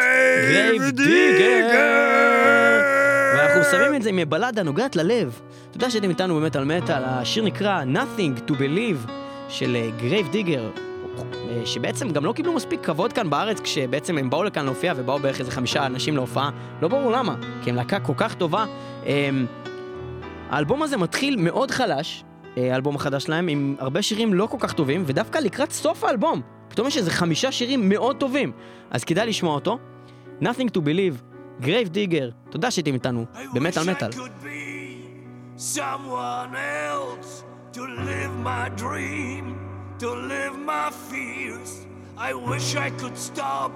גרייב 0.48 0.90
דיגר. 0.90 2.12
ואנחנו 3.38 3.62
מסיימים 3.62 3.96
את 3.96 4.02
זה 4.02 4.10
עם 4.10 4.20
בלדה 4.30 4.64
נוגעת 4.64 4.96
ללב. 4.96 5.42
תודה 5.72 5.90
שהייתם 5.90 6.10
איתנו 6.10 6.40
באמת 6.40 6.56
על 6.56 6.66
מטאל, 6.66 7.04
השיר 7.06 7.44
נקרא 7.44 7.84
Nothing 7.84 8.50
to 8.50 8.54
Believe 8.54 9.12
של 9.50 9.90
Grave 9.98 10.32
Digger. 10.32 10.91
אה, 11.20 11.66
שבעצם 11.66 12.10
גם 12.10 12.26
לא 12.26 12.34
קיבלו 12.34 12.54
מספיק 12.54 12.80
כבוד 12.86 13.14
כאן 13.14 13.30
בארץ, 13.30 13.60
כשבעצם 13.60 14.18
הם 14.18 14.30
באו 14.30 14.44
לכאן 14.44 14.66
להופיע, 14.66 14.94
ובאו 14.96 15.20
בערך 15.20 15.40
איזה 15.40 15.52
חמישה 15.52 15.86
אנשים 15.86 16.16
להופעה, 16.16 16.50
לא 16.82 16.88
ברור 16.88 17.12
למה, 17.12 17.36
כי 17.64 17.70
הם 17.70 17.76
להקה 17.76 18.00
כל 18.00 18.14
כך 18.18 18.34
טובה. 18.34 18.66
אה, 19.06 19.30
האלבום 20.50 20.82
הזה 20.82 20.98
מתחיל 20.98 21.36
מאוד 21.36 21.72
חלש, 21.72 22.24
אה, 22.58 22.74
האלבום 22.74 22.96
החדש 22.96 23.24
שלהם, 23.24 23.48
עם 23.48 23.76
הרבה 23.80 24.02
שירים 24.02 24.34
לא 24.34 24.46
כל 24.46 24.58
כך 24.60 24.74
טובים, 24.74 25.04
ודווקא 25.06 25.38
לקראת 25.38 25.72
סוף 25.72 26.04
האלבום, 26.04 26.42
פתאום 26.70 26.88
יש 26.88 26.98
איזה 26.98 27.12
חמישה 27.12 27.52
שירים 27.52 27.90
מאוד 27.90 28.18
טובים. 28.18 28.52
אז 28.92 29.04
כדאי 29.04 29.28
לשמוע 29.28 29.56
אותו. 29.56 29.78
Nothing 30.42 30.78
to 30.78 30.80
Believe, 30.80 31.22
Grave 31.64 31.90
Digger, 31.94 32.50
תודה 32.50 32.72
שהייתם 32.72 32.94
איתנו, 32.94 33.26
במטאל 33.54 33.84
מטאל. 33.92 34.10
I 34.10 34.14
could 34.14 34.44
be 34.44 35.58
someone 35.58 36.56
else 36.56 37.44
to 37.74 37.82
live 37.82 38.34
my 38.44 38.70
dream, 38.82 39.71
to 40.02 40.10
live 40.16 40.58
my 40.58 40.90
fears. 40.90 41.86
I 42.18 42.34
wish 42.34 42.76
I 42.76 42.90
could 42.90 43.16
stop 43.16 43.72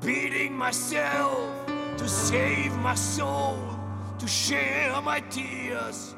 beating 0.00 0.56
myself 0.56 1.66
to 1.98 2.08
save 2.08 2.74
my 2.78 2.94
soul, 2.94 3.58
to 4.18 4.26
share 4.26 4.98
my 5.02 5.20
tears. 5.28 6.14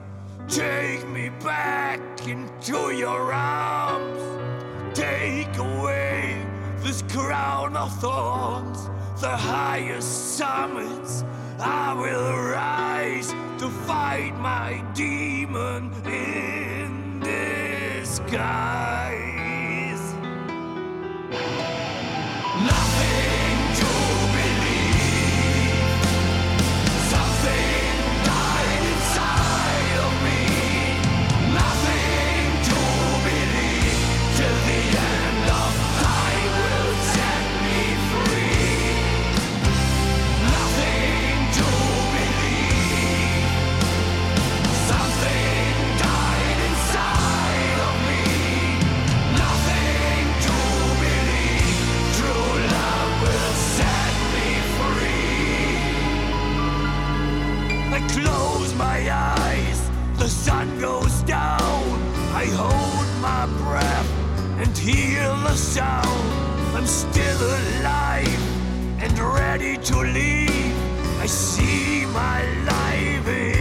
Take 0.46 1.04
me 1.08 1.30
back 1.42 2.00
into 2.28 2.94
your 2.94 3.32
arms. 3.32 4.22
Take 4.96 5.56
away 5.56 6.46
this 6.76 7.02
crown 7.02 7.76
of 7.76 7.90
thorns, 7.98 8.88
the 9.20 9.36
highest 9.36 10.36
summits. 10.36 11.24
I 11.58 11.92
will 11.92 12.36
rise 12.52 13.34
to 13.58 13.68
fight 13.68 14.38
my 14.38 14.80
demon 14.94 15.92
in 16.06 16.87
skies. 18.26 20.02
Nothing. 22.66 23.17
Close 58.20 58.74
my 58.74 58.98
eyes, 59.10 59.80
the 60.18 60.28
sun 60.28 60.78
goes 60.80 61.22
down. 61.22 61.82
I 62.42 62.46
hold 62.62 63.08
my 63.20 63.46
breath 63.62 64.10
and 64.62 64.76
hear 64.76 65.22
the 65.46 65.54
sound. 65.54 66.26
I'm 66.76 66.86
still 66.86 67.42
alive 67.60 68.42
and 69.02 69.18
ready 69.18 69.76
to 69.76 69.96
leave. 70.00 70.74
I 71.20 71.26
see 71.26 72.06
my 72.06 72.40
life 72.72 73.57